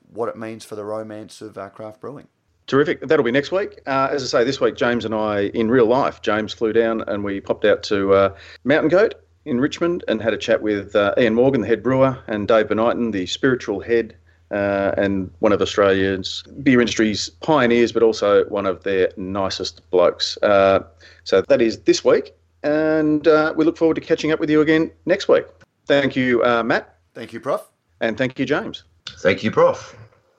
what 0.09 0.29
it 0.29 0.37
means 0.37 0.65
for 0.65 0.75
the 0.75 0.85
romance 0.85 1.41
of 1.41 1.57
uh, 1.57 1.69
craft 1.69 1.99
brewing. 1.99 2.27
Terrific. 2.67 3.01
That'll 3.01 3.23
be 3.23 3.31
next 3.31 3.51
week. 3.51 3.79
Uh, 3.87 4.09
as 4.11 4.21
I 4.23 4.39
say, 4.39 4.43
this 4.43 4.59
week, 4.59 4.75
James 4.75 5.05
and 5.05 5.15
I, 5.15 5.43
in 5.53 5.71
real 5.71 5.85
life, 5.85 6.21
James 6.21 6.53
flew 6.53 6.73
down 6.73 7.01
and 7.07 7.23
we 7.23 7.39
popped 7.39 7.63
out 7.63 7.81
to 7.83 8.13
uh, 8.13 8.35
Mountain 8.65 8.89
Goat 8.89 9.15
in 9.45 9.61
Richmond 9.61 10.03
and 10.09 10.21
had 10.21 10.33
a 10.33 10.37
chat 10.37 10.61
with 10.61 10.95
uh, 10.95 11.13
Ian 11.17 11.33
Morgan, 11.33 11.61
the 11.61 11.67
head 11.67 11.81
brewer, 11.81 12.17
and 12.27 12.47
Dave 12.47 12.67
Bonighton, 12.67 13.13
the 13.13 13.25
spiritual 13.25 13.79
head 13.79 14.15
uh, 14.51 14.91
and 14.97 15.31
one 15.39 15.51
of 15.51 15.61
Australia's 15.61 16.43
beer 16.61 16.79
industry's 16.81 17.29
pioneers, 17.29 17.91
but 17.91 18.03
also 18.03 18.45
one 18.45 18.65
of 18.65 18.83
their 18.83 19.11
nicest 19.17 19.89
blokes. 19.89 20.37
Uh, 20.43 20.79
so 21.23 21.41
that 21.41 21.61
is 21.61 21.79
this 21.81 22.03
week, 22.03 22.33
and 22.63 23.27
uh, 23.27 23.53
we 23.55 23.65
look 23.65 23.77
forward 23.77 23.95
to 23.95 24.01
catching 24.01 24.31
up 24.31 24.39
with 24.39 24.49
you 24.49 24.61
again 24.61 24.91
next 25.05 25.27
week. 25.27 25.45
Thank 25.85 26.15
you, 26.15 26.43
uh, 26.43 26.63
Matt. 26.63 26.97
Thank 27.13 27.33
you, 27.33 27.39
Prof. 27.39 27.61
And 28.01 28.17
thank 28.17 28.37
you, 28.37 28.45
James. 28.45 28.83
Thank 29.19 29.43
you, 29.43 29.51
Prof. 29.51 29.95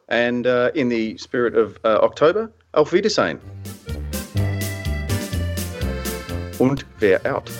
And 0.08 0.46
uh, 0.46 0.70
in 0.74 0.88
the 0.88 1.16
spirit 1.18 1.54
of 1.54 1.78
uh, 1.84 1.98
October, 2.02 2.50
Auf 2.72 2.92
Wiedersehen. 2.92 3.38
Und 6.58 6.84
wer 6.98 7.20
out? 7.26 7.50